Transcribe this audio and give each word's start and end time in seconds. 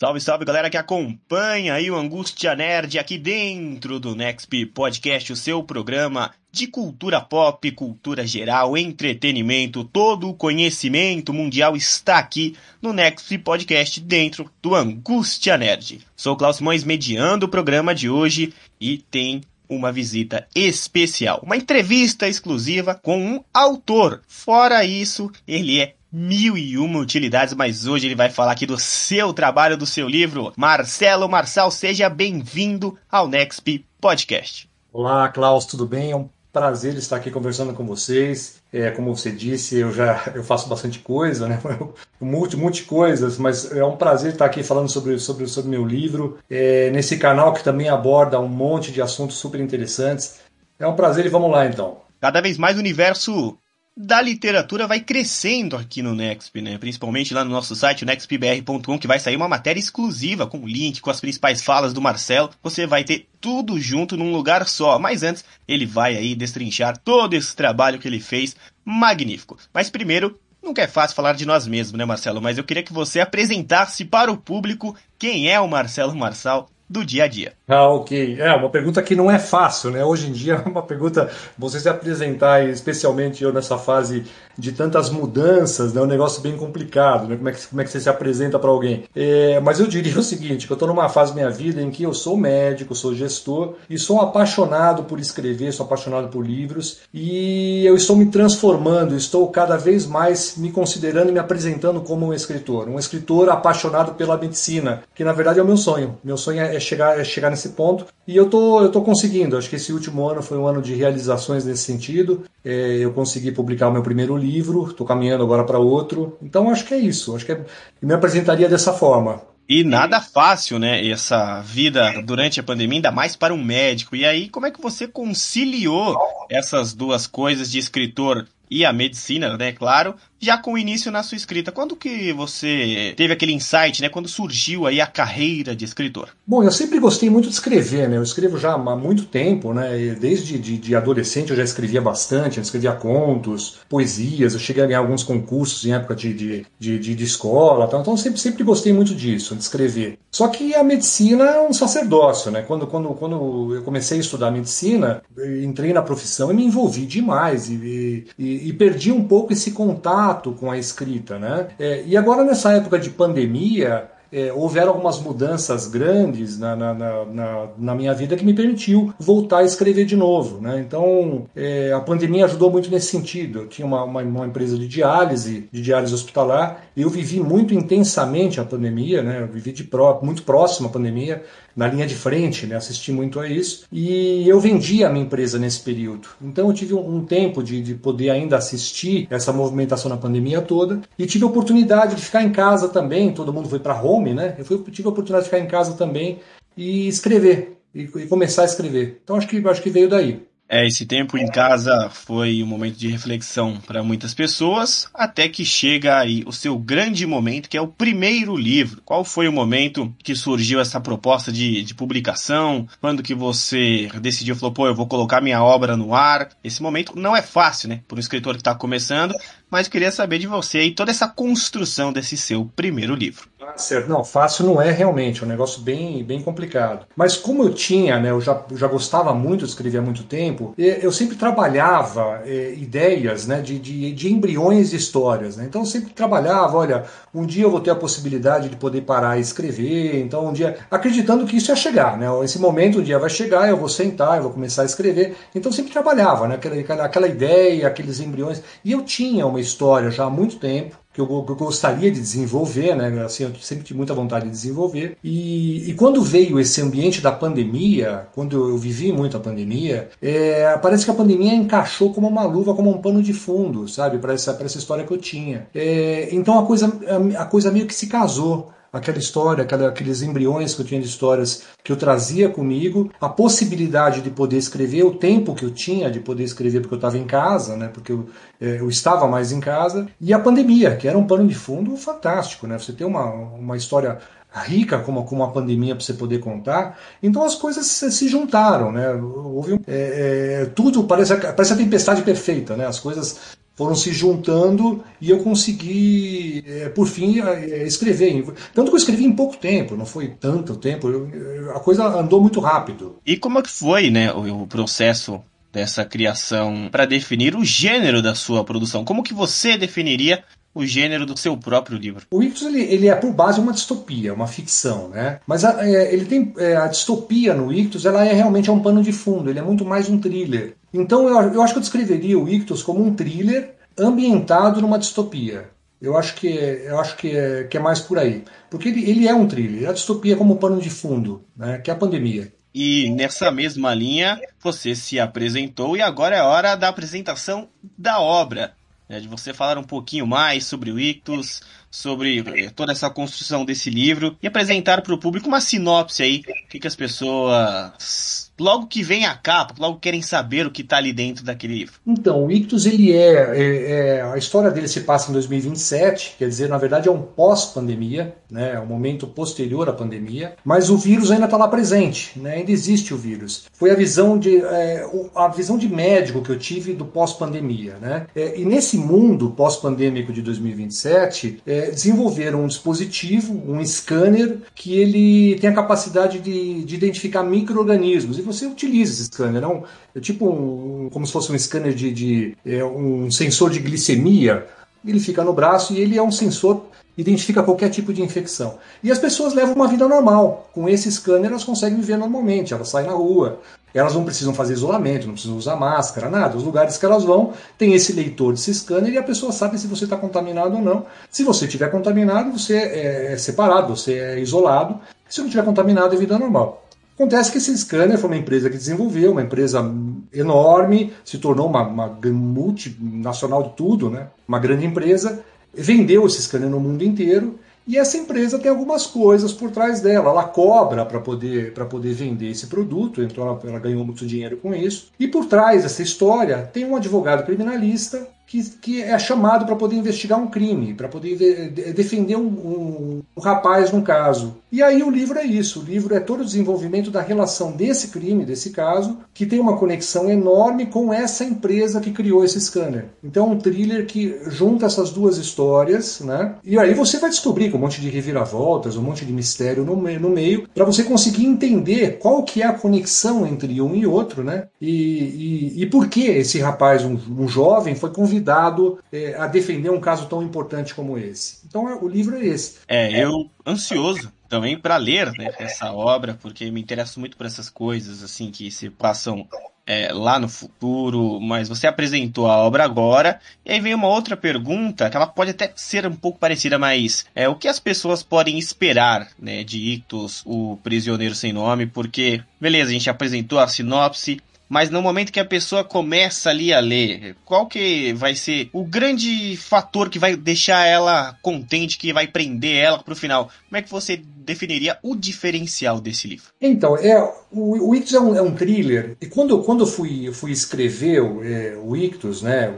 Salve, 0.00 0.20
salve 0.20 0.44
galera 0.44 0.70
que 0.70 0.76
acompanha 0.76 1.74
aí 1.74 1.90
o 1.90 1.96
Angústia 1.96 2.54
Nerd 2.54 3.00
aqui 3.00 3.18
dentro 3.18 3.98
do 3.98 4.14
Nexp 4.14 4.66
Podcast, 4.66 5.32
o 5.32 5.36
seu 5.36 5.60
programa 5.60 6.32
de 6.52 6.68
cultura 6.68 7.20
pop, 7.20 7.68
cultura 7.72 8.24
geral, 8.24 8.76
entretenimento, 8.76 9.82
todo 9.82 10.28
o 10.28 10.34
conhecimento 10.34 11.34
mundial 11.34 11.74
está 11.74 12.16
aqui 12.16 12.54
no 12.80 12.92
Nexp 12.92 13.38
Podcast 13.38 14.00
dentro 14.00 14.48
do 14.62 14.76
Angústia 14.76 15.58
Nerd. 15.58 16.06
Sou 16.14 16.36
Klaus 16.36 16.58
Simões 16.58 16.84
mediando 16.84 17.46
o 17.46 17.48
programa 17.48 17.92
de 17.92 18.08
hoje 18.08 18.54
e 18.80 18.98
tem 18.98 19.40
uma 19.68 19.90
visita 19.90 20.46
especial, 20.54 21.40
uma 21.42 21.56
entrevista 21.56 22.28
exclusiva 22.28 22.94
com 22.94 23.20
um 23.20 23.44
autor. 23.52 24.22
Fora 24.28 24.84
isso, 24.84 25.28
ele 25.44 25.80
é 25.80 25.96
mil 26.10 26.56
e 26.56 26.78
uma 26.78 26.98
utilidades, 26.98 27.54
mas 27.54 27.86
hoje 27.86 28.06
ele 28.06 28.14
vai 28.14 28.30
falar 28.30 28.52
aqui 28.52 28.64
do 28.66 28.78
seu 28.78 29.32
trabalho, 29.32 29.76
do 29.76 29.86
seu 29.86 30.08
livro. 30.08 30.52
Marcelo 30.56 31.28
Marçal, 31.28 31.70
seja 31.70 32.08
bem-vindo 32.08 32.98
ao 33.10 33.28
Nexp 33.28 33.84
Podcast. 34.00 34.68
Olá, 34.92 35.28
Klaus, 35.28 35.66
tudo 35.66 35.86
bem? 35.86 36.12
É 36.12 36.16
um 36.16 36.28
prazer 36.50 36.94
estar 36.94 37.16
aqui 37.16 37.30
conversando 37.30 37.74
com 37.74 37.84
vocês. 37.86 38.58
É, 38.72 38.90
como 38.90 39.14
você 39.14 39.30
disse, 39.30 39.76
eu 39.76 39.92
já 39.92 40.32
eu 40.34 40.42
faço 40.42 40.68
bastante 40.68 40.98
coisa, 40.98 41.46
né? 41.46 41.60
Multi, 42.20 42.56
multi 42.56 42.84
coisas, 42.84 43.38
mas 43.38 43.70
é 43.70 43.84
um 43.84 43.96
prazer 43.96 44.32
estar 44.32 44.46
aqui 44.46 44.62
falando 44.62 44.88
sobre 44.88 45.18
sobre 45.18 45.46
sobre 45.46 45.70
meu 45.70 45.86
livro 45.86 46.38
é, 46.50 46.90
nesse 46.90 47.18
canal 47.18 47.52
que 47.52 47.62
também 47.62 47.88
aborda 47.88 48.40
um 48.40 48.48
monte 48.48 48.90
de 48.90 49.00
assuntos 49.02 49.36
super 49.36 49.60
interessantes. 49.60 50.40
É 50.78 50.86
um 50.86 50.96
prazer 50.96 51.26
e 51.26 51.28
vamos 51.28 51.50
lá 51.50 51.66
então. 51.66 51.98
Cada 52.20 52.40
vez 52.40 52.58
mais 52.58 52.76
o 52.76 52.80
universo 52.80 53.56
da 54.00 54.22
literatura 54.22 54.86
vai 54.86 55.00
crescendo 55.00 55.76
aqui 55.76 56.02
no 56.02 56.14
Nexp, 56.14 56.62
né? 56.62 56.78
Principalmente 56.78 57.34
lá 57.34 57.44
no 57.44 57.50
nosso 57.50 57.74
site, 57.74 58.04
nexpbr.com, 58.04 58.96
que 58.96 59.08
vai 59.08 59.18
sair 59.18 59.34
uma 59.34 59.48
matéria 59.48 59.80
exclusiva 59.80 60.46
com 60.46 60.68
link, 60.68 61.00
com 61.00 61.10
as 61.10 61.20
principais 61.20 61.60
falas 61.60 61.92
do 61.92 62.00
Marcelo. 62.00 62.50
Você 62.62 62.86
vai 62.86 63.02
ter 63.02 63.26
tudo 63.40 63.80
junto 63.80 64.16
num 64.16 64.30
lugar 64.30 64.68
só. 64.68 65.00
Mas 65.00 65.24
antes, 65.24 65.44
ele 65.66 65.84
vai 65.84 66.16
aí 66.16 66.36
destrinchar 66.36 66.96
todo 66.96 67.34
esse 67.34 67.56
trabalho 67.56 67.98
que 67.98 68.06
ele 68.06 68.20
fez. 68.20 68.54
Magnífico. 68.84 69.58
Mas 69.74 69.90
primeiro, 69.90 70.38
Nunca 70.60 70.82
é 70.82 70.88
fácil 70.88 71.14
falar 71.14 71.34
de 71.34 71.46
nós 71.46 71.68
mesmos, 71.68 71.96
né, 71.96 72.04
Marcelo? 72.04 72.42
Mas 72.42 72.58
eu 72.58 72.64
queria 72.64 72.82
que 72.82 72.92
você 72.92 73.20
apresentasse 73.20 74.04
para 74.04 74.30
o 74.30 74.36
público 74.36 74.94
quem 75.16 75.48
é 75.48 75.58
o 75.58 75.68
Marcelo 75.68 76.14
Marçal 76.16 76.68
do 76.88 77.04
dia 77.04 77.24
a 77.24 77.28
dia. 77.28 77.52
Ah, 77.68 77.88
ok. 77.88 78.40
É 78.40 78.54
uma 78.54 78.70
pergunta 78.70 79.02
que 79.02 79.14
não 79.14 79.30
é 79.30 79.38
fácil, 79.38 79.90
né? 79.90 80.04
Hoje 80.04 80.28
em 80.28 80.32
dia 80.32 80.62
é 80.64 80.68
uma 80.68 80.82
pergunta, 80.82 81.30
você 81.56 81.78
se 81.78 81.88
apresentar, 81.88 82.66
especialmente 82.68 83.44
eu 83.44 83.52
nessa 83.52 83.76
fase 83.76 84.24
de 84.56 84.72
tantas 84.72 85.10
mudanças, 85.10 85.92
né? 85.92 86.00
É 86.00 86.04
um 86.04 86.06
negócio 86.06 86.40
bem 86.40 86.56
complicado, 86.56 87.28
né? 87.28 87.36
Como 87.36 87.48
é 87.48 87.52
que, 87.52 87.66
como 87.66 87.80
é 87.80 87.84
que 87.84 87.90
você 87.90 88.00
se 88.00 88.08
apresenta 88.08 88.58
para 88.58 88.70
alguém? 88.70 89.04
É, 89.14 89.60
mas 89.60 89.80
eu 89.80 89.86
diria 89.86 90.18
o 90.18 90.22
seguinte, 90.22 90.66
que 90.66 90.72
eu 90.72 90.76
estou 90.76 90.88
numa 90.88 91.08
fase 91.08 91.32
da 91.32 91.36
minha 91.36 91.50
vida 91.50 91.82
em 91.82 91.90
que 91.90 92.02
eu 92.02 92.14
sou 92.14 92.36
médico, 92.36 92.94
sou 92.94 93.14
gestor 93.14 93.74
e 93.88 93.98
sou 93.98 94.20
apaixonado 94.20 95.04
por 95.04 95.20
escrever, 95.20 95.72
sou 95.72 95.84
apaixonado 95.84 96.28
por 96.28 96.44
livros 96.44 97.00
e 97.12 97.84
eu 97.84 97.94
estou 97.94 98.16
me 98.16 98.26
transformando, 98.26 99.14
estou 99.14 99.46
cada 99.48 99.76
vez 99.76 100.06
mais 100.06 100.56
me 100.56 100.72
considerando 100.72 101.28
e 101.28 101.32
me 101.32 101.38
apresentando 101.38 102.00
como 102.00 102.26
um 102.26 102.34
escritor, 102.34 102.88
um 102.88 102.98
escritor 102.98 103.50
apaixonado 103.50 104.14
pela 104.14 104.38
medicina, 104.38 105.02
que 105.14 105.22
na 105.22 105.32
verdade 105.32 105.60
é 105.60 105.62
o 105.62 105.66
meu 105.66 105.76
sonho. 105.76 106.18
Meu 106.24 106.36
sonho 106.36 106.60
é 106.60 106.77
chegar, 106.80 107.18
é 107.18 107.24
chegar 107.24 107.50
nesse 107.50 107.70
ponto. 107.70 108.06
E 108.26 108.36
eu 108.36 108.48
tô, 108.48 108.82
eu 108.82 108.90
tô 108.90 109.02
conseguindo. 109.02 109.56
Acho 109.56 109.68
que 109.68 109.76
esse 109.76 109.92
último 109.92 110.28
ano 110.28 110.42
foi 110.42 110.58
um 110.58 110.66
ano 110.66 110.82
de 110.82 110.94
realizações 110.94 111.64
nesse 111.64 111.82
sentido. 111.82 112.44
É, 112.64 112.98
eu 112.98 113.12
consegui 113.12 113.52
publicar 113.52 113.88
o 113.88 113.92
meu 113.92 114.02
primeiro 114.02 114.36
livro, 114.36 114.86
estou 114.86 115.06
caminhando 115.06 115.44
agora 115.44 115.64
para 115.64 115.78
outro. 115.78 116.36
Então 116.42 116.70
acho 116.70 116.84
que 116.84 116.94
é 116.94 116.98
isso. 116.98 117.34
Acho 117.34 117.46
que 117.46 117.52
é, 117.52 117.64
me 118.02 118.14
apresentaria 118.14 118.68
dessa 118.68 118.92
forma. 118.92 119.42
E 119.68 119.84
nada 119.84 120.18
fácil, 120.18 120.78
né? 120.78 121.06
Essa 121.06 121.60
vida 121.60 122.22
durante 122.22 122.58
a 122.58 122.62
pandemia, 122.62 122.98
ainda 122.98 123.12
mais 123.12 123.36
para 123.36 123.52
um 123.52 123.62
médico. 123.62 124.16
E 124.16 124.24
aí, 124.24 124.48
como 124.48 124.64
é 124.64 124.70
que 124.70 124.80
você 124.80 125.06
conciliou 125.06 126.16
essas 126.48 126.94
duas 126.94 127.26
coisas 127.26 127.70
de 127.70 127.78
escritor 127.78 128.46
e 128.70 128.84
a 128.84 128.92
medicina, 128.92 129.56
né, 129.56 129.72
claro, 129.72 130.14
já 130.40 130.56
com 130.56 130.78
início 130.78 131.10
na 131.10 131.22
sua 131.22 131.36
escrita. 131.36 131.72
Quando 131.72 131.96
que 131.96 132.32
você 132.32 133.12
teve 133.16 133.32
aquele 133.32 133.52
insight, 133.52 134.00
né? 134.00 134.08
Quando 134.08 134.28
surgiu 134.28 134.86
aí 134.86 135.00
a 135.00 135.06
carreira 135.06 135.74
de 135.74 135.84
escritor? 135.84 136.28
Bom, 136.46 136.62
eu 136.62 136.70
sempre 136.70 136.98
gostei 136.98 137.28
muito 137.28 137.48
de 137.48 137.54
escrever, 137.54 138.08
né? 138.08 138.16
Eu 138.16 138.22
escrevo 138.22 138.58
já 138.58 138.72
há 138.72 138.96
muito 138.96 139.24
tempo, 139.24 139.72
né? 139.72 140.16
Desde 140.20 140.58
de, 140.58 140.78
de 140.78 140.94
adolescente 140.94 141.50
eu 141.50 141.56
já 141.56 141.64
escrevia 141.64 142.00
bastante, 142.00 142.58
eu 142.58 142.62
escrevia 142.62 142.92
contos, 142.92 143.78
poesias, 143.88 144.54
eu 144.54 144.60
cheguei 144.60 144.82
a 144.82 144.86
ganhar 144.86 145.00
alguns 145.00 145.22
concursos 145.22 145.84
em 145.84 145.92
época 145.92 146.14
de, 146.14 146.32
de, 146.32 146.66
de, 146.78 147.14
de 147.14 147.24
escola, 147.24 147.88
tal. 147.88 148.00
então 148.00 148.16
sempre, 148.16 148.40
sempre 148.40 148.62
gostei 148.62 148.92
muito 148.92 149.14
disso, 149.14 149.54
de 149.54 149.62
escrever. 149.62 150.18
Só 150.30 150.48
que 150.48 150.74
a 150.74 150.84
medicina 150.84 151.44
é 151.44 151.60
um 151.60 151.72
sacerdócio, 151.72 152.50
né? 152.50 152.62
Quando, 152.62 152.86
quando, 152.86 153.08
quando 153.14 153.74
eu 153.74 153.82
comecei 153.82 154.18
a 154.18 154.20
estudar 154.20 154.50
medicina, 154.50 155.22
entrei 155.64 155.92
na 155.92 156.02
profissão 156.02 156.50
e 156.50 156.54
me 156.54 156.64
envolvi 156.64 157.06
demais 157.06 157.68
e, 157.68 158.26
e, 158.38 158.57
e 158.62 158.72
perdi 158.72 159.12
um 159.12 159.24
pouco 159.24 159.52
esse 159.52 159.72
contato 159.72 160.52
com 160.52 160.70
a 160.70 160.78
escrita, 160.78 161.38
né? 161.38 161.68
É, 161.78 162.02
e 162.06 162.16
agora 162.16 162.44
nessa 162.44 162.72
época 162.72 162.98
de 162.98 163.10
pandemia 163.10 164.10
é, 164.30 164.52
houveram 164.52 164.90
algumas 164.90 165.20
mudanças 165.20 165.86
grandes 165.86 166.58
na, 166.58 166.76
na, 166.76 166.94
na, 166.94 167.68
na, 167.78 167.94
minha 167.94 168.12
vida 168.12 168.36
que 168.36 168.44
me 168.44 168.52
permitiu 168.52 169.12
voltar 169.18 169.58
a 169.58 169.64
escrever 169.64 170.04
de 170.04 170.16
novo. 170.16 170.60
Né? 170.60 170.80
Então, 170.80 171.46
é, 171.56 171.92
a 171.92 172.00
pandemia 172.00 172.44
ajudou 172.44 172.70
muito 172.70 172.90
nesse 172.90 173.06
sentido. 173.06 173.60
Eu 173.60 173.68
tinha 173.68 173.86
uma, 173.86 174.04
uma, 174.04 174.22
uma, 174.22 174.46
empresa 174.46 174.76
de 174.76 174.86
diálise, 174.86 175.68
de 175.72 175.80
diálise 175.80 176.12
hospitalar, 176.12 176.84
e 176.94 177.02
eu 177.02 177.10
vivi 177.10 177.40
muito 177.40 177.72
intensamente 177.74 178.60
a 178.60 178.64
pandemia, 178.64 179.22
né? 179.22 179.42
eu 179.42 179.46
vivi 179.46 179.72
de 179.72 179.84
pró, 179.84 180.20
muito 180.22 180.42
próximo 180.42 180.88
à 180.88 180.90
pandemia, 180.90 181.42
na 181.78 181.88
linha 181.88 182.06
de 182.06 182.14
frente, 182.14 182.66
né? 182.66 182.76
assisti 182.76 183.10
muito 183.10 183.40
a 183.40 183.48
isso, 183.48 183.86
e 183.90 184.46
eu 184.46 184.60
vendi 184.60 185.02
a 185.02 185.08
minha 185.08 185.24
empresa 185.24 185.58
nesse 185.58 185.80
período. 185.80 186.28
Então, 186.42 186.68
eu 186.68 186.74
tive 186.74 186.92
um, 186.92 187.24
tempo 187.24 187.62
de, 187.62 187.80
de 187.80 187.94
poder 187.94 188.28
ainda 188.28 188.58
assistir 188.58 189.26
essa 189.30 189.52
movimentação 189.52 190.10
na 190.10 190.16
pandemia 190.16 190.60
toda, 190.60 191.00
e 191.18 191.24
tive 191.24 191.44
a 191.44 191.48
oportunidade 191.48 192.14
de 192.14 192.22
ficar 192.22 192.42
em 192.42 192.52
casa 192.52 192.88
também, 192.88 193.32
todo 193.32 193.52
mundo 193.52 193.70
foi 193.70 193.78
para 193.78 193.98
home, 193.98 194.18
home, 194.18 194.34
né? 194.34 194.54
Eu 194.58 194.64
fui, 194.64 194.78
tive 194.90 195.08
a 195.08 195.10
oportunidade 195.10 195.44
de 195.44 195.50
ficar 195.50 195.62
em 195.62 195.68
casa 195.68 195.94
também 195.94 196.40
e 196.76 197.08
escrever, 197.08 197.78
e, 197.94 198.02
e 198.02 198.26
começar 198.26 198.62
a 198.62 198.66
escrever. 198.66 199.20
Então 199.22 199.36
acho 199.36 199.46
que, 199.46 199.56
acho 199.68 199.82
que 199.82 199.90
veio 199.90 200.08
daí. 200.08 200.46
É, 200.68 200.86
esse 200.86 201.06
tempo 201.06 201.38
em 201.38 201.46
casa 201.46 202.10
foi 202.10 202.62
um 202.62 202.66
momento 202.66 202.96
de 202.98 203.08
reflexão 203.08 203.78
para 203.86 204.02
muitas 204.02 204.34
pessoas, 204.34 205.08
até 205.14 205.48
que 205.48 205.64
chega 205.64 206.18
aí 206.18 206.44
o 206.46 206.52
seu 206.52 206.78
grande 206.78 207.26
momento, 207.26 207.70
que 207.70 207.76
é 207.76 207.80
o 207.80 207.88
primeiro 207.88 208.54
livro. 208.54 209.00
Qual 209.02 209.24
foi 209.24 209.48
o 209.48 209.52
momento 209.52 210.14
que 210.22 210.36
surgiu 210.36 210.78
essa 210.78 211.00
proposta 211.00 211.50
de, 211.50 211.82
de 211.82 211.94
publicação? 211.94 212.86
Quando 213.00 213.22
que 213.22 213.34
você 213.34 214.10
decidiu, 214.20 214.54
falou, 214.54 214.74
pô, 214.74 214.86
eu 214.86 214.94
vou 214.94 215.06
colocar 215.06 215.40
minha 215.40 215.62
obra 215.62 215.96
no 215.96 216.14
ar? 216.14 216.50
Esse 216.62 216.82
momento 216.82 217.18
não 217.18 217.34
é 217.34 217.40
fácil, 217.40 217.88
né, 217.88 218.02
para 218.06 218.16
um 218.16 218.20
escritor 218.20 218.52
que 218.52 218.60
está 218.60 218.74
começando, 218.74 219.34
mas 219.70 219.88
queria 219.88 220.10
saber 220.10 220.38
de 220.38 220.46
você 220.46 220.82
e 220.82 220.94
toda 220.94 221.10
essa 221.10 221.28
construção 221.28 222.12
desse 222.12 222.36
seu 222.36 222.70
primeiro 222.74 223.14
livro. 223.14 223.48
Ah, 223.60 223.76
certo. 223.76 224.08
Não, 224.08 224.24
fácil 224.24 224.64
não 224.64 224.80
é 224.80 224.90
realmente, 224.90 225.42
é 225.42 225.46
um 225.46 225.48
negócio 225.48 225.82
bem, 225.82 226.24
bem 226.24 226.40
complicado. 226.40 227.06
Mas 227.14 227.36
como 227.36 227.62
eu 227.62 227.74
tinha, 227.74 228.18
né, 228.18 228.30
eu 228.30 228.40
já, 228.40 228.62
já 228.74 228.86
gostava 228.86 229.34
muito 229.34 229.64
de 229.64 229.70
escrever 229.70 229.98
há 229.98 230.02
muito 230.02 230.24
tempo, 230.24 230.74
eu 230.78 231.12
sempre 231.12 231.36
trabalhava 231.36 232.42
é, 232.46 232.72
ideias 232.74 233.46
né, 233.46 233.60
de, 233.60 233.78
de, 233.78 234.12
de, 234.12 234.32
embriões 234.32 234.90
de 234.90 234.96
histórias. 234.96 235.56
Né? 235.56 235.66
Então 235.66 235.82
eu 235.82 235.86
sempre 235.86 236.12
trabalhava, 236.14 236.78
olha, 236.78 237.04
um 237.34 237.44
dia 237.44 237.64
eu 237.64 237.70
vou 237.70 237.80
ter 237.80 237.90
a 237.90 237.96
possibilidade 237.96 238.68
de 238.68 238.76
poder 238.76 239.02
parar 239.02 239.36
e 239.36 239.40
escrever, 239.40 240.20
então 240.20 240.46
um 240.46 240.52
dia, 240.52 240.78
acreditando 240.90 241.44
que 241.44 241.56
isso 241.56 241.70
ia 241.70 241.76
chegar, 241.76 242.16
né? 242.16 242.26
Esse 242.42 242.58
momento, 242.58 243.00
um 243.00 243.02
dia 243.02 243.18
vai 243.18 243.30
chegar, 243.30 243.68
eu 243.68 243.76
vou 243.76 243.88
sentar, 243.88 244.36
eu 244.36 244.44
vou 244.44 244.52
começar 244.52 244.82
a 244.82 244.86
escrever. 244.86 245.36
Então 245.54 245.70
eu 245.70 245.76
sempre 245.76 245.92
trabalhava, 245.92 246.48
né? 246.48 246.54
Aquela, 246.54 247.04
aquela 247.04 247.28
ideia, 247.28 247.86
aqueles 247.86 248.20
embriões. 248.20 248.62
E 248.84 248.92
eu 248.92 249.02
tinha 249.02 249.46
uma 249.46 249.57
história 249.60 250.10
já 250.10 250.24
há 250.24 250.30
muito 250.30 250.56
tempo, 250.56 250.98
que 251.12 251.20
eu, 251.20 251.56
gostaria 251.56 252.10
de 252.12 252.20
desenvolver, 252.20 252.94
né? 252.94 253.24
Assim, 253.24 253.42
eu 253.42 253.52
sempre 253.56 253.82
tive 253.84 253.96
muita 253.96 254.14
vontade 254.14 254.44
de 254.44 254.52
desenvolver. 254.52 255.16
E, 255.22 255.90
e 255.90 255.94
quando 255.94 256.22
veio 256.22 256.60
esse 256.60 256.80
ambiente 256.80 257.20
da 257.20 257.32
pandemia, 257.32 258.28
quando 258.34 258.68
eu 258.68 258.78
vivi 258.78 259.12
muito 259.12 259.36
a 259.36 259.40
pandemia, 259.40 260.10
é, 260.22 260.76
parece 260.78 261.04
que 261.04 261.10
a 261.10 261.14
pandemia 261.14 261.54
encaixou 261.54 262.14
como 262.14 262.28
uma 262.28 262.44
luva, 262.44 262.74
como 262.74 262.90
um 262.90 263.02
pano 263.02 263.20
de 263.20 263.32
fundo, 263.32 263.88
sabe? 263.88 264.18
Para 264.18 264.34
essa, 264.34 264.56
essa 264.62 264.78
história 264.78 265.04
que 265.04 265.12
eu 265.12 265.18
tinha. 265.18 265.66
É, 265.74 266.28
então 266.30 266.56
a 266.56 266.64
coisa, 266.64 266.92
a 267.36 267.44
coisa 267.44 267.72
meio 267.72 267.86
que 267.86 267.94
se 267.94 268.06
casou 268.06 268.70
aquela 268.92 269.18
história, 269.18 269.64
aquela, 269.64 269.88
aqueles 269.88 270.22
embriões 270.22 270.74
que 270.74 270.82
eu 270.82 270.86
tinha 270.86 271.00
de 271.00 271.06
histórias 271.06 271.64
que 271.82 271.92
eu 271.92 271.96
trazia 271.96 272.48
comigo, 272.48 273.10
a 273.20 273.28
possibilidade 273.28 274.20
de 274.20 274.30
poder 274.30 274.56
escrever, 274.56 275.04
o 275.04 275.14
tempo 275.14 275.54
que 275.54 275.64
eu 275.64 275.70
tinha 275.70 276.10
de 276.10 276.20
poder 276.20 276.44
escrever 276.44 276.80
porque 276.80 276.94
eu 276.94 276.98
estava 276.98 277.18
em 277.18 277.26
casa, 277.26 277.76
né? 277.76 277.88
Porque 277.88 278.12
eu, 278.12 278.28
é, 278.60 278.80
eu 278.80 278.88
estava 278.88 279.26
mais 279.26 279.52
em 279.52 279.60
casa, 279.60 280.08
e 280.20 280.32
a 280.32 280.38
pandemia, 280.38 280.96
que 280.96 281.08
era 281.08 281.18
um 281.18 281.26
pano 281.26 281.46
de 281.46 281.54
fundo 281.54 281.96
fantástico, 281.96 282.66
né? 282.66 282.78
Você 282.78 282.92
ter 282.92 283.04
uma, 283.04 283.24
uma 283.24 283.76
história 283.76 284.18
rica 284.52 284.98
como, 285.00 285.24
como 285.24 285.44
a 285.44 285.50
pandemia 285.50 285.94
para 285.94 286.04
você 286.04 286.14
poder 286.14 286.38
contar. 286.38 286.98
Então 287.22 287.44
as 287.44 287.54
coisas 287.54 287.86
se 287.86 288.28
juntaram, 288.28 288.90
né? 288.90 289.12
Houve 289.12 289.80
é, 289.86 290.62
é, 290.62 290.66
tudo 290.66 291.04
parece 291.04 291.36
parece 291.36 291.72
a 291.72 291.76
tempestade 291.76 292.22
perfeita, 292.22 292.76
né? 292.76 292.86
As 292.86 292.98
coisas 292.98 293.56
foram 293.78 293.94
se 293.94 294.12
juntando 294.12 295.04
e 295.20 295.30
eu 295.30 295.38
consegui, 295.38 296.64
é, 296.66 296.88
por 296.88 297.06
fim, 297.06 297.40
é, 297.40 297.86
escrever. 297.86 298.44
Tanto 298.74 298.90
que 298.90 298.94
eu 298.94 298.98
escrevi 298.98 299.24
em 299.24 299.30
pouco 299.32 299.56
tempo, 299.56 299.96
não 299.96 300.04
foi 300.04 300.26
tanto 300.28 300.74
tempo. 300.74 301.08
Eu, 301.08 301.70
a 301.76 301.78
coisa 301.78 302.04
andou 302.04 302.40
muito 302.40 302.58
rápido. 302.58 303.20
E 303.24 303.36
como 303.36 303.60
é 303.60 303.62
que 303.62 303.70
foi, 303.70 304.10
né, 304.10 304.32
o, 304.32 304.62
o 304.62 304.66
processo 304.66 305.40
dessa 305.72 306.04
criação 306.04 306.88
para 306.90 307.06
definir 307.06 307.54
o 307.54 307.64
gênero 307.64 308.20
da 308.20 308.34
sua 308.34 308.64
produção? 308.64 309.04
Como 309.04 309.22
que 309.22 309.32
você 309.32 309.78
definiria 309.78 310.42
o 310.74 310.84
gênero 310.84 311.24
do 311.24 311.38
seu 311.38 311.56
próprio 311.56 311.96
livro? 311.96 312.26
O 312.32 312.42
Ictus 312.42 312.62
ele, 312.62 312.82
ele 312.82 313.08
é 313.08 313.14
por 313.14 313.32
base 313.32 313.60
uma 313.60 313.72
distopia, 313.72 314.34
uma 314.34 314.48
ficção, 314.48 315.10
né? 315.10 315.38
Mas 315.46 315.64
a, 315.64 315.86
é, 315.86 316.12
ele 316.12 316.24
tem 316.24 316.52
é, 316.58 316.76
a 316.76 316.88
distopia 316.88 317.54
no 317.54 317.72
Ictus, 317.72 318.04
ela 318.04 318.24
é 318.24 318.32
realmente 318.32 318.70
um 318.70 318.80
pano 318.80 319.02
de 319.02 319.12
fundo. 319.12 319.48
Ele 319.48 319.60
é 319.60 319.62
muito 319.62 319.84
mais 319.84 320.08
um 320.08 320.18
thriller. 320.18 320.74
Então 320.92 321.28
eu, 321.28 321.54
eu 321.54 321.62
acho 321.62 321.72
que 321.72 321.78
eu 321.78 321.82
descreveria 321.82 322.38
o 322.38 322.48
Ictus 322.48 322.82
como 322.82 323.04
um 323.04 323.14
thriller 323.14 323.74
ambientado 323.98 324.80
numa 324.80 324.98
distopia. 324.98 325.70
Eu 326.00 326.16
acho 326.16 326.34
que 326.34 326.46
é, 326.46 326.90
eu 326.90 327.00
acho 327.00 327.16
que 327.16 327.36
é, 327.36 327.64
que 327.64 327.76
é 327.76 327.80
mais 327.80 328.00
por 328.00 328.18
aí, 328.18 328.44
porque 328.70 328.88
ele, 328.88 329.10
ele 329.10 329.28
é 329.28 329.34
um 329.34 329.48
thriller. 329.48 329.88
A 329.88 329.92
distopia 329.92 330.36
como 330.36 330.56
pano 330.56 330.80
de 330.80 330.90
fundo, 330.90 331.42
né? 331.56 331.78
Que 331.78 331.90
é 331.90 331.94
a 331.94 331.96
pandemia. 331.96 332.52
E 332.72 333.10
nessa 333.10 333.50
mesma 333.50 333.92
linha, 333.94 334.40
você 334.62 334.94
se 334.94 335.18
apresentou 335.18 335.96
e 335.96 336.02
agora 336.02 336.36
é 336.36 336.42
hora 336.42 336.76
da 336.76 336.88
apresentação 336.88 337.68
da 337.96 338.20
obra 338.20 338.76
né, 339.08 339.18
de 339.18 339.26
você 339.26 339.54
falar 339.54 339.78
um 339.78 339.84
pouquinho 339.84 340.26
mais 340.26 340.66
sobre 340.66 340.90
o 340.90 341.00
Ictus, 341.00 341.62
sobre 341.90 342.40
eh, 342.40 342.70
toda 342.70 342.92
essa 342.92 343.08
construção 343.08 343.64
desse 343.64 343.88
livro 343.88 344.36
e 344.42 344.46
apresentar 344.46 345.00
para 345.00 345.14
o 345.14 345.18
público 345.18 345.48
uma 345.48 345.60
sinopse 345.60 346.22
aí, 346.22 346.42
o 346.46 346.68
que, 346.68 346.78
que 346.78 346.86
as 346.86 346.94
pessoas 346.94 348.47
logo 348.58 348.86
que 348.86 349.02
vem 349.02 349.26
a 349.26 349.34
capa, 349.34 349.74
logo 349.78 349.98
querem 349.98 350.22
saber 350.22 350.66
o 350.66 350.70
que 350.70 350.82
está 350.82 350.96
ali 350.96 351.12
dentro 351.12 351.44
daquele 351.44 351.74
livro. 351.74 351.94
Então, 352.06 352.46
o 352.46 352.50
Ictus 352.50 352.86
ele 352.86 353.12
é, 353.12 353.56
é, 353.56 353.90
é, 353.90 354.22
a 354.22 354.36
história 354.36 354.70
dele 354.70 354.88
se 354.88 355.02
passa 355.02 355.30
em 355.30 355.32
2027, 355.32 356.36
quer 356.38 356.48
dizer, 356.48 356.68
na 356.68 356.78
verdade 356.78 357.08
é 357.08 357.12
um 357.12 357.22
pós-pandemia, 357.22 358.34
né, 358.50 358.74
é 358.74 358.80
um 358.80 358.86
momento 358.86 359.26
posterior 359.26 359.88
à 359.88 359.92
pandemia, 359.92 360.54
mas 360.64 360.90
o 360.90 360.96
vírus 360.96 361.30
ainda 361.30 361.44
está 361.44 361.56
lá 361.56 361.68
presente, 361.68 362.38
né, 362.38 362.54
ainda 362.54 362.72
existe 362.72 363.14
o 363.14 363.16
vírus. 363.16 363.66
Foi 363.72 363.90
a 363.90 363.94
visão 363.94 364.38
de 364.38 364.58
é, 364.58 365.06
a 365.34 365.48
visão 365.48 365.78
de 365.78 365.88
médico 365.88 366.42
que 366.42 366.50
eu 366.50 366.58
tive 366.58 366.94
do 366.94 367.04
pós-pandemia, 367.04 367.96
né, 368.00 368.26
é, 368.34 368.58
e 368.58 368.64
nesse 368.64 368.96
mundo 368.96 369.50
pós-pandêmico 369.50 370.32
de 370.32 370.42
2027 370.42 371.62
é, 371.66 371.90
desenvolveram 371.90 372.64
um 372.64 372.66
dispositivo, 372.66 373.52
um 373.66 373.84
scanner 373.84 374.58
que 374.74 374.98
ele 374.98 375.58
tem 375.58 375.70
a 375.70 375.74
capacidade 375.74 376.40
de, 376.40 376.84
de 376.84 376.94
identificar 376.94 377.42
micro-organismos 377.42 378.38
você 378.48 378.66
utiliza 378.66 379.12
esse 379.12 379.24
scanner. 379.26 379.62
Não? 379.62 379.84
É 380.14 380.20
tipo 380.20 380.48
um, 380.48 381.08
como 381.10 381.26
se 381.26 381.32
fosse 381.32 381.52
um 381.52 381.58
scanner 381.58 381.94
de, 381.94 382.12
de 382.12 382.56
é, 382.66 382.84
um 382.84 383.30
sensor 383.30 383.70
de 383.70 383.78
glicemia. 383.78 384.66
Ele 385.06 385.20
fica 385.20 385.44
no 385.44 385.52
braço 385.52 385.92
e 385.94 386.00
ele 386.00 386.18
é 386.18 386.22
um 386.22 386.32
sensor 386.32 386.86
identifica 387.18 387.64
qualquer 387.64 387.90
tipo 387.90 388.12
de 388.12 388.22
infecção. 388.22 388.78
E 389.02 389.10
as 389.10 389.18
pessoas 389.18 389.52
levam 389.52 389.74
uma 389.74 389.88
vida 389.88 390.06
normal. 390.06 390.70
Com 390.72 390.88
esse 390.88 391.10
scanner 391.10 391.50
elas 391.50 391.64
conseguem 391.64 391.98
viver 391.98 392.16
normalmente, 392.16 392.72
elas 392.72 392.88
saem 392.88 393.08
na 393.08 393.12
rua, 393.12 393.60
elas 393.92 394.14
não 394.14 394.24
precisam 394.24 394.54
fazer 394.54 394.74
isolamento, 394.74 395.26
não 395.26 395.32
precisam 395.32 395.56
usar 395.56 395.74
máscara, 395.74 396.30
nada. 396.30 396.56
Os 396.56 396.62
lugares 396.62 396.96
que 396.96 397.04
elas 397.04 397.24
vão 397.24 397.52
tem 397.76 397.92
esse 397.92 398.12
leitor 398.12 398.52
desse 398.52 398.72
scanner 398.72 399.12
e 399.12 399.18
a 399.18 399.22
pessoa 399.22 399.50
sabe 399.50 399.78
se 399.78 399.88
você 399.88 400.04
está 400.04 400.16
contaminado 400.16 400.76
ou 400.76 400.82
não. 400.82 401.06
Se 401.28 401.42
você 401.42 401.64
estiver 401.64 401.90
contaminado, 401.90 402.56
você 402.56 402.76
é 402.76 403.36
separado, 403.36 403.96
você 403.96 404.14
é 404.14 404.38
isolado. 404.38 405.00
Se 405.28 405.40
não 405.40 405.48
estiver 405.48 405.64
contaminado, 405.64 406.14
é 406.14 406.18
vida 406.18 406.38
normal. 406.38 406.87
Acontece 407.18 407.50
que 407.50 407.58
esse 407.58 407.76
scanner 407.76 408.16
foi 408.16 408.30
uma 408.30 408.36
empresa 408.36 408.70
que 408.70 408.76
desenvolveu, 408.76 409.32
uma 409.32 409.42
empresa 409.42 409.84
enorme, 410.32 411.12
se 411.24 411.38
tornou 411.38 411.66
uma, 411.66 411.82
uma 411.82 412.06
multinacional 412.26 413.64
de 413.64 413.70
tudo, 413.70 414.08
né? 414.08 414.28
uma 414.46 414.60
grande 414.60 414.86
empresa, 414.86 415.44
vendeu 415.74 416.24
esse 416.24 416.40
scanner 416.40 416.70
no 416.70 416.78
mundo 416.78 417.02
inteiro 417.02 417.58
e 417.88 417.98
essa 417.98 418.16
empresa 418.16 418.56
tem 418.60 418.70
algumas 418.70 419.04
coisas 419.04 419.52
por 419.52 419.72
trás 419.72 420.00
dela. 420.00 420.30
Ela 420.30 420.44
cobra 420.44 421.04
para 421.04 421.18
poder, 421.18 421.74
poder 421.90 422.12
vender 422.12 422.50
esse 422.50 422.68
produto, 422.68 423.20
então 423.20 423.44
ela, 423.44 423.58
ela 423.64 423.80
ganhou 423.80 424.04
muito 424.04 424.24
dinheiro 424.24 424.56
com 424.58 424.72
isso. 424.72 425.10
E 425.18 425.26
por 425.26 425.46
trás 425.46 425.82
dessa 425.82 426.02
história 426.04 426.70
tem 426.72 426.84
um 426.84 426.94
advogado 426.94 427.44
criminalista 427.44 428.28
que, 428.48 428.62
que 428.80 429.02
é 429.02 429.16
chamado 429.18 429.66
para 429.66 429.76
poder 429.76 429.96
investigar 429.96 430.40
um 430.40 430.46
crime, 430.46 430.94
para 430.94 431.06
poder 431.06 431.70
defender 431.94 432.34
um, 432.34 432.46
um, 432.46 433.22
um, 433.36 433.40
rapaz 433.40 433.92
num 433.92 434.00
caso. 434.00 434.56
E 434.72 434.82
aí 434.82 435.02
o 435.02 435.10
livro 435.10 435.38
é 435.38 435.44
isso. 435.44 435.80
O 435.80 435.84
livro 435.84 436.14
é 436.14 436.20
todo 436.20 436.40
o 436.40 436.44
desenvolvimento 436.44 437.10
da 437.10 437.20
relação 437.20 437.72
desse 437.72 438.08
crime, 438.08 438.46
desse 438.46 438.70
caso, 438.70 439.18
que 439.34 439.44
tem 439.44 439.60
uma 439.60 439.76
conexão 439.76 440.30
enorme 440.30 440.86
com 440.86 441.12
essa 441.12 441.44
empresa 441.44 442.00
que 442.00 442.10
criou 442.10 442.42
esse 442.42 442.58
scanner. 442.58 443.10
Então 443.22 443.46
é 443.46 443.50
um 443.50 443.58
thriller 443.58 444.06
que 444.06 444.40
junta 444.46 444.86
essas 444.86 445.10
duas 445.10 445.36
histórias, 445.36 446.20
né? 446.20 446.54
E 446.64 446.78
aí 446.78 446.94
você 446.94 447.18
vai 447.18 447.28
descobrir 447.28 447.70
com 447.70 447.76
um 447.76 447.82
monte 447.82 448.00
de 448.00 448.08
reviravoltas, 448.08 448.96
um 448.96 449.02
monte 449.02 449.26
de 449.26 449.32
mistério 449.32 449.84
no, 449.84 449.94
no 449.94 450.30
meio, 450.30 450.66
para 450.74 450.86
você 450.86 451.04
conseguir 451.04 451.44
entender 451.44 452.18
qual 452.18 452.42
que 452.42 452.62
é 452.62 452.66
a 452.66 452.72
conexão 452.72 453.46
entre 453.46 453.78
um 453.82 453.94
e 453.94 454.06
outro, 454.06 454.42
né? 454.42 454.68
E, 454.80 455.74
e, 455.76 455.82
e 455.82 455.86
por 455.86 456.08
que 456.08 456.26
esse 456.26 456.58
rapaz, 456.60 457.04
um, 457.04 457.18
um 457.38 457.46
jovem, 457.46 457.94
foi 457.94 458.10
convidado 458.10 458.37
convidado 458.38 458.98
é, 459.12 459.34
a 459.34 459.46
defender 459.46 459.90
um 459.90 460.00
caso 460.00 460.26
tão 460.26 460.42
importante 460.42 460.94
como 460.94 461.18
esse. 461.18 461.60
Então 461.66 461.88
é, 461.88 461.96
o 461.96 462.08
livro 462.08 462.36
é 462.36 462.46
esse. 462.46 462.78
É, 462.86 463.22
eu 463.22 463.50
ansioso 463.66 464.32
também 464.48 464.78
para 464.78 464.96
ler 464.96 465.30
né, 465.32 465.50
essa 465.58 465.92
obra, 465.92 466.38
porque 466.40 466.70
me 466.70 466.80
interesso 466.80 467.20
muito 467.20 467.36
por 467.36 467.44
essas 467.44 467.68
coisas 467.68 468.22
assim 468.22 468.50
que 468.50 468.70
se 468.70 468.88
passam 468.88 469.46
é, 469.86 470.12
lá 470.12 470.38
no 470.38 470.48
futuro, 470.48 471.40
mas 471.40 471.68
você 471.68 471.86
apresentou 471.86 472.46
a 472.46 472.58
obra 472.58 472.84
agora, 472.84 473.40
e 473.64 473.72
aí 473.72 473.80
vem 473.80 473.94
uma 473.94 474.08
outra 474.08 474.36
pergunta, 474.36 475.08
que 475.08 475.16
ela 475.16 475.26
pode 475.26 475.50
até 475.50 475.72
ser 475.76 476.06
um 476.06 476.14
pouco 476.14 476.38
parecida, 476.38 476.78
mas 476.78 477.26
é 477.34 477.48
o 477.48 477.54
que 477.54 477.68
as 477.68 477.78
pessoas 477.78 478.22
podem 478.22 478.58
esperar 478.58 479.28
né, 479.38 479.64
de 479.64 479.78
Ictus, 479.78 480.42
o 480.44 480.78
prisioneiro 480.82 481.34
sem 481.34 481.52
nome, 481.54 481.86
porque, 481.86 482.42
beleza, 482.60 482.90
a 482.90 482.92
gente 482.92 483.08
apresentou 483.08 483.58
a 483.58 483.68
sinopse, 483.68 484.40
mas 484.68 484.90
no 484.90 485.00
momento 485.00 485.32
que 485.32 485.40
a 485.40 485.44
pessoa 485.44 485.82
começa 485.82 486.50
ali 486.50 486.72
a 486.72 486.80
ler, 486.80 487.36
qual 487.44 487.66
que 487.66 488.12
vai 488.12 488.34
ser 488.34 488.68
o 488.72 488.84
grande 488.84 489.56
fator 489.56 490.10
que 490.10 490.18
vai 490.18 490.36
deixar 490.36 490.84
ela 490.86 491.36
contente, 491.42 491.98
que 491.98 492.12
vai 492.12 492.26
prender 492.26 492.76
ela 492.76 492.98
pro 492.98 493.16
final? 493.16 493.50
Como 493.68 493.78
é 493.78 493.82
que 493.82 493.90
você 493.90 494.20
definiria 494.48 494.98
o 495.02 495.14
diferencial 495.14 496.00
desse 496.00 496.26
livro? 496.26 496.46
Então, 496.60 496.96
é, 496.96 497.20
o, 497.50 497.88
o 497.88 497.94
Ictus 497.94 498.14
é 498.14 498.20
um, 498.20 498.34
é 498.36 498.42
um 498.42 498.54
thriller, 498.54 499.16
e 499.20 499.26
quando, 499.26 499.62
quando 499.62 499.80
eu 499.80 499.86
fui, 499.86 500.30
fui 500.32 500.52
escrever 500.52 501.18
é, 501.44 501.76
o 501.82 501.96
Ictus, 501.96 502.42
né, 502.42 502.74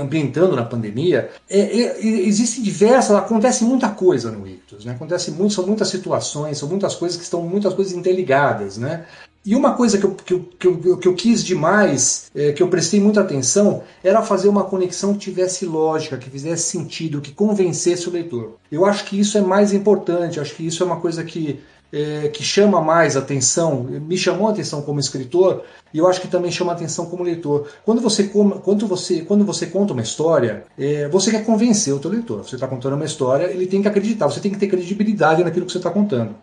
ambientando 0.00 0.56
na 0.56 0.64
pandemia, 0.64 1.30
é, 1.48 1.58
é, 1.58 2.06
existem 2.06 2.62
diversas, 2.62 3.16
acontece 3.16 3.64
muita 3.64 3.88
coisa 3.90 4.30
no 4.30 4.46
Ictus, 4.46 4.84
né, 4.84 4.92
acontece 4.92 5.30
muito, 5.30 5.54
são 5.54 5.66
muitas 5.66 5.88
situações, 5.88 6.58
são 6.58 6.68
muitas 6.68 6.94
coisas 6.94 7.16
que 7.16 7.24
estão 7.24 7.42
muitas 7.42 7.74
coisas 7.74 7.92
interligadas, 7.92 8.78
né, 8.78 9.06
e 9.44 9.54
uma 9.54 9.74
coisa 9.74 9.98
que 9.98 10.04
eu, 10.04 10.14
que 10.14 10.38
que 10.58 10.66
eu, 10.66 10.96
que 10.96 11.08
eu 11.08 11.14
quis 11.14 11.44
demais, 11.44 12.30
é, 12.34 12.52
que 12.52 12.62
eu 12.62 12.68
prestei 12.68 12.98
muita 12.98 13.20
atenção, 13.20 13.82
era 14.02 14.22
fazer 14.22 14.48
uma 14.48 14.64
conexão 14.64 15.12
que 15.12 15.18
tivesse 15.18 15.66
lógica, 15.66 16.16
que 16.16 16.30
fizesse 16.30 16.70
sentido, 16.70 17.20
que 17.20 17.32
convencesse 17.32 18.08
o 18.08 18.12
leitor. 18.12 18.54
Eu 18.72 18.86
acho 18.86 19.04
que 19.04 19.20
isso 19.20 19.36
é 19.36 19.42
mais 19.42 19.72
importante, 19.74 20.40
acho 20.40 20.54
que 20.54 20.66
isso 20.66 20.82
é 20.82 20.86
uma 20.86 20.96
coisa 20.96 21.22
que, 21.22 21.60
é, 21.92 22.28
que 22.28 22.42
chama 22.42 22.80
mais 22.80 23.18
atenção, 23.18 23.82
me 23.82 24.16
chamou 24.16 24.48
a 24.48 24.52
atenção 24.52 24.80
como 24.80 24.98
escritor, 24.98 25.62
e 25.92 25.98
eu 25.98 26.06
acho 26.06 26.22
que 26.22 26.28
também 26.28 26.50
chama 26.50 26.72
atenção 26.72 27.04
como 27.04 27.22
leitor. 27.22 27.68
Quando 27.84 28.00
você, 28.00 28.24
quando 28.24 28.86
você, 28.86 29.20
quando 29.20 29.44
você 29.44 29.66
conta 29.66 29.92
uma 29.92 30.02
história, 30.02 30.64
é, 30.78 31.06
você 31.08 31.30
quer 31.30 31.44
convencer 31.44 31.92
o 31.92 31.98
teu 31.98 32.10
leitor. 32.10 32.42
Você 32.42 32.54
está 32.54 32.66
contando 32.66 32.94
uma 32.94 33.04
história, 33.04 33.44
ele 33.44 33.66
tem 33.66 33.82
que 33.82 33.88
acreditar, 33.88 34.26
você 34.26 34.40
tem 34.40 34.50
que 34.50 34.58
ter 34.58 34.68
credibilidade 34.68 35.44
naquilo 35.44 35.66
que 35.66 35.72
você 35.72 35.78
está 35.78 35.90
contando. 35.90 36.34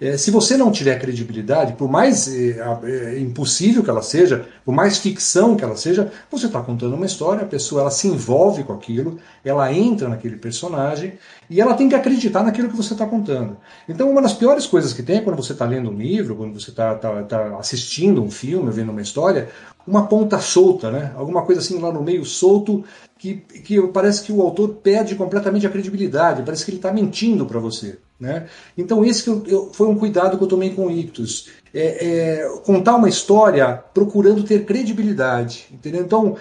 É, 0.00 0.16
se 0.16 0.30
você 0.32 0.56
não 0.56 0.72
tiver 0.72 0.98
credibilidade, 0.98 1.74
por 1.74 1.88
mais 1.88 2.26
é, 2.28 3.18
impossível 3.20 3.82
que 3.82 3.88
ela 3.88 4.02
seja, 4.02 4.48
por 4.64 4.74
mais 4.74 4.98
ficção 4.98 5.56
que 5.56 5.62
ela 5.62 5.76
seja, 5.76 6.10
você 6.28 6.46
está 6.46 6.60
contando 6.60 6.96
uma 6.96 7.06
história, 7.06 7.42
a 7.42 7.46
pessoa 7.46 7.82
ela 7.82 7.90
se 7.92 8.08
envolve 8.08 8.64
com 8.64 8.72
aquilo, 8.72 9.18
ela 9.44 9.72
entra 9.72 10.08
naquele 10.08 10.36
personagem 10.36 11.12
e 11.48 11.60
ela 11.60 11.74
tem 11.74 11.88
que 11.88 11.94
acreditar 11.94 12.42
naquilo 12.42 12.68
que 12.68 12.76
você 12.76 12.92
está 12.92 13.06
contando. 13.06 13.56
Então, 13.88 14.10
uma 14.10 14.20
das 14.20 14.32
piores 14.32 14.66
coisas 14.66 14.92
que 14.92 15.02
tem 15.02 15.18
é 15.18 15.20
quando 15.20 15.36
você 15.36 15.52
está 15.52 15.64
lendo 15.64 15.90
um 15.90 15.96
livro, 15.96 16.34
quando 16.34 16.58
você 16.58 16.70
está 16.70 16.96
tá, 16.96 17.22
tá 17.22 17.56
assistindo 17.58 18.20
um 18.20 18.30
filme, 18.30 18.72
vendo 18.72 18.90
uma 18.90 19.02
história, 19.02 19.48
uma 19.86 20.06
ponta 20.06 20.38
solta, 20.38 20.90
né? 20.90 21.12
Alguma 21.16 21.42
coisa 21.42 21.60
assim 21.60 21.78
lá 21.78 21.92
no 21.92 22.02
meio 22.02 22.24
solto 22.24 22.84
que, 23.18 23.36
que 23.36 23.80
parece 23.88 24.22
que 24.22 24.32
o 24.32 24.42
autor 24.42 24.68
perde 24.82 25.14
completamente 25.14 25.66
a 25.66 25.70
credibilidade, 25.70 26.42
parece 26.42 26.64
que 26.64 26.70
ele 26.70 26.78
está 26.78 26.92
mentindo 26.92 27.46
para 27.46 27.58
você. 27.58 27.98
Né? 28.18 28.46
Então, 28.76 29.04
esse 29.04 29.26
eu, 29.26 29.42
eu, 29.46 29.70
foi 29.72 29.88
um 29.88 29.96
cuidado 29.96 30.36
que 30.38 30.44
eu 30.44 30.48
tomei 30.48 30.70
com 30.70 30.86
o 30.86 30.90
Ictus. 30.90 31.48
É, 31.72 32.06
é, 32.06 32.48
contar 32.64 32.96
uma 32.96 33.08
história 33.08 33.82
procurando 33.92 34.44
ter 34.44 34.64
credibilidade. 34.64 35.66
Entendeu? 35.72 36.02
Então, 36.02 36.36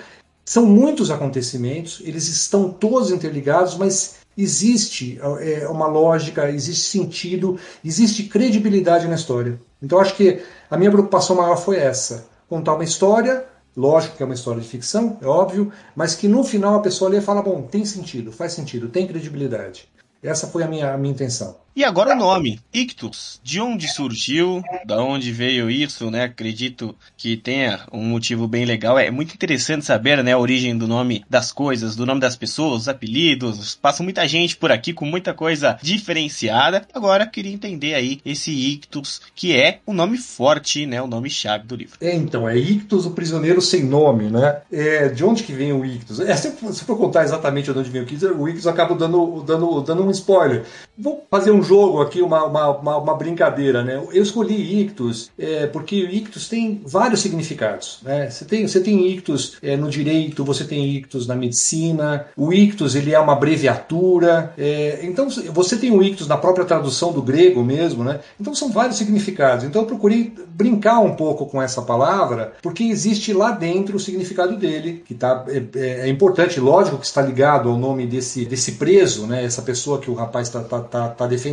são 0.45 0.65
muitos 0.65 1.09
acontecimentos, 1.09 2.01
eles 2.03 2.27
estão 2.27 2.69
todos 2.69 3.11
interligados, 3.11 3.77
mas 3.77 4.15
existe 4.37 5.19
é, 5.39 5.67
uma 5.69 5.87
lógica, 5.87 6.49
existe 6.49 6.89
sentido, 6.89 7.57
existe 7.83 8.23
credibilidade 8.23 9.07
na 9.07 9.15
história. 9.15 9.59
Então, 9.81 9.99
acho 9.99 10.15
que 10.15 10.41
a 10.69 10.77
minha 10.77 10.91
preocupação 10.91 11.35
maior 11.37 11.55
foi 11.55 11.77
essa: 11.77 12.25
contar 12.53 12.75
uma 12.75 12.83
história 12.83 13.45
Lógico 13.75 14.17
que 14.17 14.21
é 14.21 14.25
uma 14.25 14.35
história 14.35 14.61
de 14.61 14.67
ficção, 14.67 15.17
é 15.19 15.25
óbvio, 15.25 15.71
mas 15.95 16.13
que 16.13 16.27
no 16.27 16.43
final 16.43 16.75
a 16.75 16.79
pessoa 16.79 17.09
lê 17.09 17.17
e 17.17 17.21
fala: 17.21 17.41
bom, 17.41 17.63
tem 17.63 17.83
sentido, 17.83 18.31
faz 18.31 18.53
sentido, 18.53 18.87
tem 18.87 19.07
credibilidade. 19.07 19.89
Essa 20.21 20.45
foi 20.45 20.61
a 20.61 20.67
minha, 20.67 20.93
a 20.93 20.97
minha 20.97 21.11
intenção. 21.11 21.57
E 21.75 21.83
agora 21.83 22.13
o 22.13 22.15
nome, 22.15 22.59
Ictus. 22.71 23.41
De 23.43 23.59
onde 23.59 23.87
surgiu? 23.87 24.61
Da 24.85 25.01
onde 25.01 25.31
veio 25.31 25.71
isso, 25.71 26.11
né? 26.11 26.25
Acredito 26.25 26.95
que 27.17 27.35
tenha 27.35 27.79
um 27.91 28.03
motivo 28.03 28.47
bem 28.47 28.63
legal. 28.63 28.99
É 28.99 29.09
muito 29.09 29.33
interessante 29.33 29.83
saber, 29.83 30.23
né, 30.23 30.33
a 30.33 30.37
origem 30.37 30.77
do 30.77 30.87
nome 30.87 31.25
das 31.27 31.51
coisas, 31.51 31.95
do 31.95 32.05
nome 32.05 32.21
das 32.21 32.35
pessoas, 32.35 32.81
os 32.81 32.87
apelidos. 32.87 33.73
Passa 33.73 34.03
muita 34.03 34.27
gente 34.27 34.55
por 34.55 34.71
aqui 34.71 34.93
com 34.93 35.05
muita 35.05 35.33
coisa 35.33 35.75
diferenciada. 35.81 36.85
Agora 36.93 37.25
queria 37.25 37.51
entender 37.51 37.95
aí 37.95 38.21
esse 38.23 38.51
Ictus, 38.51 39.19
que 39.33 39.55
é 39.55 39.79
o 39.83 39.93
um 39.93 39.95
nome 39.95 40.19
forte, 40.19 40.85
né, 40.85 41.01
o 41.01 41.07
nome 41.07 41.27
chave 41.27 41.65
do 41.65 41.75
livro. 41.75 41.97
É, 41.99 42.15
então, 42.15 42.47
é 42.47 42.55
Ictus, 42.55 43.07
o 43.07 43.11
prisioneiro 43.11 43.63
sem 43.63 43.83
nome, 43.83 44.29
né? 44.29 44.61
É, 44.71 45.09
de 45.09 45.25
onde 45.25 45.41
que 45.41 45.53
vem 45.53 45.73
o 45.73 45.83
Ictus? 45.83 46.19
É, 46.19 46.35
se, 46.35 46.51
se 46.51 46.85
for 46.85 46.97
contar 46.97 47.23
exatamente 47.23 47.73
de 47.73 47.79
onde 47.79 47.89
vem 47.89 48.03
o 48.03 48.03
Ictus, 48.03 48.21
o 48.21 48.47
Ictus 48.47 48.67
acaba 48.67 48.93
dando, 48.93 49.41
dando, 49.41 49.81
dando 49.81 50.05
um 50.05 50.11
spoiler. 50.11 50.65
Vou 50.95 51.25
fazer 51.31 51.49
um 51.49 51.62
jogo 51.63 52.01
aqui, 52.01 52.21
uma, 52.21 52.45
uma, 52.45 52.69
uma, 52.69 52.97
uma 52.97 53.15
brincadeira, 53.15 53.83
né? 53.83 54.01
Eu 54.11 54.23
escolhi 54.23 54.81
ictus 54.81 55.31
é, 55.37 55.67
porque 55.67 55.95
ictus 55.95 56.47
tem 56.47 56.81
vários 56.85 57.21
significados, 57.21 57.99
né? 58.03 58.29
Você 58.29 58.45
tem, 58.45 58.67
você 58.67 58.79
tem 58.79 59.07
ictus 59.07 59.57
é, 59.61 59.75
no 59.75 59.89
direito, 59.89 60.43
você 60.43 60.63
tem 60.63 60.95
ictus 60.95 61.27
na 61.27 61.35
medicina, 61.35 62.27
o 62.35 62.53
ictus 62.53 62.95
ele 62.95 63.13
é 63.13 63.19
uma 63.19 63.33
abreviatura, 63.33 64.53
é, 64.57 64.99
então 65.03 65.29
você 65.29 65.77
tem 65.77 65.91
o 65.91 66.01
ictus 66.03 66.27
na 66.27 66.37
própria 66.37 66.65
tradução 66.65 67.11
do 67.11 67.21
grego 67.21 67.63
mesmo, 67.63 68.03
né? 68.03 68.19
Então 68.39 68.53
são 68.53 68.69
vários 68.69 68.97
significados. 68.97 69.65
Então 69.65 69.81
eu 69.81 69.87
procurei 69.87 70.33
brincar 70.49 70.99
um 70.99 71.15
pouco 71.15 71.45
com 71.45 71.61
essa 71.61 71.81
palavra, 71.81 72.53
porque 72.61 72.83
existe 72.83 73.33
lá 73.33 73.51
dentro 73.51 73.97
o 73.97 73.99
significado 73.99 74.57
dele, 74.57 75.03
que 75.05 75.13
tá, 75.13 75.45
é, 75.47 75.63
é, 75.75 75.87
é 76.01 76.07
importante, 76.09 76.59
lógico 76.59 76.97
que 76.97 77.05
está 77.05 77.21
ligado 77.21 77.69
ao 77.69 77.77
nome 77.77 78.05
desse, 78.05 78.45
desse 78.45 78.73
preso, 78.73 79.25
né? 79.25 79.43
Essa 79.43 79.61
pessoa 79.61 79.99
que 79.99 80.09
o 80.09 80.13
rapaz 80.13 80.47
está 80.47 80.61
tá, 80.61 80.79
tá, 80.79 81.09
tá 81.09 81.27
defendendo, 81.27 81.52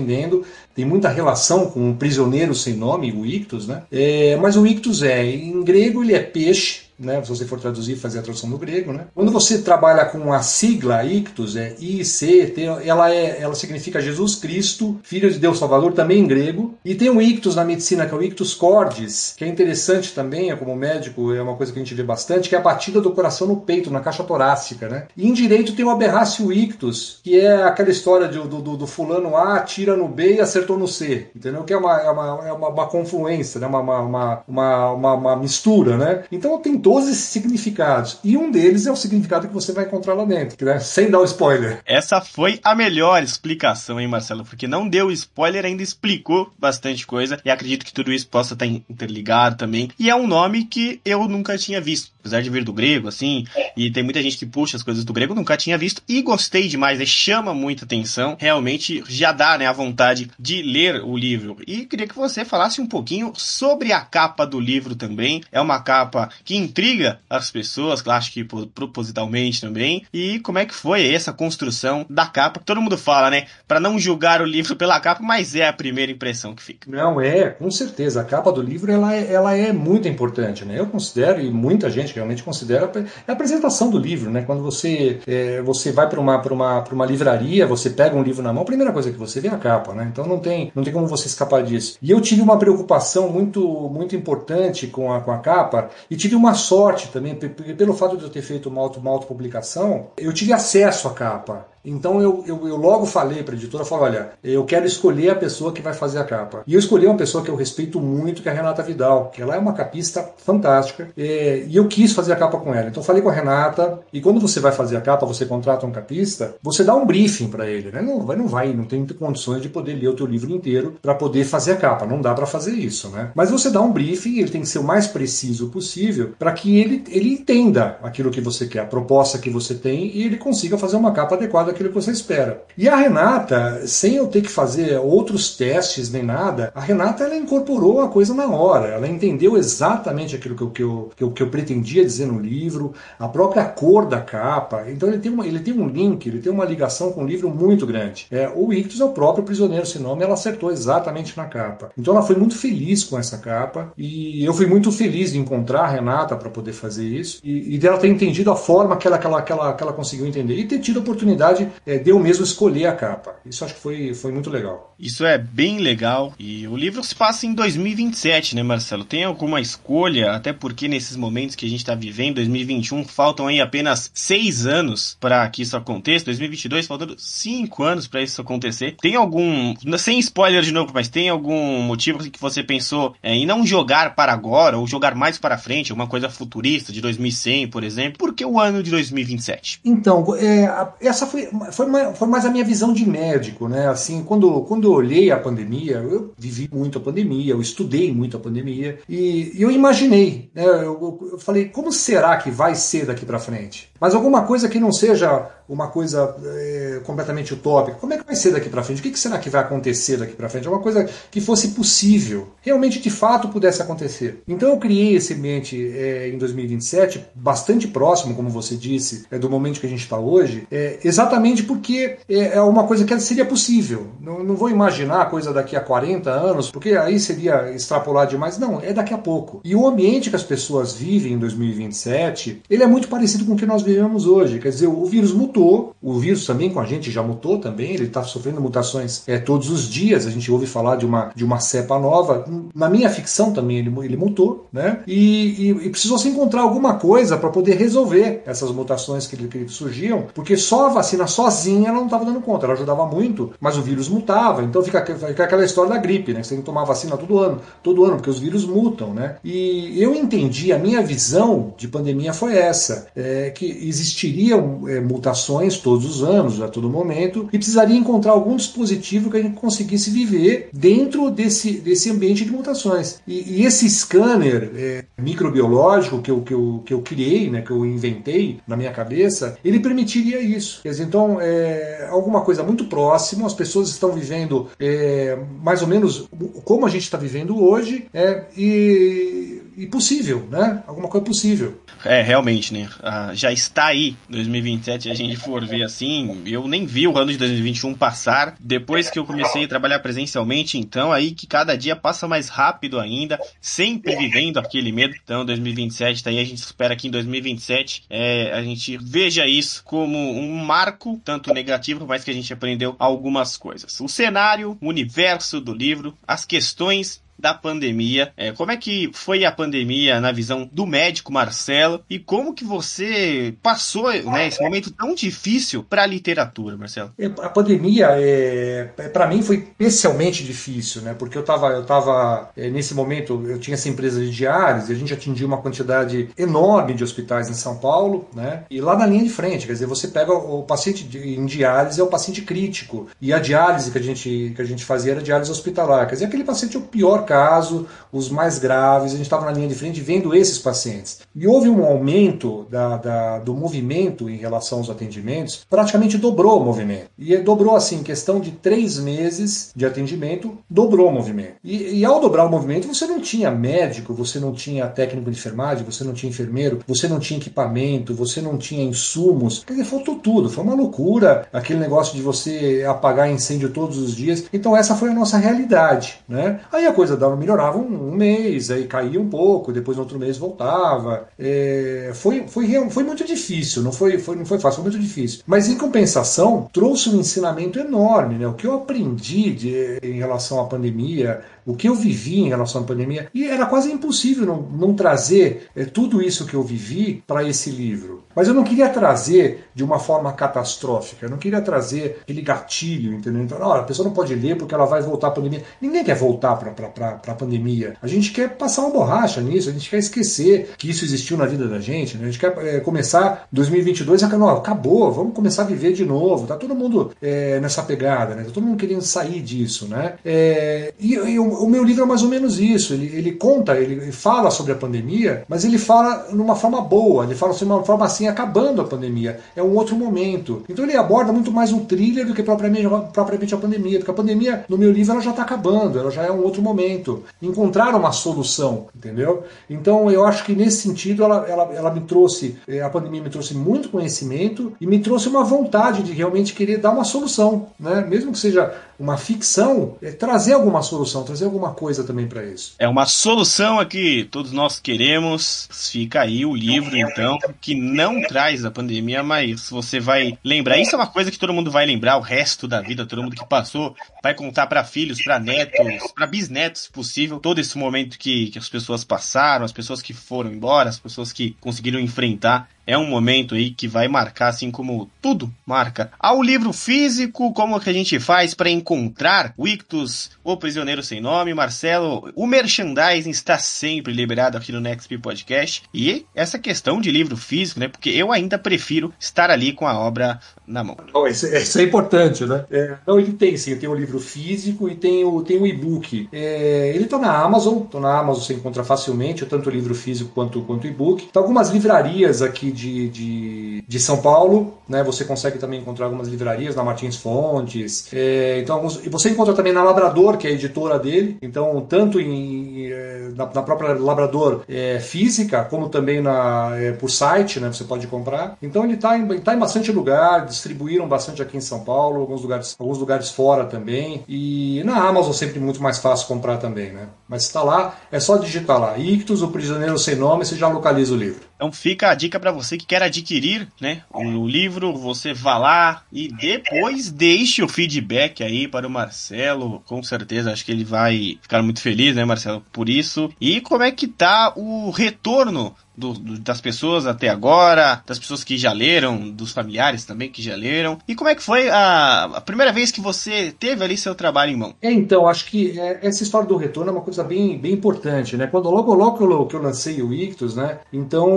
tem 0.75 0.85
muita 0.85 1.09
relação 1.09 1.67
com 1.67 1.89
um 1.89 1.97
prisioneiro 1.97 2.55
sem 2.55 2.75
nome, 2.75 3.13
o 3.13 3.25
ictus, 3.27 3.67
né? 3.67 3.83
É, 3.91 4.37
mas 4.37 4.57
o 4.57 4.67
ictus 4.67 5.03
é, 5.03 5.25
em 5.25 5.63
grego 5.63 6.03
ele 6.03 6.15
é 6.15 6.21
peixe, 6.21 6.83
né, 7.01 7.23
se 7.23 7.29
você 7.29 7.45
for 7.45 7.59
traduzir, 7.59 7.97
fazer 7.97 8.19
a 8.19 8.23
tradução 8.23 8.51
do 8.51 8.59
grego, 8.59 8.93
né? 8.93 9.07
Quando 9.15 9.33
você 9.33 9.59
trabalha 9.59 10.05
com 10.05 10.33
a 10.33 10.43
sigla 10.43 11.05
ictus, 11.05 11.57
é 11.57 11.75
IC, 11.81 12.55
ela 12.85 13.13
é, 13.13 13.41
ela 13.41 13.55
significa 13.55 14.01
Jesus 14.01 14.35
Cristo, 14.35 15.01
Filho 15.03 15.31
de 15.31 15.39
Deus 15.39 15.59
Salvador, 15.59 15.93
também 15.93 16.21
em 16.21 16.27
grego. 16.27 16.75
E 16.85 16.95
tem 16.95 17.11
um 17.11 17.21
ictus 17.21 17.57
na 17.57 17.65
medicina 17.65 18.07
que 18.07 18.15
é 18.15 18.17
o 18.17 18.23
ictus 18.23 18.55
cordis, 18.55 19.35
que 19.37 19.45
é 19.45 19.49
interessante 19.49 20.13
também, 20.15 20.51
é 20.51 20.57
como 20.57 20.77
médico, 20.77 21.33
é 21.33 21.43
uma 21.43 21.57
coisa 21.57 21.73
que 21.73 21.79
a 21.79 21.83
gente 21.83 21.95
vê 21.95 22.03
bastante, 22.03 22.49
que 22.49 22.55
é 22.55 22.59
a 22.59 22.63
batida 22.63 23.01
do 23.01 23.13
coração 23.13 23.47
no 23.47 23.57
peito, 23.57 23.91
na 23.91 24.01
caixa 24.01 24.23
torácica, 24.23 24.89
né? 24.89 25.07
E 25.17 25.27
em 25.27 25.33
direito 25.33 25.75
tem 25.75 25.85
o 25.85 25.91
aberratio 25.91 26.53
ictus, 26.53 27.21
que 27.23 27.39
é 27.39 27.63
aquela 27.63 27.91
história 27.91 28.29
do, 28.29 28.47
do, 28.47 28.77
do 28.77 28.87
fulano 28.87 29.37
A 29.37 29.61
tira 29.61 29.97
no 29.97 30.09
B 30.09 30.35
e 30.35 30.41
acertou 30.41 30.79
no 30.79 30.87
C, 30.87 31.29
entendeu? 31.35 31.65
Que 31.65 31.73
é 31.73 31.77
uma, 31.77 31.99
é 31.99 32.11
uma, 32.11 32.49
é 32.49 32.53
uma, 32.53 32.69
uma 32.69 32.87
confluência, 32.87 33.61
né? 33.61 33.67
Uma, 33.67 33.81
uma, 33.81 34.43
uma, 34.47 34.93
uma, 34.93 35.15
uma 35.15 35.37
mistura, 35.37 35.97
né? 35.97 36.25
Então 36.31 36.59
tem 36.59 36.77
12 36.91 37.15
significados. 37.15 38.19
E 38.25 38.37
um 38.37 38.51
deles 38.51 38.85
é 38.85 38.91
o 38.91 38.97
significado 38.97 39.47
que 39.47 39.55
você 39.55 39.73
vai 39.73 39.85
encontrar 39.85 40.15
lá 40.15 40.25
dentro, 40.25 40.67
né? 40.67 40.81
sem 40.81 41.09
dar 41.09 41.21
o 41.21 41.25
spoiler. 41.25 41.81
Essa 41.87 42.21
foi 42.21 42.59
a 42.65 42.75
melhor 42.75 43.23
explicação, 43.23 44.01
hein, 44.01 44.09
Marcelo? 44.09 44.45
Porque 44.45 44.67
não 44.67 44.89
deu 44.89 45.09
spoiler, 45.13 45.65
ainda 45.65 45.85
explicou 45.85 46.53
bastante 46.59 47.07
coisa. 47.07 47.39
E 47.45 47.51
acredito 47.51 47.87
que 47.87 47.93
tudo 47.93 48.13
isso 48.13 48.27
possa 48.27 48.55
estar 48.55 48.67
interligado 48.67 49.57
também. 49.57 49.89
E 50.01 50.11
é 50.11 50.17
um 50.17 50.27
nome 50.27 50.65
que 50.65 51.01
eu 51.05 51.29
nunca 51.29 51.57
tinha 51.57 51.81
visto. 51.81 52.11
Apesar 52.19 52.43
de 52.43 52.51
vir 52.51 52.65
do 52.65 52.73
grego, 52.73 53.09
assim, 53.09 53.47
e 53.75 53.91
tem 53.91 54.03
muita 54.03 54.23
gente 54.23 54.37
que 54.37 54.45
puxa 54.45 54.77
as 54.77 54.83
coisas 54.83 55.05
do 55.05 55.13
grego, 55.13 55.35
nunca 55.35 55.57
tinha 55.57 55.79
visto. 55.79 56.03
E 56.07 56.21
gostei 56.21 56.69
demais, 56.69 56.99
né? 56.99 57.07
chama 57.07 57.55
muita 57.55 57.87
atenção. 57.87 58.37
Realmente 58.39 59.03
já 59.09 59.33
dá 59.33 59.57
né, 59.57 59.67
a 59.67 59.73
vontade 59.73 60.31
de 60.39 60.61
ler 60.61 61.03
o 61.03 61.17
livro. 61.17 61.57
E 61.67 61.87
queria 61.87 62.07
que 62.07 62.15
você 62.15 62.45
falasse 62.45 62.81
um 62.81 62.87
pouquinho 62.87 63.33
sobre 63.37 63.93
a 63.93 64.01
capa 64.01 64.45
do 64.45 64.61
livro 64.61 64.95
também. 64.95 65.43
É 65.51 65.61
uma 65.61 65.81
capa 65.81 66.29
que 66.45 66.55
intriga 66.81 67.19
as 67.29 67.51
pessoas, 67.51 68.07
acho 68.07 68.33
que 68.33 68.43
propositalmente 68.43 69.61
também. 69.61 70.07
E 70.13 70.41
como 70.41 70.59
é 70.59 70.65
que 70.65 70.75
foi 70.75 71.13
essa 71.13 71.33
construção 71.33 72.07
da 72.09 72.27
capa? 72.27 72.61
Todo 72.65 72.81
mundo 72.81 72.97
fala, 72.97 73.31
né? 73.31 73.47
Para 73.69 73.79
não 73.79 73.99
julgar 73.99 74.41
o 74.41 74.47
livro 74.47 74.75
pela 74.75 74.99
capa, 74.99 75.23
mas 75.23 75.55
é 75.55 75.69
a 75.69 75.73
primeira 75.73 76.11
impressão 76.11 76.55
que 76.55 76.63
fica. 76.63 76.91
Não, 76.91 77.21
é, 77.21 77.51
com 77.51 77.71
certeza. 77.71 78.23
A 78.23 78.25
capa 78.25 78.51
do 78.51 78.63
livro 78.63 78.91
ela 78.91 79.15
é, 79.15 79.31
ela 79.31 79.55
é 79.55 79.73
muito 79.73 80.09
importante, 80.09 80.65
né? 80.65 80.79
Eu 80.79 80.87
considero, 80.87 81.41
e 81.41 81.51
muita 81.51 81.91
gente 81.91 82.15
realmente 82.15 82.43
considera, 82.43 82.91
é 83.27 83.31
a 83.31 83.35
apresentação 83.35 83.91
do 83.91 83.99
livro, 83.99 84.31
né? 84.31 84.43
Quando 84.43 84.63
você, 84.63 85.21
é, 85.27 85.61
você 85.61 85.93
vai 85.93 86.09
para 86.09 86.19
uma, 86.19 86.41
uma, 86.41 86.85
uma 86.91 87.07
livraria, 87.07 87.67
você 87.67 87.91
pega 87.91 88.17
um 88.17 88.23
livro 88.23 88.43
na 88.43 88.53
mão, 88.53 88.63
a 88.63 88.67
primeira 88.67 88.93
coisa 88.93 89.11
que 89.11 89.19
você 89.19 89.39
vê 89.41 89.49
é 89.49 89.53
a 89.53 89.59
capa, 89.59 89.93
né? 89.93 90.09
Então 90.11 90.27
não 90.27 90.39
tem, 90.39 90.73
não 90.75 90.83
tem 90.83 90.93
como 90.93 91.07
você 91.07 91.27
escapar 91.27 91.63
disso. 91.63 91.99
E 92.01 92.11
eu 92.11 92.21
tive 92.23 92.41
uma 92.41 92.59
preocupação 92.59 93.29
muito, 93.29 93.61
muito 93.91 94.17
importante 94.17 94.87
com 94.87 95.13
a, 95.13 95.21
com 95.21 95.31
a 95.31 95.39
capa 95.39 95.91
e 96.11 96.17
tive 96.17 96.35
uma 96.35 96.55
sorte 96.61 97.09
também, 97.09 97.35
pelo 97.35 97.95
fato 97.95 98.17
de 98.17 98.25
eu 98.25 98.31
ter 98.31 98.43
feito 98.43 98.69
uma, 98.69 98.81
auto, 98.81 99.01
autopublicação, 99.09 100.11
eu 100.17 100.33
tive 100.33 100.53
acesso 100.53 101.09
à 101.09 101.15
capa. 101.15 101.67
Então 101.85 102.21
eu, 102.21 102.45
eu, 102.47 102.69
eu 102.69 102.77
logo 102.77 103.07
falei 103.07 103.43
para 103.43 103.55
a 103.55 103.57
editora, 103.57 103.85
falei, 103.85 104.05
olha, 104.05 104.33
eu 104.45 104.65
quero 104.65 104.87
escolher 104.87 105.31
a 105.31 105.35
pessoa 105.35 105.73
que 105.73 105.81
vai 105.81 105.95
fazer 105.95 106.19
a 106.19 106.25
capa. 106.25 106.63
E 106.67 106.75
eu 106.75 106.79
escolhi 106.79 107.07
uma 107.07 107.17
pessoa 107.17 107.43
que 107.43 107.51
eu 107.51 107.57
respeito 107.57 108.01
muito, 108.01 108.43
que 108.43 108.49
é 108.49 108.53
a 108.53 108.55
Renata 108.55 108.83
Vidal, 108.83 109.31
que 109.31 109.41
ela 109.41 109.55
é 109.55 109.59
uma 109.59 109.73
capista 109.73 110.31
fantástica, 110.37 111.09
é, 111.17 111.65
e 111.67 111.77
eu 111.77 111.89
quis 111.89 112.13
fazer 112.13 112.33
a 112.33 112.37
capa 112.37 112.59
com 112.59 112.75
ela. 112.75 112.89
Então 112.89 113.03
falei 113.03 113.23
com 113.23 113.29
a 113.29 113.33
Renata, 113.33 114.01
e 114.13 114.21
quando 114.21 114.41
você 114.41 114.61
vai 114.61 114.73
fazer 114.73 114.97
a 114.97 115.01
capa, 115.01 115.27
você 115.27 115.47
contrata 115.47 115.87
um 115.87 115.91
capista, 115.91 116.55
você 116.63 116.85
dá 116.85 116.95
um 116.95 117.07
briefing 117.07 117.49
para 117.49 117.69
ele, 117.69 117.91
né? 117.91 118.03
Não, 118.03 118.19
não 118.19 118.47
vai, 118.47 118.73
não 118.73 118.85
tem 118.85 119.07
condições 119.07 119.63
de 119.63 119.69
poder 119.69 119.95
ler 119.95 120.09
o 120.09 120.17
teu 120.17 120.27
livro 120.27 120.51
inteiro 120.51 120.97
para 121.01 121.15
poder 121.15 121.45
fazer 121.45 121.73
a 121.73 121.77
capa, 121.77 122.07
não 122.07 122.21
dá 122.21 122.35
para 122.35 122.47
fazer 122.47 122.73
isso, 122.73 123.09
né? 123.09 123.31
Mas 123.35 123.51
você 123.51 123.71
dá 123.71 123.81
um 123.81 123.93
briefing, 123.93 124.39
ele 124.39 124.51
tem 124.51 124.61
que 124.61 124.69
ser 124.69 124.79
o 124.79 124.85
mais 124.85 125.07
preciso 125.07 125.69
possível 125.69 126.33
para 126.39 126.53
que 126.53 126.79
ele, 126.79 127.05
ele 127.09 127.33
entenda 127.33 127.99
aquilo 128.03 128.31
que 128.31 128.41
você 128.41 128.67
quer, 128.67 128.81
a 128.81 128.87
proposta 128.87 129.39
que 129.39 129.51
você 129.51 129.75
tem, 129.75 130.07
e 130.15 130.25
ele 130.25 130.37
consiga 130.37 130.77
fazer 130.77 130.97
uma 130.97 131.13
capa 131.13 131.35
adequada 131.35 131.70
daquilo 131.71 131.89
que 131.89 131.95
você 131.95 132.11
espera. 132.11 132.63
E 132.77 132.89
a 132.89 132.97
Renata, 132.97 133.83
sem 133.87 134.17
eu 134.17 134.27
ter 134.27 134.43
que 134.43 134.51
fazer 134.51 134.99
outros 134.99 135.57
testes 135.57 136.11
nem 136.11 136.23
nada, 136.23 136.73
a 136.75 136.81
Renata 136.81 137.25
ela 137.25 137.37
incorporou 137.37 138.01
a 138.01 138.09
coisa 138.09 138.35
na 138.35 138.47
hora. 138.47 138.89
Ela 138.89 139.09
entendeu 139.09 139.57
exatamente 139.57 140.37
aquilo 140.37 140.57
que 140.57 140.63
eu, 140.63 140.71
que 140.71 140.83
eu, 140.83 141.11
que 141.17 141.25
eu, 141.25 141.31
que 141.31 141.43
eu 141.43 141.49
pretendia 141.49 142.05
dizer 142.05 142.27
no 142.27 142.39
livro, 142.39 142.93
a 143.19 143.29
própria 143.29 143.65
cor 143.65 144.07
da 144.07 144.21
capa. 144.21 144.85
Então 144.89 145.09
ele 145.09 145.19
tem, 145.19 145.33
uma, 145.33 145.47
ele 145.47 145.61
tem 145.61 145.75
um 145.75 145.89
link, 145.89 146.27
ele 146.27 146.41
tem 146.41 146.53
uma 146.53 146.65
ligação 146.65 147.13
com 147.13 147.25
o 147.25 147.27
livro 147.27 147.49
muito 147.51 147.87
grande. 147.87 148.27
É, 148.31 148.51
o 148.55 148.73
Ictus 148.73 149.01
é 149.01 149.05
o 149.05 149.11
próprio 149.11 149.45
prisioneiro 149.45 149.87
sem 149.87 150.01
nome, 150.01 150.23
ela 150.23 150.35
acertou 150.35 150.71
exatamente 150.71 151.37
na 151.37 151.45
capa. 151.45 151.91
Então 151.97 152.15
ela 152.15 152.23
foi 152.23 152.37
muito 152.37 152.57
feliz 152.57 153.05
com 153.05 153.19
essa 153.19 153.39
capa 153.39 153.93
e 153.97 154.45
eu 154.45 154.55
fui 154.55 154.67
muito 154.67 154.91
feliz 154.93 155.33
de 155.33 155.39
encontrar 155.39 155.83
a 155.83 155.89
Renata 155.89 156.37
para 156.37 156.51
poder 156.51 156.73
fazer 156.73 157.07
isso 157.07 157.41
e, 157.45 157.75
e 157.75 157.79
dela 157.79 157.99
ter 157.99 158.09
entendido 158.09 158.51
a 158.51 158.57
forma 158.57 158.97
que 158.97 159.07
ela, 159.07 159.19
que, 159.19 159.27
ela, 159.27 159.43
que, 159.43 159.53
ela, 159.53 159.73
que 159.73 159.83
ela 159.83 159.93
conseguiu 159.93 160.27
entender 160.27 160.55
e 160.55 160.67
ter 160.67 160.79
tido 160.79 160.99
a 160.99 161.03
oportunidade 161.03 161.60
é, 161.87 161.99
de 161.99 162.11
eu 162.11 162.19
mesmo 162.19 162.45
escolher 162.45 162.87
a 162.87 162.95
capa. 162.95 163.37
Isso 163.45 163.65
acho 163.65 163.75
que 163.75 163.81
foi, 163.81 164.15
foi 164.15 164.33
muito 164.33 164.51
legal. 164.51 164.95
Isso 164.99 165.25
é 165.25 165.39
bem 165.39 165.79
legal. 165.79 166.35
E 166.39 166.69
o 166.69 166.77
livro 166.77 167.03
se 167.03 167.15
passa 167.15 167.47
em 167.47 167.55
2027, 167.55 168.55
né, 168.55 168.63
Marcelo? 168.63 169.03
Tem 169.03 169.25
alguma 169.25 169.61
escolha? 169.61 170.33
Até 170.33 170.53
porque 170.53 170.89
nesses 170.89 171.17
momentos 171.17 171.57
que 171.57 171.65
a 171.65 171.69
gente 171.69 171.81
está 171.81 171.95
vivendo, 171.95 172.37
2021, 172.37 173.05
faltam 173.05 173.47
aí 173.47 173.61
apenas 173.61 174.11
seis 174.13 174.67
anos 174.67 175.17
para 175.19 175.49
que 175.49 175.63
isso 175.63 175.77
aconteça. 175.77 176.27
2022, 176.27 176.87
faltando 176.87 177.15
cinco 177.19 177.83
anos 177.83 178.07
para 178.07 178.23
isso 178.23 178.41
acontecer. 178.41 178.97
Tem 179.01 179.17
algum, 179.17 179.75
sem 179.99 180.19
spoiler 180.19 180.63
de 180.63 180.73
novo, 180.73 180.93
mas 180.93 181.09
tem 181.09 181.29
algum 181.29 181.81
motivo 181.83 182.19
que 182.19 182.41
você 182.41 182.63
pensou 182.63 183.15
é, 183.23 183.35
em 183.35 183.47
não 183.47 183.65
jogar 183.65 184.15
para 184.15 184.33
agora 184.33 184.79
ou 184.79 184.87
jogar 184.87 185.15
mais 185.15 185.39
para 185.39 185.57
frente, 185.57 185.93
alguma 185.93 186.07
coisa 186.07 186.29
futurista 186.29 186.93
de 186.93 187.01
2100, 187.01 187.69
por 187.69 187.83
exemplo? 187.83 188.19
Por 188.19 188.35
que 188.35 188.45
o 188.45 188.61
ano 188.61 188.83
de 188.83 188.91
2027? 188.91 189.81
Então, 189.85 190.37
é, 190.37 190.91
essa 191.01 191.27
foi 191.27 191.49
foi, 191.73 191.87
mais, 191.87 192.19
foi 192.19 192.29
mais 192.29 192.45
a 192.45 192.51
minha 192.51 192.65
visão 192.65 192.93
de 192.93 193.09
médico, 193.09 193.69
né? 193.69 193.89
Assim, 193.89 194.23
quando, 194.23 194.63
quando 194.63 194.89
eu 194.89 194.93
olhei 194.93 195.31
a 195.31 195.39
pandemia, 195.39 195.97
eu 195.97 196.33
vivi 196.39 196.69
muito 196.73 196.99
a 196.99 197.01
pandemia, 197.01 197.53
eu 197.53 197.61
estudei 197.61 198.13
muito 198.13 198.37
a 198.37 198.41
pandemia 198.41 198.99
e, 199.09 199.53
e 199.55 199.63
eu 199.63 199.71
imaginei, 199.71 200.51
né? 200.55 200.65
Eu, 200.65 201.29
eu, 201.33 201.39
falei, 201.39 201.69
como 201.69 201.93
será 201.93 202.37
que 202.37 202.51
vai 202.51 202.75
ser 202.75 203.07
daqui 203.07 203.27
para 203.27 203.39
frente? 203.39 203.90
Mas 204.01 204.15
alguma 204.15 204.43
coisa 204.43 204.69
que 204.69 204.81
não 204.81 204.91
seja 204.91 205.51
uma 205.69 205.87
coisa 205.87 206.35
é, 206.45 207.01
completamente 207.05 207.55
utópica. 207.55 207.97
Como 207.99 208.13
é 208.13 208.19
que 208.19 208.27
vai 208.27 208.35
ser 208.35 208.51
daqui 208.51 208.69
para 208.69 208.83
frente? 208.83 208.99
O 208.99 209.03
que, 209.03 209.17
será 209.17 209.39
que 209.39 209.49
vai 209.49 209.61
acontecer 209.61 210.17
daqui 210.17 210.33
para 210.33 210.49
frente? 210.49 210.67
É 210.67 210.71
uma 210.71 210.81
coisa 210.81 211.09
que 211.31 211.41
fosse 211.41 211.69
possível, 211.69 212.49
realmente 212.61 212.99
de 212.99 213.09
fato 213.09 213.49
pudesse 213.49 213.81
acontecer. 213.81 214.43
Então 214.49 214.71
eu 214.71 214.79
criei 214.79 215.15
esse 215.15 215.33
ambiente 215.33 215.77
é, 215.97 216.29
em 216.29 216.37
2027, 216.39 217.25
bastante 217.37 217.87
próximo, 217.87 218.35
como 218.35 218.51
você 218.51 218.75
disse, 218.75 219.27
é, 219.31 219.39
do 219.39 219.49
momento 219.49 219.79
que 219.79 219.87
a 219.87 219.89
gente 219.89 220.03
está 220.03 220.19
hoje, 220.19 220.67
é, 220.73 220.99
exatamente 221.05 221.63
porque 221.63 222.17
é, 222.29 222.57
é, 222.57 222.61
uma 222.61 222.85
coisa 222.85 223.05
que 223.05 223.21
seria 223.21 223.45
possível. 223.45 224.09
Não, 224.21 224.43
não, 224.43 224.57
vou 224.57 224.71
imaginar 224.71 225.23
a 225.23 225.27
coisa 225.27 225.53
daqui 225.53 225.77
a 225.77 225.81
40 225.81 226.31
anos, 226.31 226.71
porque 226.71 226.91
aí 226.91 227.21
seria 227.21 227.71
extrapolar 227.73 228.27
demais. 228.27 228.59
Não, 228.59 228.81
é 228.81 228.93
daqui 228.93 229.15
a 229.15 229.19
pouco. 229.19 229.61
E 229.63 229.77
o 229.77 229.87
ambiente 229.87 230.31
que 230.31 230.37
as 230.37 230.43
pessoas 230.43 230.95
vivem 230.95 231.35
em 231.35 231.39
2027, 231.39 232.63
ele 232.69 232.83
é 232.83 232.87
muito 232.87 233.07
parecido 233.07 233.45
com 233.45 233.53
o 233.53 233.57
que 233.57 233.67
nós 233.67 233.83
vivemos 233.83 233.90
hoje. 234.27 234.59
Quer 234.59 234.71
dizer, 234.71 234.87
o 234.87 235.05
vírus 235.05 235.33
mutou 235.33 235.95
o 236.03 236.15
vírus 236.15 236.47
também 236.47 236.71
com 236.71 236.81
a 236.81 236.85
gente 236.85 237.11
já 237.11 237.23
mutou 237.23 237.59
também, 237.59 237.93
ele 237.93 238.05
está 238.05 238.23
sofrendo 238.23 238.61
mutações 238.61 239.23
é, 239.29 239.39
todos 239.39 239.69
os 239.69 239.87
dias, 239.87 240.27
a 240.27 240.31
gente 240.31 240.51
ouve 240.51 240.67
falar 240.67 240.97
de 240.97 241.05
uma, 241.05 241.31
de 241.35 241.45
uma 241.45 241.61
cepa 241.61 241.99
nova. 241.99 242.47
Na 242.75 242.89
minha 242.89 243.11
ficção 243.11 243.53
também 243.53 243.79
ele, 243.79 243.93
ele 244.03 244.17
mutou, 244.17 244.67
né? 244.73 245.01
E, 245.07 245.69
e, 245.69 245.87
e 245.87 245.91
precisou 245.91 246.19
se 246.19 246.29
encontrar 246.29 246.63
alguma 246.63 246.95
coisa 246.95 247.37
para 247.37 247.51
poder 247.51 247.77
resolver 247.77 248.43
essas 248.47 248.71
mutações 248.71 249.27
que, 249.27 249.37
que 249.37 249.69
surgiam, 249.69 250.25
porque 250.35 250.57
só 250.57 250.87
a 250.87 250.89
vacina 250.89 251.27
sozinha 251.27 251.89
ela 251.89 251.99
não 251.99 252.07
estava 252.07 252.25
dando 252.25 252.41
conta, 252.41 252.65
ela 252.65 252.75
ajudava 252.75 253.05
muito, 253.07 253.53
mas 253.61 253.77
o 253.77 253.83
vírus 253.83 254.09
mutava, 254.09 254.63
então 254.63 254.83
fica, 254.83 255.05
fica 255.05 255.45
aquela 255.45 255.65
história 255.65 255.91
da 255.91 255.99
gripe, 255.99 256.33
né? 256.33 256.43
Você 256.43 256.51
tem 256.51 256.61
que 256.61 256.65
tomar 256.65 256.85
vacina 256.85 257.17
todo 257.17 257.39
ano, 257.39 257.61
todo 257.83 258.05
ano, 258.05 258.17
porque 258.17 258.31
os 258.31 258.39
vírus 258.39 258.65
mutam, 258.65 259.13
né? 259.13 259.37
E 259.45 260.03
eu 260.03 260.15
entendi, 260.15 260.73
a 260.73 260.79
minha 260.79 261.03
visão 261.03 261.75
de 261.77 261.89
pandemia 261.89 262.33
foi 262.33 262.57
essa, 262.57 263.09
é, 263.15 263.51
que 263.51 263.67
existiriam 263.89 264.89
é, 264.89 265.01
mutações 265.01 265.79
todos 265.79 266.05
os 266.07 266.23
anos, 266.23 266.61
a 266.61 266.69
todo 266.69 266.89
momento, 266.91 267.49
e 267.53 267.59
precisaria 267.59 267.97
encontrar 267.97 268.33
algum 268.33 268.57
dispositivo 268.57 269.31
que 269.31 269.37
a 269.37 269.43
gente 269.43 269.57
conseguisse 269.57 270.11
viver 270.11 270.69
dentro 270.73 271.31
desse, 271.31 271.73
desse 271.73 272.11
ambiente 272.11 272.45
de 272.45 272.51
mutações. 272.51 273.21
E, 273.27 273.61
e 273.61 273.67
esse 273.67 273.89
scanner 273.89 274.71
é, 274.75 275.05
microbiológico 275.19 276.21
que 276.21 276.31
eu, 276.31 276.41
que, 276.43 276.55
eu, 276.55 276.83
que 276.85 276.95
eu 276.95 277.03
criei, 277.03 277.51
né, 277.51 277.63
que 277.63 277.71
eu 277.71 277.85
inventei 277.85 278.61
na 278.67 278.77
minha 278.77 278.93
cabeça, 278.93 279.59
ele 279.65 279.81
permitiria 279.81 280.41
isso. 280.41 280.81
Dizer, 280.85 281.05
então, 281.05 281.39
é 281.41 282.09
alguma 282.11 282.43
coisa 282.43 282.63
muito 282.63 282.85
próximo, 282.85 283.47
as 283.47 283.55
pessoas 283.55 283.89
estão 283.89 284.13
vivendo 284.13 284.69
é, 284.79 285.39
mais 285.63 285.83
ou 285.83 285.89
menos 285.89 286.29
como 286.65 286.87
a 286.87 286.89
gente 286.89 287.03
está 287.03 287.19
vivendo 287.19 287.63
hoje, 287.63 288.07
é, 288.13 288.45
e, 288.57 289.63
e 289.81 289.87
possível, 289.87 290.47
né? 290.51 290.83
Alguma 290.87 291.09
coisa 291.09 291.25
possível. 291.25 291.81
É, 292.05 292.21
realmente, 292.21 292.75
né? 292.75 292.87
Ah, 293.03 293.31
já 293.33 293.51
está 293.51 293.87
aí 293.87 294.15
2027, 294.29 295.11
a 295.11 295.15
gente 295.15 295.37
for 295.37 295.65
ver 295.67 295.83
assim, 295.83 296.43
eu 296.45 296.69
nem 296.69 296.85
vi 296.85 297.09
o 297.09 297.17
ano 297.17 297.33
de 297.33 297.39
2021 297.39 297.95
passar, 297.95 298.57
depois 298.61 299.09
que 299.09 299.19
eu 299.19 299.25
comecei 299.25 299.65
a 299.65 299.69
trabalhar 299.69 300.01
presencialmente, 300.01 300.77
então 300.77 301.11
aí 301.11 301.31
que 301.31 301.47
cada 301.47 301.77
dia 301.77 301.97
passa 301.97 302.29
mais 302.29 302.51
rápido 302.51 303.01
ainda, 303.01 303.41
sempre 303.59 304.15
vivendo 304.17 304.59
aquele 304.59 304.93
medo. 304.93 305.15
Então 305.25 305.47
2027 305.47 306.25
tá 306.25 306.29
aí, 306.29 306.39
a 306.39 306.45
gente 306.45 306.59
espera 306.59 306.95
que 306.95 307.09
em 307.09 307.11
2027 307.11 308.05
é, 308.11 308.53
a 308.53 308.63
gente 308.63 308.99
veja 309.01 309.47
isso 309.47 309.83
como 309.83 310.19
um 310.19 310.57
marco, 310.63 311.19
tanto 311.25 311.55
negativo, 311.55 312.07
mas 312.07 312.23
que 312.23 312.31
a 312.31 312.35
gente 312.35 312.53
aprendeu 312.53 312.95
algumas 312.99 313.57
coisas. 313.57 313.99
O 313.99 314.09
cenário, 314.09 314.77
o 314.79 314.89
universo 314.89 315.59
do 315.59 315.73
livro, 315.73 316.15
as 316.27 316.45
questões 316.45 317.23
da 317.41 317.55
pandemia. 317.55 318.33
É, 318.37 318.53
como 318.53 318.71
é 318.71 318.77
que 318.77 319.11
foi 319.13 319.45
a 319.45 319.53
pandemia 319.53 320.21
na 320.21 320.33
visão 320.33 320.69
do 320.71 320.87
médico 320.87 321.33
Marcelo 321.33 322.03
e 322.09 322.19
como 322.19 322.55
que 322.55 322.65
você 322.65 323.55
passou 323.63 324.13
né, 324.13 324.49
esse 324.49 324.63
momento 324.63 324.91
tão 324.91 325.15
difícil 325.15 325.83
para 325.83 326.03
a 326.03 326.07
literatura, 326.07 326.77
Marcelo? 326.77 327.13
É, 327.19 327.27
a 327.27 327.49
pandemia, 327.49 328.09
é, 328.13 328.91
é 328.99 329.09
para 329.09 329.27
mim, 329.27 329.43
foi 329.43 329.69
especialmente 329.79 330.45
difícil, 330.45 331.03
né? 331.03 331.15
Porque 331.15 331.37
eu 331.37 331.43
estava 331.43 331.69
eu 331.69 331.85
tava, 331.85 332.51
é, 332.57 332.69
nesse 332.69 332.95
momento, 332.95 333.43
eu 333.47 333.59
tinha 333.59 333.75
essa 333.75 333.89
empresa 333.89 334.21
de 334.21 334.31
diários 334.31 334.89
e 334.89 334.93
a 334.93 334.97
gente 334.97 335.13
atingiu 335.13 335.47
uma 335.47 335.59
quantidade 335.59 336.29
enorme 336.37 336.95
de 336.95 337.05
hospitais 337.05 337.49
em 337.49 337.55
São 337.55 337.77
Paulo, 337.79 338.29
né? 338.35 338.65
E 338.71 338.81
lá 338.81 338.97
na 338.97 339.07
linha 339.07 339.25
de 339.25 339.31
frente, 339.31 339.67
quer 339.67 339.73
dizer, 339.73 339.87
você 339.87 340.09
pega 340.09 340.33
o, 340.33 340.63
paciente 340.63 341.09
em 341.17 341.47
diálise 341.47 342.01
é 342.01 342.05
o 342.05 342.09
paciente 342.09 342.43
crítico 342.43 343.09
e 343.21 343.33
a 343.33 343.39
diálise 343.39 343.91
que 343.91 343.99
a 343.99 344.03
gente 344.03 344.53
que 344.55 344.63
a 344.63 344.65
gente 344.65 344.85
fazia 344.85 345.13
era 345.13 345.23
diálise 345.23 345.51
hospitalar, 345.51 346.07
quer 346.07 346.15
dizer, 346.15 346.27
aquele 346.27 346.45
paciente 346.45 346.77
é 346.77 346.79
o 346.79 346.83
pior 346.83 347.25
caso, 347.31 347.87
os 348.13 348.29
mais 348.29 348.59
graves, 348.59 349.13
a 349.13 349.17
gente 349.17 349.27
estava 349.27 349.47
na 349.47 349.53
linha 349.53 349.69
de 349.69 349.75
frente 349.77 350.01
vendo 350.01 350.35
esses 350.35 350.59
pacientes. 350.59 351.21
E 351.33 351.47
houve 351.47 351.69
um 351.69 351.85
aumento 351.85 352.67
da, 352.69 352.97
da, 352.97 353.39
do 353.39 353.55
movimento 353.55 354.29
em 354.29 354.37
relação 354.37 354.79
aos 354.79 354.91
atendimentos, 354.91 355.65
praticamente 355.71 356.19
dobrou 356.19 356.61
o 356.61 356.65
movimento. 356.65 357.07
E 357.17 357.37
dobrou 357.37 357.77
assim, 357.77 358.01
em 358.01 358.03
questão 358.03 358.41
de 358.41 358.51
três 358.51 358.99
meses 358.99 359.71
de 359.77 359.87
atendimento, 359.87 360.59
dobrou 360.69 361.09
o 361.09 361.13
movimento. 361.13 361.55
E, 361.63 362.01
e 362.01 362.05
ao 362.05 362.21
dobrar 362.21 362.47
o 362.47 362.51
movimento, 362.51 362.89
você 362.89 363.07
não 363.07 363.21
tinha 363.21 363.49
médico, 363.49 364.13
você 364.13 364.41
não 364.41 364.53
tinha 364.53 364.89
técnico 364.89 365.31
de 365.31 365.39
enfermagem, 365.39 365.85
você 365.85 366.03
não 366.03 366.13
tinha 366.13 366.31
enfermeiro, 366.31 366.81
você 366.85 367.07
não 367.07 367.21
tinha 367.21 367.39
equipamento, 367.39 368.13
você 368.13 368.41
não 368.41 368.59
tinha 368.59 368.83
insumos. 368.83 369.63
Quer 369.65 369.75
dizer, 369.75 369.85
faltou 369.85 370.17
tudo, 370.17 370.51
foi 370.51 370.65
uma 370.65 370.75
loucura 370.75 371.47
aquele 371.53 371.79
negócio 371.79 372.17
de 372.17 372.23
você 372.23 372.85
apagar 372.89 373.31
incêndio 373.31 373.71
todos 373.71 373.99
os 373.99 374.17
dias. 374.17 374.47
Então 374.53 374.77
essa 374.77 374.97
foi 374.97 375.11
a 375.11 375.15
nossa 375.15 375.39
realidade. 375.39 376.19
Né? 376.29 376.59
Aí 376.73 376.87
a 376.87 376.93
coisa 376.93 377.20
dava, 377.21 377.37
melhorava 377.37 377.79
um, 377.79 378.11
um, 378.11 378.15
mês, 378.15 378.71
aí 378.71 378.87
caía 378.87 379.21
um 379.21 379.29
pouco, 379.29 379.73
depois 379.73 379.97
no 379.97 380.03
outro 380.03 380.19
mês 380.19 380.37
voltava. 380.37 381.29
É, 381.39 382.11
foi, 382.15 382.47
foi, 382.49 382.91
foi 382.91 383.05
muito 383.05 383.25
difícil, 383.25 383.83
não 383.83 383.93
foi, 383.93 384.19
foi, 384.19 384.37
não 384.37 384.45
foi 384.45 384.59
fácil, 384.59 384.83
foi 384.83 384.91
muito 384.91 385.03
difícil. 385.03 385.43
Mas 385.47 385.69
em 385.69 385.77
compensação, 385.77 386.69
trouxe 386.73 387.09
um 387.11 387.21
ensinamento 387.21 387.79
enorme. 387.79 388.37
Né? 388.37 388.47
O 388.47 388.55
que 388.55 388.67
eu 388.67 388.75
aprendi 388.75 389.53
de, 389.53 389.99
em 390.03 390.19
relação 390.19 390.61
à 390.61 390.65
pandemia, 390.65 391.43
o 391.65 391.75
que 391.75 391.89
eu 391.89 391.95
vivi 391.95 392.41
em 392.41 392.49
relação 392.49 392.83
à 392.83 392.85
pandemia, 392.85 393.29
e 393.35 393.47
era 393.47 393.67
quase 393.67 393.93
impossível 393.93 394.47
não, 394.47 394.63
não 394.63 394.95
trazer 394.95 395.69
é, 395.77 395.85
tudo 395.85 396.23
isso 396.23 396.47
que 396.47 396.55
eu 396.55 396.63
vivi 396.63 397.23
para 397.27 397.45
esse 397.45 397.71
livro. 397.71 398.25
Mas 398.35 398.49
eu 398.49 398.55
não 398.55 398.65
queria 398.65 398.89
trazer 398.89 399.69
de 399.75 399.85
uma 399.85 399.99
forma 399.99 400.33
catastrófica, 400.33 401.27
eu 401.27 401.31
não 401.31 401.39
queria 401.39 401.61
trazer 401.61 402.21
aquele 402.23 402.43
gatilho, 402.43 403.13
entendeu? 403.15 403.43
Então, 403.43 403.59
olha, 403.61 403.81
a 403.81 403.85
pessoa 403.85 404.07
não 404.07 404.15
pode 404.15 404.35
ler 404.35 404.57
porque 404.57 404.75
ela 404.75 404.87
vai 404.87 405.03
voltar 405.03 405.29
à 405.29 405.31
pandemia. 405.31 405.63
Ninguém 405.81 406.05
quer 406.05 406.17
voltar 406.17 406.57
para 406.57 407.10
a 407.27 407.35
pandemia. 407.35 407.95
A 408.03 408.07
gente 408.07 408.33
quer 408.33 408.51
passar 408.51 408.83
uma 408.83 408.91
borracha 408.91 409.41
nisso, 409.41 409.69
a 409.69 409.73
gente 409.73 409.89
quer 409.89 409.99
esquecer 409.99 410.71
que 410.77 410.91
isso 410.91 411.05
existiu 411.05 411.37
na 411.37 411.47
vida 411.47 411.67
da 411.67 411.79
gente, 411.79 412.17
né? 412.17 412.25
a 412.25 412.27
gente 412.31 412.39
quer 412.39 412.57
é, 412.59 412.81
começar 412.81 413.47
2022 413.53 414.23
e 414.23 414.27
não, 414.37 414.49
acabou, 414.49 415.11
vamos 415.13 415.35
começar 415.35 415.63
a 415.63 415.67
viver 415.67 415.93
de 415.93 416.05
novo. 416.05 416.47
Tá 416.47 416.57
todo 416.57 416.75
mundo 416.75 417.13
é, 417.21 417.61
nessa 417.61 417.83
pegada, 417.83 418.35
né? 418.35 418.45
Tá 418.45 418.51
todo 418.51 418.65
mundo 418.65 418.79
querendo 418.79 419.03
sair 419.03 419.41
disso, 419.41 419.87
né? 419.87 420.15
É, 420.25 420.93
e, 420.99 421.15
e 421.15 421.39
o, 421.39 421.65
o, 421.65 421.69
meu 421.69 421.85
livro 421.85 422.05
é 422.05 422.07
mais 422.07 422.23
ou 422.23 422.29
menos 422.29 422.59
isso. 422.59 422.95
Ele, 422.95 423.07
ele 423.15 423.33
conta, 423.33 423.77
ele 423.77 424.13
fala 424.13 424.51
sobre 424.51 424.73
a 424.73 424.77
pandemia, 424.77 425.45
mas 425.49 425.65
ele 425.65 425.79
fala 425.79 426.29
numa 426.33 426.57
forma 426.57 426.81
boa, 426.81 427.25
ele 427.25 427.35
fala 427.35 427.53
de 427.53 427.65
uma 427.65 427.83
forma 427.83 428.05
assim, 428.05 428.29
acabando 428.29 428.81
a 428.81 428.85
pandemia. 428.85 429.41
É 429.55 429.63
um 429.63 429.75
outro 429.75 429.97
momento. 429.97 430.63
Então 430.69 430.85
ele 430.85 430.97
aborda 430.97 431.33
muito 431.33 431.53
mais 431.53 431.73
um 431.73 431.85
thriller 431.85 432.27
do 432.27 432.35
que 432.35 432.43
propriamente, 432.43 432.89
propriamente 433.13 433.55
a 433.55 433.59
pandemia, 433.59 433.99
porque 433.99 434.11
a 434.11 434.15
pandemia, 434.15 434.65
no 434.69 434.79
meu 434.79 434.91
livro, 434.91 435.13
ela 435.13 435.23
já 435.23 435.31
está 435.31 435.43
acabando, 435.43 435.99
ela 435.99 436.11
já 436.11 436.23
é 436.23 436.31
um 436.31 436.43
outro 436.43 436.63
momento. 436.63 437.00
Encontrar 437.41 437.95
uma 437.95 438.13
solução, 438.13 438.89
entendeu? 438.95 439.45
Então 439.69 440.11
eu 440.11 440.25
acho 440.25 440.45
que 440.45 440.55
nesse 440.55 440.83
sentido 440.83 441.25
ela, 441.25 441.47
ela, 441.49 441.63
ela 441.75 441.91
me 441.93 442.01
trouxe, 442.01 442.59
eh, 442.67 442.81
a 442.81 442.91
pandemia 442.91 443.23
me 443.23 443.31
trouxe 443.31 443.55
muito 443.55 443.89
conhecimento 443.89 444.73
e 444.81 444.87
me 444.87 444.99
trouxe 445.01 445.29
uma 445.29 445.45
vontade 445.45 446.03
de 446.03 446.13
realmente 446.13 446.55
querer 446.55 446.79
dar 446.79 446.91
uma 446.91 447.05
solução, 447.05 447.69
né? 447.79 448.05
Mesmo 448.09 448.33
que 448.33 448.39
seja 448.39 448.75
uma 449.01 449.17
ficção, 449.17 449.97
é 450.03 450.13
trazer 450.13 450.53
alguma 450.53 450.83
solução, 450.83 451.25
trazer 451.25 451.47
alguma 451.47 451.73
coisa 451.73 452.05
também 452.05 452.29
para 452.29 452.45
isso. 452.45 452.75
É 452.79 452.87
uma 452.87 453.07
solução 453.07 453.81
aqui, 453.81 454.29
todos 454.31 454.53
nós 454.53 454.79
queremos. 454.79 455.69
Fica 455.73 456.21
aí 456.21 456.45
o 456.45 456.55
livro, 456.55 456.95
então, 456.95 457.39
que 457.61 457.75
não 457.75 458.21
traz 458.23 458.63
a 458.63 458.71
pandemia, 458.71 459.23
mas 459.23 459.71
você 459.71 459.99
vai 459.99 460.39
lembrar. 460.45 460.79
Isso 460.79 460.95
é 460.95 460.99
uma 460.99 461.07
coisa 461.07 461.31
que 461.31 461.39
todo 461.39 461.53
mundo 461.53 461.71
vai 461.71 461.87
lembrar 461.87 462.19
o 462.19 462.21
resto 462.21 462.69
da 462.69 462.83
vida, 462.83 463.07
todo 463.07 463.23
mundo 463.23 463.37
que 463.37 463.47
passou, 463.47 463.97
vai 464.23 464.35
contar 464.35 464.67
para 464.67 464.85
filhos, 464.85 465.23
para 465.23 465.41
netos, 465.41 466.13
para 466.15 466.27
bisnetos, 466.27 466.83
se 466.83 466.91
possível, 466.91 467.39
todo 467.39 467.59
esse 467.59 467.79
momento 467.79 468.19
que, 468.19 468.51
que 468.51 468.59
as 468.59 468.69
pessoas 468.69 469.03
passaram, 469.03 469.65
as 469.65 469.73
pessoas 469.73 470.03
que 470.03 470.13
foram 470.13 470.53
embora, 470.53 470.91
as 470.91 470.99
pessoas 470.99 471.33
que 471.33 471.57
conseguiram 471.61 471.99
enfrentar 471.99 472.69
é 472.91 472.99
um 472.99 473.07
momento 473.07 473.55
aí 473.55 473.71
que 473.71 473.87
vai 473.87 474.09
marcar, 474.09 474.49
assim 474.49 474.69
como 474.69 475.09
tudo 475.23 475.49
marca. 475.65 476.11
Ao 476.19 476.43
livro 476.43 476.73
físico, 476.73 477.53
como 477.53 477.79
que 477.79 477.89
a 477.89 477.93
gente 477.93 478.19
faz 478.19 478.53
para 478.53 478.69
encontrar 478.69 479.55
o 479.57 479.69
Ictus, 479.69 480.33
o 480.43 480.57
Prisioneiro 480.57 481.01
Sem 481.01 481.21
Nome, 481.21 481.55
Marcelo? 481.55 482.33
O 482.35 482.49
merchandising 482.49 483.31
está 483.31 483.59
sempre 483.59 484.13
liberado 484.13 484.59
aqui 484.59 484.73
no 484.73 484.81
Next 484.81 485.17
Podcast. 485.19 485.85
E 485.95 486.27
essa 486.35 486.59
questão 486.59 487.01
de 487.01 487.13
livro 487.13 487.37
físico, 487.37 487.79
né? 487.79 487.87
Porque 487.87 488.11
eu 488.11 488.33
ainda 488.33 488.59
prefiro 488.59 489.15
estar 489.21 489.51
ali 489.51 489.73
com 489.73 489.87
a 489.87 489.97
obra 489.97 490.41
na 490.67 490.83
mão. 490.83 490.97
Oh, 491.13 491.27
isso, 491.27 491.47
isso, 491.47 491.79
é 491.79 491.83
importante, 491.83 492.45
né? 492.45 492.65
É, 492.71 492.97
não, 493.07 493.19
ele 493.19 493.33
tem 493.33 493.57
sim, 493.57 493.77
tem 493.77 493.89
o 493.89 493.95
livro 493.95 494.19
físico 494.19 494.89
e 494.89 494.95
tem 494.95 495.25
o, 495.25 495.43
tem 495.43 495.61
o 495.61 495.67
e-book. 495.67 496.29
É, 496.33 496.93
ele 496.95 497.05
está 497.05 497.19
na 497.19 497.37
Amazon, 497.37 497.83
tá 497.83 498.01
na 498.01 498.19
Amazon 498.19 498.43
você 498.43 498.55
encontra 498.55 498.83
facilmente, 498.83 499.45
tanto 499.47 499.69
o 499.69 499.73
livro 499.73 499.95
físico 499.95 500.31
quanto, 500.33 500.63
quanto 500.63 500.85
o 500.85 500.87
e-book. 500.87 501.29
Tá 501.33 501.41
algumas 501.41 501.71
livrarias 501.71 502.41
aqui 502.41 502.71
de, 502.71 502.80
de, 502.89 503.85
de, 503.87 504.01
São 504.01 504.19
Paulo, 504.19 504.75
né? 504.89 505.03
Você 505.05 505.25
consegue 505.25 505.59
também 505.59 505.81
encontrar 505.81 506.07
algumas 506.07 506.29
livrarias 506.29 506.75
na 506.75 506.83
Martins 506.83 507.17
Fontes. 507.17 508.09
É, 508.13 508.61
então, 508.61 508.77
alguns, 508.77 508.97
você 508.97 509.31
encontra 509.31 509.53
também 509.55 509.73
na 509.73 509.83
Labrador, 509.83 510.37
que 510.37 510.47
é 510.47 510.51
a 510.51 510.55
editora 510.55 510.99
dele. 510.99 511.37
Então, 511.43 511.85
tanto 511.89 512.21
em, 512.21 512.91
é, 512.91 513.31
na, 513.37 513.47
na 513.47 513.63
própria 513.63 513.93
Labrador 513.95 514.63
é, 514.69 514.99
física, 515.01 515.65
como 515.65 515.89
também 515.89 516.21
na, 516.21 516.71
é, 516.77 516.93
por 516.93 517.11
site, 517.11 517.61
né? 517.61 517.69
Você 517.69 517.85
pode 517.85 518.07
comprar. 518.07 518.57
Então, 518.63 518.85
ele 518.85 518.95
está 518.95 519.19
em, 519.19 519.27
tá 519.41 519.55
em 519.55 519.59
bastante 519.59 519.93
lugar, 519.93 520.47
distribuíram 520.47 521.09
bastante 521.09 521.43
aqui 521.43 521.57
em 521.57 521.61
São 521.61 521.81
Paulo, 521.81 522.21
alguns 522.21 522.43
lugares, 522.43 522.77
alguns 522.79 522.99
lugares 522.99 523.31
fora 523.31 523.65
também. 523.65 524.25
E 524.29 524.83
na 524.85 524.97
Amazon 525.09 525.33
sempre 525.33 525.61
muito 525.61 525.83
mais 525.83 525.99
fácil 525.99 526.27
comprar 526.27 526.57
também, 526.57 526.93
né? 526.93 527.09
Mas 527.31 527.45
está 527.45 527.63
lá, 527.63 527.97
é 528.11 528.19
só 528.19 528.37
digitar 528.39 528.81
lá. 528.81 528.99
Ictus, 528.99 529.41
o 529.41 529.49
prisioneiro 529.49 529.97
sem 529.97 530.17
nome, 530.17 530.45
você 530.45 530.57
já 530.57 530.67
localiza 530.67 531.15
o 531.15 531.17
livro. 531.17 531.41
Então 531.55 531.71
fica 531.71 532.11
a 532.11 532.15
dica 532.15 532.41
para 532.41 532.51
você 532.51 532.77
que 532.77 532.85
quer 532.85 533.05
adquirir, 533.05 533.69
né, 533.81 534.03
o 534.13 534.49
livro, 534.49 534.97
você 534.97 535.33
vá 535.33 535.57
lá 535.57 536.03
e 536.11 536.27
depois 536.27 537.11
deixe 537.11 537.63
o 537.63 537.69
feedback 537.69 538.43
aí 538.43 538.67
para 538.67 538.87
o 538.87 538.91
Marcelo, 538.91 539.81
com 539.87 540.03
certeza 540.03 540.53
acho 540.53 540.65
que 540.65 540.73
ele 540.73 540.85
vai 540.85 541.39
ficar 541.41 541.63
muito 541.63 541.81
feliz, 541.81 542.17
né, 542.17 542.25
Marcelo, 542.25 542.65
por 542.73 542.89
isso. 542.89 543.31
E 543.41 543.61
como 543.61 543.85
é 543.85 543.93
que 543.93 544.09
tá 544.09 544.53
o 544.57 544.91
retorno 544.91 545.77
do, 545.97 546.15
do, 546.15 546.39
das 546.39 546.61
pessoas 546.61 547.07
até 547.07 547.29
agora, 547.29 548.03
das 548.07 548.19
pessoas 548.19 548.43
que 548.43 548.57
já 548.57 548.73
leram, 548.73 549.31
dos 549.31 549.53
familiares 549.53 550.05
também 550.05 550.31
que 550.31 550.43
já 550.43 550.57
leram. 550.57 550.99
E 551.07 551.15
como 551.15 551.29
é 551.29 551.35
que 551.35 551.43
foi 551.43 551.69
a, 551.69 552.25
a 552.25 552.41
primeira 552.41 552.73
vez 552.73 552.91
que 552.91 553.01
você 553.01 553.55
teve 553.59 553.85
ali 553.85 553.97
seu 553.97 554.15
trabalho 554.15 554.53
em 554.53 554.57
mão? 554.57 554.75
É, 554.81 554.91
então, 554.91 555.29
acho 555.29 555.47
que 555.47 555.79
é, 555.79 556.01
essa 556.03 556.23
história 556.23 556.49
do 556.49 556.57
retorno 556.57 556.91
é 556.91 556.93
uma 556.93 557.03
coisa 557.03 557.23
bem, 557.23 557.59
bem 557.59 557.73
importante, 557.73 558.37
né? 558.37 558.47
Quando 558.47 558.71
logo, 558.71 558.95
logo 558.95 559.19
que 559.19 559.25
eu, 559.25 559.47
que 559.47 559.57
eu 559.57 559.63
lancei 559.63 560.01
o 560.03 560.13
Ictus, 560.13 560.57
né? 560.57 560.79
Então, 560.93 561.29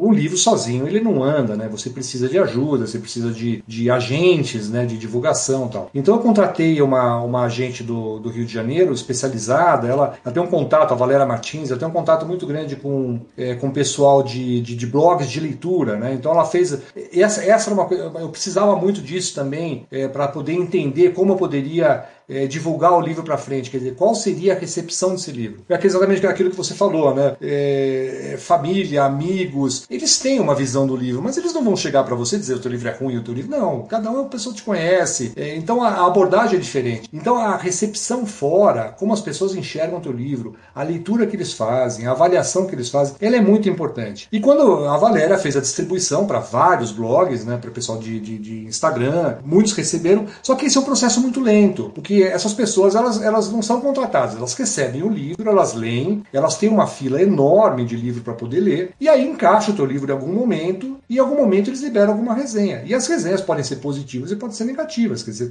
o 0.00 0.12
livro 0.12 0.36
sozinho, 0.36 0.86
ele 0.86 1.00
não 1.00 1.22
anda, 1.22 1.56
né? 1.56 1.68
Você 1.68 1.90
precisa 1.90 2.28
de 2.28 2.38
ajuda, 2.38 2.86
você 2.86 2.98
precisa 2.98 3.32
de, 3.32 3.64
de 3.66 3.90
agentes, 3.90 4.70
né? 4.70 4.86
De 4.86 4.96
divulgação 4.96 5.66
e 5.66 5.70
tal. 5.70 5.90
Então, 5.94 6.14
eu 6.14 6.20
contratei 6.20 6.80
uma, 6.80 7.20
uma 7.20 7.44
agente 7.44 7.82
do, 7.82 8.18
do 8.18 8.28
Rio 8.28 8.44
de 8.44 8.52
Janeiro, 8.52 8.92
especializada, 8.92 9.88
ela, 9.88 10.16
ela 10.24 10.32
tem 10.32 10.42
um 10.42 10.46
contato, 10.46 10.92
a 10.92 10.96
Valéria 10.96 11.26
Martins, 11.26 11.70
ela 11.70 11.78
tem 11.78 11.88
um 11.88 11.92
contato 11.92 12.26
muito 12.26 12.46
grande 12.46 12.76
com, 12.76 13.20
é, 13.36 13.54
com 13.54 13.70
pessoas 13.70 13.93
pessoal 13.94 14.22
de, 14.24 14.60
de, 14.60 14.74
de, 14.74 14.86
blogs 14.86 15.30
de 15.30 15.38
leitura, 15.38 15.96
né? 15.96 16.14
Então 16.14 16.32
ela 16.32 16.44
fez. 16.44 16.76
Essa, 17.12 17.44
essa 17.44 17.70
era 17.70 17.74
uma 17.74 17.86
coisa. 17.86 18.10
Eu 18.18 18.28
precisava 18.28 18.74
muito 18.74 19.00
disso 19.00 19.34
também 19.34 19.86
é, 19.90 20.08
para 20.08 20.26
poder 20.26 20.52
entender 20.52 21.12
como 21.12 21.32
eu 21.32 21.36
poderia 21.36 22.04
é, 22.28 22.46
divulgar 22.46 22.92
o 22.92 23.00
livro 23.00 23.22
para 23.22 23.36
frente, 23.36 23.70
quer 23.70 23.78
dizer, 23.78 23.94
qual 23.94 24.14
seria 24.14 24.54
a 24.54 24.58
recepção 24.58 25.10
desse 25.10 25.30
livro? 25.30 25.62
É 25.68 25.78
exatamente 25.84 26.26
aquilo 26.26 26.50
que 26.50 26.56
você 26.56 26.74
falou, 26.74 27.14
né? 27.14 27.36
É, 27.40 28.36
família, 28.38 29.04
amigos, 29.04 29.84
eles 29.90 30.18
têm 30.18 30.40
uma 30.40 30.54
visão 30.54 30.86
do 30.86 30.96
livro, 30.96 31.22
mas 31.22 31.36
eles 31.36 31.52
não 31.52 31.62
vão 31.62 31.76
chegar 31.76 32.04
para 32.04 32.14
você 32.14 32.38
dizer 32.38 32.54
o 32.54 32.58
teu 32.58 32.70
livro 32.70 32.88
é 32.88 32.92
ruim, 32.92 33.16
o 33.16 33.22
teu 33.22 33.34
livro 33.34 33.50
não. 33.50 33.82
Cada 33.82 34.10
um 34.10 34.16
é 34.16 34.20
uma 34.20 34.28
pessoa 34.28 34.54
que 34.54 34.60
te 34.60 34.64
conhece, 34.64 35.32
é, 35.36 35.54
então 35.56 35.82
a, 35.82 36.06
abordagem 36.06 36.56
é 36.56 36.60
diferente. 36.60 37.08
Então 37.12 37.36
a 37.36 37.56
recepção 37.56 38.24
fora, 38.24 38.94
como 38.98 39.12
as 39.12 39.20
pessoas 39.20 39.54
enxergam 39.54 39.98
o 39.98 40.00
teu 40.00 40.12
livro, 40.12 40.54
a 40.74 40.82
leitura 40.82 41.26
que 41.26 41.36
eles 41.36 41.52
fazem, 41.52 42.06
a 42.06 42.12
avaliação 42.12 42.66
que 42.66 42.74
eles 42.74 42.88
fazem, 42.88 43.16
ela 43.20 43.36
é 43.36 43.40
muito 43.40 43.68
importante. 43.68 44.28
E 44.30 44.40
quando 44.40 44.86
a 44.86 44.96
Valéria 44.96 45.38
fez 45.38 45.56
a 45.56 45.60
distribuição 45.60 46.26
para 46.26 46.38
vários 46.38 46.92
blogs, 46.92 47.44
né, 47.44 47.56
para 47.56 47.70
o 47.70 47.72
pessoal 47.72 47.98
de, 47.98 48.18
de, 48.20 48.38
de 48.38 48.64
Instagram, 48.64 49.38
muitos 49.44 49.72
receberam, 49.72 50.26
só 50.42 50.54
que 50.54 50.66
esse 50.66 50.76
é 50.76 50.80
um 50.80 50.84
processo 50.84 51.20
muito 51.20 51.40
lento, 51.40 51.90
porque 51.94 52.13
essas 52.22 52.52
pessoas 52.52 52.94
elas, 52.94 53.22
elas 53.22 53.50
não 53.50 53.62
são 53.62 53.80
contratadas, 53.80 54.36
elas 54.36 54.54
recebem 54.54 55.02
o 55.02 55.08
livro, 55.08 55.48
elas 55.48 55.74
leem, 55.74 56.22
elas 56.32 56.56
têm 56.56 56.68
uma 56.68 56.86
fila 56.86 57.20
enorme 57.20 57.84
de 57.84 57.96
livro 57.96 58.22
para 58.22 58.34
poder 58.34 58.60
ler, 58.60 58.90
e 59.00 59.08
aí 59.08 59.26
encaixa 59.26 59.70
o 59.70 59.74
teu 59.74 59.84
livro 59.84 60.10
em 60.10 60.14
algum 60.14 60.32
momento, 60.32 60.98
e 61.08 61.16
em 61.16 61.18
algum 61.18 61.36
momento 61.36 61.70
eles 61.70 61.82
liberam 61.82 62.12
alguma 62.12 62.34
resenha. 62.34 62.82
E 62.84 62.94
as 62.94 63.06
resenhas 63.06 63.40
podem 63.40 63.64
ser 63.64 63.76
positivas 63.76 64.30
e 64.30 64.36
podem 64.36 64.56
ser 64.56 64.64
negativas, 64.64 65.22
quer 65.22 65.30
dizer, 65.30 65.50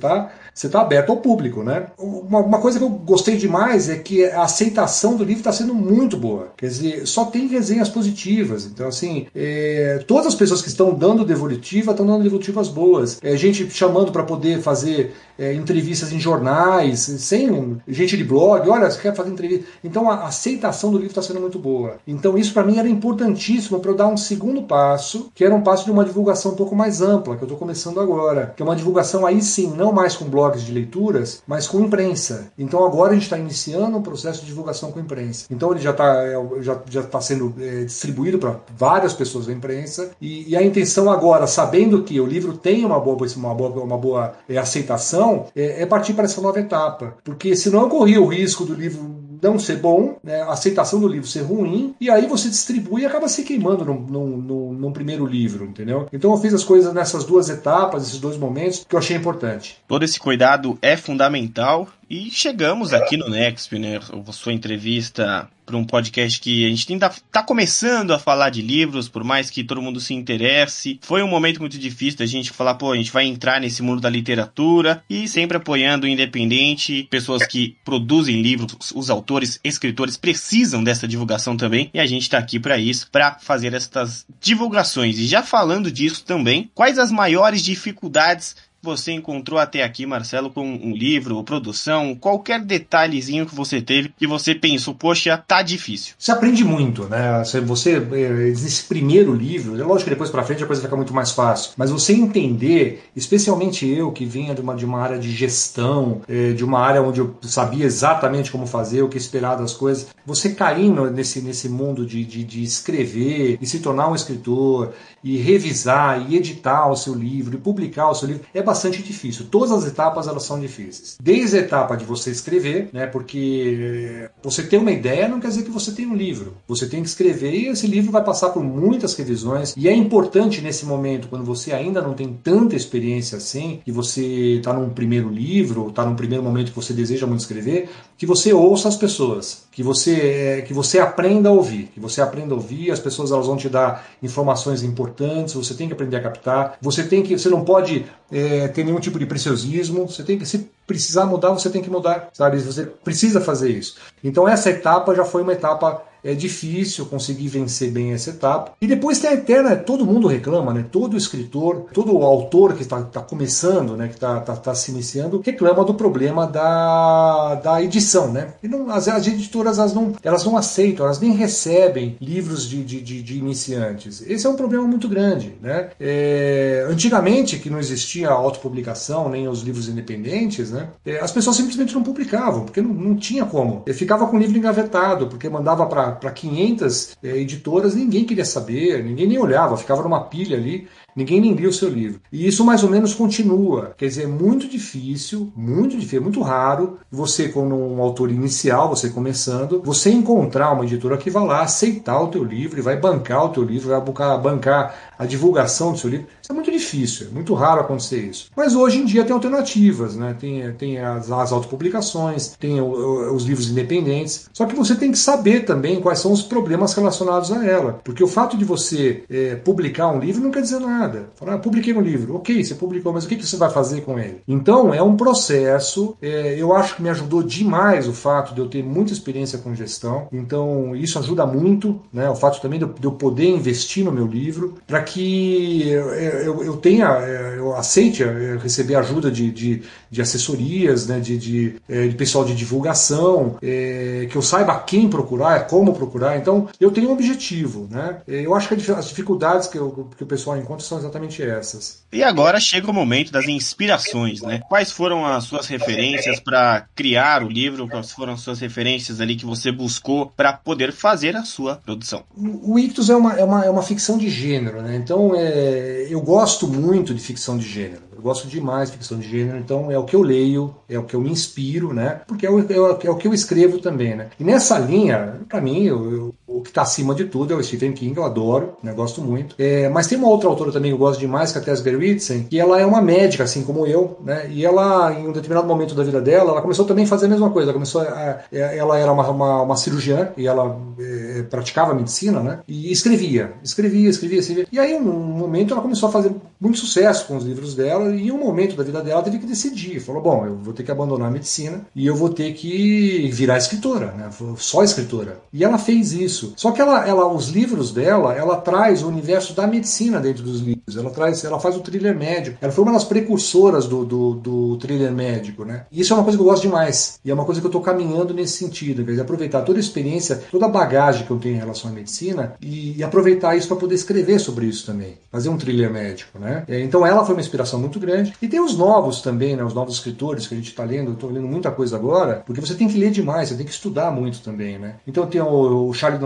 você 0.54 0.68
está 0.68 0.80
tá 0.80 0.82
aberto 0.82 1.12
ao 1.12 1.18
público. 1.18 1.64
Né? 1.64 1.88
Uma, 1.98 2.40
uma, 2.40 2.60
coisa 2.60 2.78
que 2.78 2.84
eu 2.84 2.90
gostei 2.90 3.38
demais 3.38 3.90
é 3.90 3.98
que 3.98 4.26
a 4.26 4.44
aceitação 4.44 5.16
do 5.16 5.24
livro 5.24 5.42
está 5.42 5.52
sendo 5.52 5.74
muito 5.74 6.18
boa. 6.18 6.52
Quer 6.58 6.68
dizer, 6.68 7.08
só 7.08 7.26
tem 7.26 7.48
resenhas 7.48 7.90
positivas. 7.90 8.66
Então, 8.66 8.88
assim, 8.88 9.28
é, 9.36 10.04
todas 10.08 10.28
as 10.28 10.36
pessoas 10.36 10.62
que 10.62 10.68
estão 10.68 10.94
dando 10.94 11.26
devolutiva 11.26 11.92
estão 11.92 12.06
dando 12.06 12.24
devolutivas 12.24 12.70
boas. 12.70 13.20
É, 13.22 13.36
gente 13.36 13.70
chamando 13.70 14.12
para 14.12 14.24
poder 14.24 14.62
fazer 14.62 15.14
é, 15.38 15.54
entrevistas 15.54 16.12
em 16.12 16.20
jornais, 16.20 17.00
sem 17.00 17.82
gente 17.88 18.18
de 18.18 18.24
blog, 18.24 18.68
olha, 18.70 18.90
você 18.90 19.02
quer 19.02 19.16
fazer 19.16 19.30
entrevista. 19.30 19.66
Então 19.84 20.10
a 20.10 20.26
aceitação 20.26 20.92
do 20.92 20.98
livro 20.98 21.12
está 21.12 21.22
sendo 21.22 21.40
muito 21.40 21.60
boa. 21.60 21.98
Então 22.08 22.38
isso 22.38 22.54
para 22.54 22.64
mim 22.64 22.78
era 22.78 22.88
importantíssimo 22.88 23.80
para 23.80 23.92
eu 23.92 23.96
dar 23.96 24.08
um 24.08 24.18
segundo 24.18 24.64
passo, 24.64 25.32
que 25.34 25.44
era 25.44 25.54
um 25.54 25.62
passo 25.62 25.86
de 25.86 25.92
uma 25.92 26.06
divulgação 26.06 26.52
um 26.52 26.56
pouco 26.56 26.76
mais 26.76 27.02
ampla, 27.02 27.36
que 27.36 27.44
eu 27.44 27.46
estou 27.46 27.58
começando 27.58 28.00
agora. 28.00 28.54
Que 28.56 28.62
é 28.62 28.66
uma 28.66 28.76
divulgação 28.76 29.26
aí 29.26 29.42
sim, 29.42 29.74
não 29.76 29.92
mais 29.92 30.16
com 30.16 30.26
blogs 30.26 30.64
de 30.64 30.72
leituras, 30.72 31.42
mas 31.48 31.68
com 31.68 31.80
imprensa. 31.80 32.52
Então 32.58 32.86
agora 32.86 33.12
a 33.12 33.14
gente 33.14 33.24
está 33.24 33.38
iniciando 33.38 33.98
um 33.98 34.02
processo 34.02 34.42
de 34.42 34.48
divulgação 34.48 34.92
com 34.92 35.00
imprensa. 35.00 35.46
Então 35.50 35.72
ele 35.72 35.82
já 35.82 35.92
está 35.92 36.24
é, 36.24 36.36
já, 36.62 36.82
já 36.90 37.04
tá 37.04 37.22
sendo 37.22 37.54
é, 37.60 37.84
distribuído 37.84 38.38
para 38.38 38.56
várias 38.76 39.14
pessoas 39.14 39.48
da 39.48 39.54
imprensa 39.54 40.12
e, 40.22 40.50
e, 40.50 40.56
a 40.56 40.64
intenção 40.64 41.12
agora, 41.12 41.48
sabendo 41.48 42.04
que 42.04 42.20
o 42.20 42.26
livro 42.26 42.58
tem 42.58 42.86
uma 42.86 43.00
boa, 43.00 43.18
uma 43.36 43.54
boa, 43.54 43.84
uma 43.84 43.98
boa 43.98 44.34
é, 44.48 44.58
aceitação, 44.58 45.23
é, 45.56 45.82
é 45.82 45.86
partir 45.86 46.14
para 46.14 46.26
essa 46.26 46.42
nova 46.42 46.60
etapa. 46.60 47.18
Porque 47.24 47.56
senão 47.56 47.82
eu 47.82 47.90
corria 47.90 48.22
o 48.22 48.28
risco 48.28 48.66
do 48.66 48.74
livro 48.74 49.24
não 49.44 49.60
ser 49.60 49.78
bom, 49.78 50.18
né, 50.24 50.42
a 50.42 50.54
aceitação 50.54 51.00
do 51.00 51.08
livro 51.08 51.28
ser 51.28 51.42
ruim, 51.42 51.94
e 52.00 52.10
aí 52.10 52.26
você 52.26 52.50
distribui 52.50 53.02
e 53.02 53.06
acaba 53.06 53.28
se 53.28 53.44
queimando 53.44 53.84
num, 53.84 54.00
num, 54.00 54.38
num, 54.38 54.74
num, 54.74 54.94
primeiro 54.94 55.26
livro, 55.26 55.66
entendeu? 55.66 56.08
Então 56.14 56.32
eu 56.32 56.38
fiz 56.38 56.54
as 56.54 56.64
coisas 56.64 56.94
nessas 56.94 57.26
duas 57.26 57.50
etapas, 57.50 58.08
esses 58.08 58.20
dois 58.20 58.38
momentos, 58.38 58.86
que 58.88 58.96
eu 58.96 59.00
achei 59.00 59.18
importante. 59.18 59.78
Todo 59.88 60.04
esse 60.04 60.18
cuidado 60.18 60.78
é 60.82 60.96
fundamental 60.96 61.88
e 62.14 62.30
chegamos 62.30 62.94
aqui 62.94 63.18
no 63.18 63.28
Nexp, 63.28 63.80
né? 63.80 64.00
Sua 64.32 64.54
entrevista 64.54 65.50
para 65.66 65.76
um 65.76 65.84
podcast 65.84 66.40
que 66.40 66.64
a 66.64 66.70
gente 66.70 66.92
ainda 66.94 67.08
está 67.08 67.42
começando 67.42 68.12
a 68.12 68.20
falar 68.20 68.52
de 68.52 68.62
livros, 68.62 69.10
por 69.10 69.24
mais 69.24 69.50
que 69.50 69.64
todo 69.64 69.82
mundo 69.82 70.00
se 70.00 70.14
interesse. 70.14 71.00
Foi 71.02 71.24
um 71.24 71.28
momento 71.28 71.60
muito 71.60 71.76
difícil 71.76 72.20
da 72.20 72.28
gente 72.28 72.52
falar, 72.52 72.76
pô, 72.76 72.92
a 72.92 72.98
gente 72.98 73.12
vai 73.12 73.26
entrar 73.26 73.60
nesse 73.60 73.82
mundo 73.82 74.00
da 74.00 74.12
literatura 74.12 75.04
e 75.10 75.28
sempre 75.28 75.58
apoiando 75.58 76.06
o 76.06 76.10
independente, 76.10 77.08
pessoas 77.10 77.48
que 77.48 77.78
produzem 77.84 78.44
livros, 78.44 78.92
os 78.94 79.10
autores, 79.10 79.60
escritores 79.64 80.16
precisam 80.16 80.84
dessa 80.84 81.08
divulgação 81.08 81.58
também 81.58 81.90
e 81.96 82.00
a 82.00 82.06
gente 82.06 82.24
está 82.24 82.38
aqui 82.38 82.60
para 82.60 82.78
isso, 82.78 83.10
para 83.10 83.40
fazer 83.40 83.74
essas 83.74 84.24
divulgações. 84.40 85.18
E 85.18 85.26
já 85.26 85.42
falando 85.42 85.90
disso 85.90 86.24
também, 86.24 86.70
quais 86.76 87.00
as 87.00 87.10
maiores 87.10 87.64
dificuldades 87.64 88.56
você 88.84 89.14
encontrou 89.14 89.60
até 89.60 89.82
aqui, 89.82 90.06
Marcelo, 90.06 90.50
com 90.50 90.62
um 90.66 90.92
livro, 90.92 91.42
produção, 91.44 92.16
qualquer 92.16 92.62
detalhezinho 92.62 93.46
que 93.46 93.56
você 93.56 93.82
teve 93.82 94.14
que 94.18 94.28
você 94.28 94.54
pensou, 94.54 94.94
poxa, 94.94 95.38
tá 95.38 95.62
difícil? 95.62 96.16
Você 96.20 96.32
aprende 96.32 96.64
muito, 96.66 97.06
né? 97.06 97.42
Você, 97.66 98.00
nesse 98.00 98.84
primeiro 98.84 99.34
livro, 99.34 99.80
é 99.80 99.84
lógico 99.84 100.06
que 100.06 100.10
depois 100.10 100.30
para 100.30 100.44
frente 100.44 100.64
a 100.64 100.68
coisa 100.68 100.82
fica 100.82 100.96
muito 100.96 101.14
mais 101.14 101.32
fácil, 101.32 101.72
mas 101.78 101.90
você 101.90 102.14
entender, 102.14 103.04
especialmente 103.16 103.88
eu 103.88 104.12
que 104.12 104.26
vinha 104.26 104.54
de 104.54 104.62
uma, 104.62 104.76
de 104.76 104.86
uma 104.86 105.00
área 105.00 105.18
de 105.18 105.32
gestão, 105.32 106.22
é, 106.28 106.52
de 106.52 106.66
uma 106.66 106.80
área 106.80 107.02
onde 107.02 107.22
eu 107.22 107.36
sabia 107.42 107.86
exatamente 107.86 108.52
como 108.52 108.68
fazer, 108.68 109.02
o 109.02 109.08
que 109.08 109.18
esperar 109.18 109.56
das 109.56 109.74
coisas, 109.74 110.08
você 110.26 110.54
cair 110.54 110.90
nesse, 111.12 111.42
nesse 111.42 111.70
mundo 111.70 112.06
de, 112.06 112.26
de, 112.26 112.44
de 112.44 112.64
escrever 112.64 113.58
e 113.62 113.66
se 113.66 113.80
tornar 113.80 114.10
um 114.10 114.16
escritor 114.16 114.94
e 115.24 115.38
revisar 115.38 116.30
e 116.30 116.36
editar 116.36 116.90
o 116.90 116.96
seu 116.96 117.14
livro 117.14 117.56
e 117.56 117.60
publicar 117.60 118.10
o 118.10 118.16
seu 118.16 118.28
livro 118.28 118.44
é 118.54 118.62
bastante 118.62 118.73
difícil. 118.74 119.46
Todas 119.50 119.72
as 119.72 119.86
etapas 119.86 120.28
elas 120.28 120.44
são 120.44 120.60
difíceis. 120.60 121.18
Desde 121.22 121.58
a 121.58 121.60
etapa 121.62 121.96
de 121.96 122.06
você 122.06 122.32
escrever, 122.32 122.90
né, 122.92 123.08
porque 123.08 124.30
você 124.42 124.64
ter 124.64 124.78
uma 124.78 124.92
ideia 124.92 125.28
não 125.28 125.40
quer 125.40 125.48
dizer 125.48 125.64
que 125.64 125.72
você 125.72 125.92
tem 125.92 126.06
um 126.06 126.16
livro. 126.16 126.58
Você 126.68 126.88
tem 126.88 127.02
que 127.02 127.10
escrever 127.10 127.54
e 127.54 127.68
esse 127.68 127.88
livro 127.88 128.12
vai 128.12 128.24
passar 128.24 128.50
por 128.50 128.64
muitas 128.64 129.16
revisões 129.16 129.74
e 129.78 129.88
é 129.88 129.94
importante 129.94 130.62
nesse 130.62 130.86
momento, 130.86 131.28
quando 131.28 131.44
você 131.44 131.72
ainda 131.74 132.02
não 132.02 132.14
tem 132.14 132.34
tanta 132.44 132.76
experiência 132.76 133.38
assim, 133.38 133.82
que 133.84 133.92
você 133.92 134.58
está 134.58 134.74
num 134.74 134.90
primeiro 134.90 135.30
livro, 135.30 135.90
está 135.90 136.06
num 136.06 136.16
primeiro 136.16 136.44
momento 136.44 136.70
que 136.70 136.76
você 136.76 136.94
deseja 136.94 137.28
muito 137.28 137.42
escrever, 137.42 137.90
que 138.18 138.26
você 138.26 138.54
ouça 138.54 138.88
as 138.88 138.98
pessoas. 138.98 139.64
Que 139.74 139.82
você, 139.82 140.64
que 140.68 140.74
você 140.74 141.00
aprenda 141.00 141.50
a 141.50 141.52
ouvir, 141.52 141.90
que 141.94 142.00
você 142.00 142.22
aprenda 142.22 142.54
a 142.54 142.58
ouvir, 142.58 142.92
as 142.92 143.00
pessoas 143.00 143.32
elas 143.32 143.48
vão 143.48 143.58
te 143.58 143.68
dar 143.68 144.08
informações 144.22 144.84
importantes, 144.84 145.56
você 145.56 145.74
tem 145.74 145.88
que 145.88 145.94
aprender 145.94 146.16
a 146.16 146.22
captar, 146.22 146.78
você 146.80 147.04
tem 147.04 147.24
que, 147.24 147.38
você 147.38 147.50
não 147.50 147.66
pode 147.66 148.06
é, 148.32 148.68
ter 148.68 148.84
nenhum 148.84 149.00
tipo 149.00 149.18
de 149.18 149.26
preciosismo, 149.26 150.08
você 150.08 150.24
tem 150.24 150.38
que, 150.38 150.46
se 150.46 150.70
precisar 150.86 151.26
mudar, 151.26 151.50
você 151.50 151.70
tem 151.70 151.82
que 151.82 151.90
mudar, 151.90 152.30
sabe? 152.34 152.60
Você 152.60 152.86
precisa 152.86 153.42
fazer 153.42 153.70
isso. 153.70 153.96
Então 154.24 154.48
essa 154.48 154.70
etapa 154.70 155.16
já 155.16 155.26
foi 155.26 155.42
uma 155.42 155.54
etapa 155.54 156.04
é 156.24 156.34
difícil 156.34 157.06
conseguir 157.06 157.50
vencer 157.50 157.92
bem 157.92 158.14
essa 158.14 158.30
etapa. 158.30 158.74
E 158.80 158.88
depois 158.88 159.20
tem 159.20 159.30
a 159.30 159.34
eterna, 159.34 159.76
todo 159.76 160.06
mundo 160.06 160.28
reclama, 160.28 160.74
né? 160.74 160.86
Todo 160.90 161.18
escritor, 161.18 161.88
todo 161.94 162.18
autor 162.24 162.74
que 162.74 162.84
está 162.84 163.02
tá 163.02 163.22
começando, 163.22 163.98
né? 163.98 164.08
Que 164.08 164.14
está 164.14 164.40
tá, 164.40 164.56
tá 164.56 164.74
se 164.74 164.92
iniciando, 164.92 165.42
reclama 165.44 165.84
do 165.84 165.94
problema 165.94 166.48
da, 166.48 167.56
da 167.56 167.84
edição, 167.84 168.32
né? 168.32 168.54
E 168.64 168.68
não, 168.68 168.90
as, 168.90 169.08
as 169.08 169.28
editoras 169.28 169.78
elas 169.78 169.94
não, 169.94 170.14
elas 170.24 170.46
não 170.46 170.56
aceitam, 170.56 171.06
elas 171.06 171.20
nem 171.20 171.34
recebem 171.34 172.16
livros 172.22 172.70
de, 172.70 172.84
de, 172.84 173.02
de, 173.02 173.22
de 173.22 173.38
iniciantes. 173.38 174.24
Esse 174.26 174.48
é 174.48 174.50
um 174.50 174.56
problema 174.56 174.88
muito 174.88 175.10
grande, 175.10 175.56
né? 175.62 175.90
É, 176.00 176.86
antigamente, 176.90 177.60
que 177.60 177.70
não 177.70 177.80
existia 177.80 178.30
autopublicação, 178.30 179.28
nem 179.28 179.48
os 179.50 179.62
livros 179.62 179.90
independentes, 179.90 180.72
né? 180.74 180.90
As 181.22 181.32
pessoas 181.32 181.56
simplesmente 181.56 181.94
não 181.94 182.04
publicavam, 182.04 182.66
porque 182.66 182.82
não, 182.82 182.94
não 182.94 183.16
tinha 183.16 183.46
como. 183.46 183.84
Eu 183.86 183.94
ficava 183.94 184.28
com 184.28 184.36
o 184.36 184.40
livro 184.40 184.58
engavetado, 184.58 185.28
porque 185.28 185.48
mandava 185.48 185.86
para 185.86 186.12
para 186.12 186.32
500 186.32 187.18
é, 187.24 187.38
editoras, 187.38 187.96
ninguém 187.96 188.26
queria 188.26 188.46
saber, 188.46 189.04
ninguém 189.04 189.28
nem 189.28 189.38
olhava, 189.38 189.78
ficava 189.78 190.04
numa 190.04 190.26
pilha 190.26 190.58
ali 190.58 190.88
Ninguém 191.16 191.40
nem 191.40 191.54
lia 191.54 191.70
o 191.70 191.74
seu 191.74 191.90
livro. 191.90 192.20
E 192.32 192.48
isso 192.48 192.66
mais 192.66 192.84
ou 192.84 192.90
menos 192.90 193.14
continua. 193.14 193.94
Quer 193.98 194.08
dizer, 194.08 194.24
é 194.24 194.28
muito 194.28 194.68
difícil, 194.68 195.52
muito 195.56 195.96
difícil, 195.96 196.20
é 196.20 196.22
muito 196.22 196.42
raro 196.42 196.98
você, 197.12 197.50
como 197.50 197.76
um 197.76 198.02
autor 198.02 198.32
inicial, 198.32 198.90
você 198.90 199.10
começando, 199.10 199.82
você 199.84 200.10
encontrar 200.10 200.72
uma 200.72 200.84
editora 200.84 201.18
que 201.18 201.30
vai 201.30 201.46
lá 201.46 201.62
aceitar 201.62 202.20
o 202.20 202.28
teu 202.28 202.44
livro 202.44 202.80
e 202.80 202.82
vai 202.82 202.98
bancar 202.98 203.46
o 203.46 203.50
teu 203.50 203.64
livro, 203.64 203.90
vai 203.90 204.02
bancar 204.40 205.14
a 205.18 205.26
divulgação 205.26 205.92
do 205.92 206.00
seu 206.00 206.10
livro. 206.10 206.28
Isso 206.42 206.52
é 206.52 206.56
muito 206.56 206.72
difícil, 206.72 207.28
é 207.28 207.30
muito 207.30 207.54
raro 207.54 207.82
acontecer 207.82 208.20
isso. 208.20 208.50
Mas 208.56 208.76
hoje 208.76 209.00
em 209.00 209.06
dia 209.06 209.24
tem 209.24 209.34
alternativas, 209.34 210.16
né? 210.16 210.36
Tem, 210.40 210.72
tem 210.74 210.98
as, 210.98 211.32
as 211.32 211.52
autopublicações, 211.52 212.56
tem 212.60 212.82
o, 212.82 213.34
os 213.34 213.44
livros 213.44 213.70
independentes. 213.70 214.50
Só 214.52 214.66
que 214.66 214.76
você 214.76 214.96
tem 214.96 215.12
que 215.12 215.18
saber 215.18 215.62
também 215.62 216.02
quais 216.02 216.20
são 216.20 216.32
os 216.32 216.42
problemas 216.42 216.94
relacionados 216.94 217.52
a 217.52 217.66
ela. 217.66 218.02
Porque 218.04 218.24
o 218.24 218.28
fato 218.28 218.58
de 218.58 218.66
você 218.66 219.24
é, 219.30 219.56
publicar 219.56 220.08
um 220.08 220.20
livro 220.20 220.42
não 220.42 220.52
quer 220.52 220.62
dizer 220.62 220.80
nada 220.80 221.03
nada. 221.04 221.30
Fala, 221.36 221.56
ah, 221.56 221.58
publiquei 221.58 221.94
um 221.94 222.02
livro. 222.02 222.36
Ok, 222.36 222.64
você 222.64 222.76
publicou, 222.76 223.14
mas 223.14 223.26
o 223.26 223.28
que 223.28 223.36
você 223.36 223.58
vai 223.58 223.70
fazer 223.70 224.02
com 224.02 224.18
ele? 224.18 224.42
Então, 224.48 224.94
é 224.94 225.02
um 225.02 225.16
processo. 225.16 226.16
É, 226.22 226.56
eu 226.58 226.74
acho 226.74 226.96
que 226.96 227.04
me 227.04 227.10
ajudou 227.10 227.44
demais 227.44 228.08
o 228.08 228.14
fato 228.14 228.54
de 228.54 228.62
eu 228.62 228.68
ter 228.68 228.84
muita 228.84 229.14
experiência 229.14 229.60
com 229.60 229.76
gestão. 229.76 230.28
Então, 230.32 230.96
isso 230.96 231.20
ajuda 231.20 231.46
muito, 231.46 232.00
né? 232.12 232.30
O 232.30 232.36
fato 232.36 232.62
também 232.62 232.80
de 232.80 232.86
eu, 232.86 232.94
de 232.94 233.06
eu 233.06 233.12
poder 233.12 233.50
investir 233.50 234.04
no 234.04 234.12
meu 234.12 234.26
livro, 234.26 234.76
para 234.88 235.02
que 235.02 235.90
eu, 235.90 236.14
eu, 236.14 236.64
eu, 236.64 236.78
tenha, 236.78 237.08
é, 237.08 237.56
eu 237.58 237.76
aceite 237.76 238.24
é, 238.24 238.58
receber 238.62 238.96
ajuda 238.96 239.30
de, 239.30 239.52
de, 239.52 239.84
de 240.10 240.22
assessorias, 240.22 241.08
né? 241.08 241.20
de, 241.20 241.38
de, 241.38 241.76
é, 241.88 242.08
de, 242.08 242.16
pessoal 242.16 242.46
de 242.46 242.56
divulgação, 242.56 243.58
é, 243.62 244.28
que 244.30 244.36
eu 244.36 244.42
saiba 244.42 244.80
quem 244.80 245.10
procurar, 245.10 245.68
como 245.68 245.94
procurar. 245.94 246.38
Então, 246.38 246.68
eu 246.80 246.92
tenho 246.92 247.10
um 247.10 247.14
objetivo, 247.14 247.88
né? 247.90 248.22
Eu 248.28 248.54
acho 248.56 248.68
que 248.68 248.92
as 248.92 249.08
dificuldades 249.08 249.68
que, 249.68 249.78
eu, 249.78 250.08
que 250.16 250.24
o 250.24 250.28
pessoal 250.28 250.58
encontra 250.58 250.86
são 250.94 251.00
exatamente 251.00 251.42
essas. 251.42 252.04
E 252.12 252.24
agora 252.24 252.60
chega 252.60 252.90
o 252.90 252.94
momento 252.94 253.32
das 253.32 253.48
inspirações, 253.48 254.42
né? 254.42 254.62
Quais 254.70 254.92
foram 254.92 255.26
as 255.26 255.46
suas 255.46 255.68
referências 255.68 256.40
para 256.40 256.86
criar 256.96 257.44
o 257.44 257.50
livro? 257.50 257.88
Quais 257.88 258.12
foram 258.12 258.34
as 258.34 258.42
suas 258.42 258.60
referências 258.60 259.20
ali 259.20 259.36
que 259.36 259.46
você 259.46 259.72
buscou 259.72 260.28
para 260.28 260.54
poder 260.54 260.92
fazer 260.92 261.36
a 261.36 261.44
sua 261.44 261.76
produção? 261.78 262.24
O 262.36 262.78
Ictus 262.78 263.10
é 263.10 263.16
uma, 263.16 263.34
é 263.34 263.44
uma, 263.44 263.66
é 263.66 263.70
uma 263.70 263.82
ficção 263.82 264.18
de 264.18 264.30
gênero, 264.30 264.82
né? 264.82 264.96
Então 264.96 265.34
é, 265.36 266.08
eu 266.10 266.22
gosto 266.22 266.68
muito 266.68 267.14
de 267.14 267.22
ficção 267.22 267.58
de 267.58 267.68
gênero. 267.68 268.04
Eu 268.16 268.22
gosto 268.22 268.48
demais 268.48 268.90
de 268.90 268.98
ficção 268.98 269.20
de 269.20 269.28
gênero, 269.28 269.58
então 269.58 269.92
é 269.92 269.98
o 269.98 270.06
que 270.06 270.16
eu 270.16 270.22
leio, 270.22 270.74
é 270.88 270.98
o 270.98 271.04
que 271.04 271.16
eu 271.16 271.20
me 271.20 271.30
inspiro, 271.30 271.94
né? 271.94 272.22
Porque 272.28 272.46
é 272.46 272.50
o, 272.50 272.60
é 272.60 272.80
o, 272.80 273.00
é 273.04 273.10
o 273.10 273.16
que 273.16 273.28
eu 273.28 273.34
escrevo 273.34 273.80
também, 273.80 274.16
né? 274.16 274.30
E 274.40 274.44
nessa 274.44 274.78
linha, 274.80 275.42
para 275.50 275.60
mim, 275.60 275.84
eu, 275.84 276.12
eu, 276.12 276.36
o 276.54 276.62
que 276.62 276.70
está 276.70 276.84
acima 276.84 277.16
de 277.16 277.26
tudo 277.26 277.54
é 277.54 277.58
o 277.58 277.64
Stephen 277.64 277.94
King, 277.94 278.16
eu 278.16 278.24
adoro, 278.24 278.74
né? 278.82 278.94
Gosto 278.94 279.22
muito. 279.22 279.56
É, 279.58 279.90
mas 279.90 280.08
tem 280.08 280.18
uma 280.18 280.28
outra 280.28 280.48
autora 280.48 280.72
também 280.72 280.92
que 280.92 280.96
eu 280.96 281.00
gosto 281.00 281.20
demais, 281.20 281.52
que 281.52 281.58
é 281.58 281.62
a 281.62 281.64
Tess 281.64 281.82
Gerritsen, 281.82 282.44
que 282.44 282.60
ela 282.60 282.80
é 282.80 282.86
uma 282.86 283.02
médica, 283.02 283.44
assim 283.44 283.64
como 283.64 283.88
eu, 283.88 284.18
né? 284.24 284.48
E 284.50 284.64
ela, 284.64 285.12
em 285.14 285.28
um 285.28 285.32
determinado 285.32 285.68
momento 285.68 285.96
da 285.96 286.04
vida 286.04 286.22
dela, 286.22 286.52
ela 286.52 286.62
começou 286.62 286.86
também 286.86 287.06
a 287.06 287.08
fazer 287.08 287.26
a 287.26 287.30
mesma 287.30 287.50
coisa. 287.50 287.68
Ela 287.70 287.74
começou 287.74 288.02
a, 288.02 288.44
ela 288.52 288.98
era 288.98 289.12
uma, 289.12 289.28
uma, 289.30 289.62
uma 289.64 289.76
cirurgiã 289.76 290.30
e 290.38 290.48
ela 290.48 290.78
é, 291.00 291.44
praticava 291.44 291.94
medicina, 291.94 292.40
né? 292.40 292.60
E 292.68 292.92
escrevia, 292.92 293.54
escrevia, 293.64 294.10
escrevia, 294.10 294.40
escrevia. 294.40 294.68
E 294.72 294.80
aí, 294.80 295.00
num 295.00 295.14
momento, 295.14 295.74
ela 295.74 295.82
começou 295.82 296.10
a 296.10 296.12
fazer 296.12 296.32
muito 296.60 296.78
sucesso 296.78 297.28
com 297.28 297.36
os 297.36 297.44
livros 297.44 297.76
dela 297.76 298.16
e 298.16 298.28
em 298.28 298.32
um 298.32 298.38
momento 298.38 298.76
da 298.76 298.84
vida 298.84 299.02
dela 299.02 299.14
ela 299.14 299.24
teve 299.24 299.40
que 299.40 299.46
decidir. 299.46 300.00
Falou, 300.00 300.22
bom, 300.22 300.46
eu 300.46 300.56
vou 300.56 300.74
ter 300.74 300.84
que 300.84 300.92
abandonar 300.92 301.28
a 301.28 301.32
medicina 301.32 301.82
e 301.96 302.06
eu 302.06 302.16
vou 302.16 302.30
ter 302.30 302.54
que 302.54 303.30
virar 303.32 303.58
escritora, 303.58 304.14
né? 304.18 304.30
Só 304.58 304.84
escritora. 304.84 305.40
E 305.52 305.64
ela 305.64 305.78
fez 305.78 306.14
isso. 306.14 306.43
Só 306.56 306.72
que 306.72 306.82
ela, 306.82 307.08
ela, 307.08 307.28
os 307.32 307.50
livros 307.50 307.92
dela, 307.92 308.34
ela 308.34 308.58
traz 308.58 309.04
o 309.04 309.08
universo 309.08 309.54
da 309.54 309.66
medicina 309.68 310.20
dentro 310.20 310.44
dos 310.44 310.60
livros. 310.60 310.98
Ela 310.98 311.10
traz, 311.10 311.44
ela 311.44 311.60
faz 311.60 311.76
o 311.76 311.80
thriller 311.80 312.18
médico. 312.18 312.58
Ela 312.60 312.72
foi 312.72 312.84
uma 312.84 312.94
das 312.94 313.04
precursoras 313.04 313.88
do, 313.88 314.04
do, 314.04 314.34
do 314.34 314.78
thriller 314.78 315.12
médico, 315.12 315.64
né? 315.64 315.86
E 315.92 316.02
isso 316.02 316.14
é 316.14 316.16
uma 316.16 316.24
coisa 316.24 316.38
que 316.38 316.44
eu 316.44 316.48
gosto 316.48 316.64
demais. 316.64 317.20
E 317.24 317.32
é 317.32 317.34
uma 317.34 317.46
coisa 317.46 317.62
que 317.62 317.66
eu 317.66 317.70
estou 317.70 317.82
caminhando 317.82 318.34
nesse 318.34 318.58
sentido, 318.58 319.04
dizer, 319.04 319.22
aproveitar 319.22 319.62
toda 319.62 319.80
a 319.80 319.82
experiência, 319.82 320.42
toda 320.52 320.66
a 320.66 320.70
bagagem 320.70 321.26
que 321.26 321.32
eu 321.32 321.38
tenho 321.38 321.56
em 321.56 321.60
relação 321.60 321.90
à 321.90 321.94
medicina 321.94 322.56
e, 322.62 322.98
e 322.98 323.04
aproveitar 323.04 323.56
isso 323.56 323.68
para 323.68 323.78
poder 323.78 323.96
escrever 323.96 324.40
sobre 324.40 324.66
isso 324.66 324.86
também, 324.86 325.18
fazer 325.32 325.50
um 325.50 325.58
thriller 325.58 325.92
médico, 325.92 326.40
né? 326.40 326.64
É, 326.68 326.82
então 326.82 327.06
ela 327.06 327.26
foi 327.26 327.36
uma 327.36 327.42
inspiração 327.42 327.80
muito 327.80 328.00
grande. 328.00 328.34
E 328.42 328.48
tem 328.48 328.60
os 328.60 328.78
novos 328.78 329.22
também, 329.22 329.56
né? 329.56 329.64
Os 329.64 329.74
novos 329.74 329.96
escritores 329.96 330.48
que 330.48 330.54
a 330.54 330.58
gente 330.58 330.70
está 330.70 330.84
lendo. 330.84 331.10
Eu 331.10 331.14
estou 331.14 331.30
lendo 331.30 331.48
muita 331.48 331.72
coisa 331.72 331.96
agora, 331.96 332.44
porque 332.46 332.62
você 332.62 332.74
tem 332.74 332.88
que 332.88 332.98
ler 332.98 333.12
demais, 333.12 333.50
você 333.50 333.56
tem 333.56 333.66
que 333.66 333.72
estudar 333.72 334.12
muito 334.12 334.42
também, 334.42 334.78
né? 334.78 334.96
Então 335.08 335.26
tem 335.26 335.42
o, 335.42 335.90
o 335.90 335.94
Charlie 335.94 336.22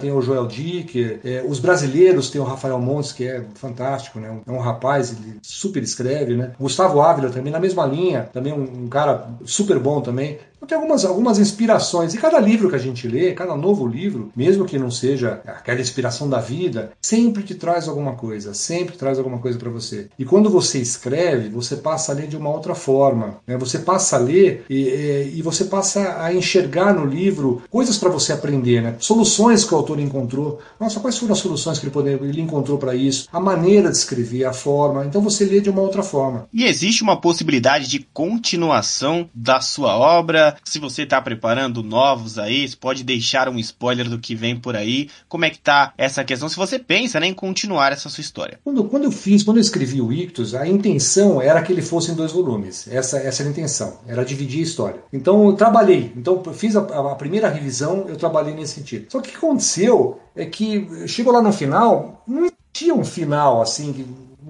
Tem 0.00 0.12
o 0.12 0.20
Joel 0.20 0.46
Dick, 0.46 1.20
é, 1.24 1.44
os 1.46 1.58
brasileiros 1.58 2.30
tem 2.30 2.40
o 2.40 2.44
Rafael 2.44 2.78
Montes, 2.80 3.12
que 3.12 3.26
é 3.26 3.44
fantástico, 3.54 4.18
né? 4.18 4.40
É 4.46 4.50
um 4.50 4.58
rapaz, 4.58 5.12
ele 5.12 5.38
super 5.42 5.82
escreve, 5.82 6.36
né? 6.36 6.52
Gustavo 6.58 7.00
Ávila 7.00 7.30
também 7.30 7.52
na 7.52 7.60
mesma 7.60 7.86
linha, 7.86 8.28
também 8.32 8.52
um, 8.52 8.84
um 8.84 8.88
cara 8.88 9.28
super 9.44 9.78
bom 9.78 10.00
também. 10.00 10.38
Então 10.62 10.68
tem 10.68 10.78
algumas, 10.78 11.04
algumas 11.04 11.38
inspirações. 11.40 12.14
E 12.14 12.18
cada 12.18 12.38
livro 12.38 12.70
que 12.70 12.76
a 12.76 12.78
gente 12.78 13.08
lê, 13.08 13.32
cada 13.32 13.56
novo 13.56 13.84
livro, 13.84 14.30
mesmo 14.36 14.64
que 14.64 14.78
não 14.78 14.92
seja 14.92 15.40
aquela 15.44 15.80
inspiração 15.80 16.30
da 16.30 16.38
vida, 16.38 16.92
sempre 17.02 17.42
te 17.42 17.56
traz 17.56 17.88
alguma 17.88 18.12
coisa, 18.12 18.54
sempre 18.54 18.96
traz 18.96 19.18
alguma 19.18 19.38
coisa 19.38 19.58
para 19.58 19.70
você. 19.70 20.06
E 20.16 20.24
quando 20.24 20.48
você 20.48 20.78
escreve, 20.78 21.48
você 21.48 21.74
passa 21.74 22.12
a 22.12 22.14
ler 22.14 22.28
de 22.28 22.36
uma 22.36 22.48
outra 22.48 22.76
forma. 22.76 23.38
Né? 23.44 23.56
Você 23.56 23.80
passa 23.80 24.14
a 24.14 24.18
ler 24.20 24.64
e, 24.70 25.32
e, 25.34 25.42
você 25.42 25.64
passa 25.64 26.22
a 26.22 26.32
enxergar 26.32 26.94
no 26.94 27.04
livro 27.04 27.62
coisas 27.68 27.98
para 27.98 28.10
você 28.10 28.32
aprender, 28.32 28.80
né? 28.80 28.94
soluções 29.00 29.64
que 29.64 29.74
o 29.74 29.76
autor 29.76 29.98
encontrou. 29.98 30.60
Nossa, 30.78 31.00
quais 31.00 31.18
foram 31.18 31.32
as 31.32 31.40
soluções 31.40 31.80
que 31.80 31.86
ele, 31.86 31.92
poder, 31.92 32.22
ele 32.22 32.40
encontrou 32.40 32.78
para 32.78 32.94
isso? 32.94 33.26
A 33.32 33.40
maneira 33.40 33.90
de 33.90 33.96
escrever, 33.96 34.44
a 34.44 34.52
forma. 34.52 35.04
Então 35.04 35.20
você 35.20 35.44
lê 35.44 35.60
de 35.60 35.70
uma 35.70 35.82
outra 35.82 36.04
forma. 36.04 36.46
E 36.52 36.64
existe 36.64 37.02
uma 37.02 37.20
possibilidade 37.20 37.88
de 37.88 37.98
continuação 38.12 39.28
da 39.34 39.60
sua 39.60 39.96
obra? 39.98 40.51
Se 40.64 40.78
você 40.78 41.02
está 41.02 41.20
preparando 41.20 41.82
novos 41.82 42.38
aí, 42.38 42.68
pode 42.76 43.04
deixar 43.04 43.48
um 43.48 43.58
spoiler 43.58 44.08
do 44.08 44.18
que 44.18 44.34
vem 44.34 44.56
por 44.56 44.76
aí. 44.76 45.08
Como 45.28 45.44
é 45.44 45.50
que 45.50 45.58
tá 45.58 45.92
essa 45.96 46.24
questão? 46.24 46.48
Se 46.48 46.56
você 46.56 46.78
pensa 46.78 47.20
né, 47.20 47.26
em 47.26 47.34
continuar 47.34 47.92
essa 47.92 48.08
sua 48.08 48.20
história. 48.20 48.58
Quando, 48.64 48.84
quando 48.84 49.04
eu 49.04 49.12
fiz, 49.12 49.42
quando 49.42 49.58
eu 49.58 49.62
escrevi 49.62 50.00
o 50.00 50.12
Ictus, 50.12 50.54
a 50.54 50.66
intenção 50.66 51.40
era 51.40 51.62
que 51.62 51.72
ele 51.72 51.82
fosse 51.82 52.10
em 52.10 52.14
dois 52.14 52.32
volumes. 52.32 52.88
Essa, 52.88 53.18
essa 53.18 53.42
era 53.42 53.50
a 53.50 53.52
intenção, 53.52 54.00
era 54.06 54.24
dividir 54.24 54.60
a 54.60 54.62
história. 54.62 55.02
Então 55.12 55.46
eu 55.46 55.52
trabalhei, 55.54 56.12
então 56.16 56.42
eu 56.44 56.52
fiz 56.52 56.76
a, 56.76 56.80
a 56.80 57.14
primeira 57.14 57.48
revisão, 57.48 58.06
eu 58.08 58.16
trabalhei 58.16 58.54
nesse 58.54 58.74
sentido. 58.74 59.06
Só 59.10 59.20
que 59.20 59.28
o 59.28 59.32
que 59.32 59.38
aconteceu 59.38 60.20
é 60.34 60.46
que 60.46 61.06
chegou 61.06 61.32
lá 61.32 61.42
no 61.42 61.52
final, 61.52 62.22
não 62.26 62.50
tinha 62.72 62.94
um 62.94 63.04
final 63.04 63.60
assim 63.60 63.92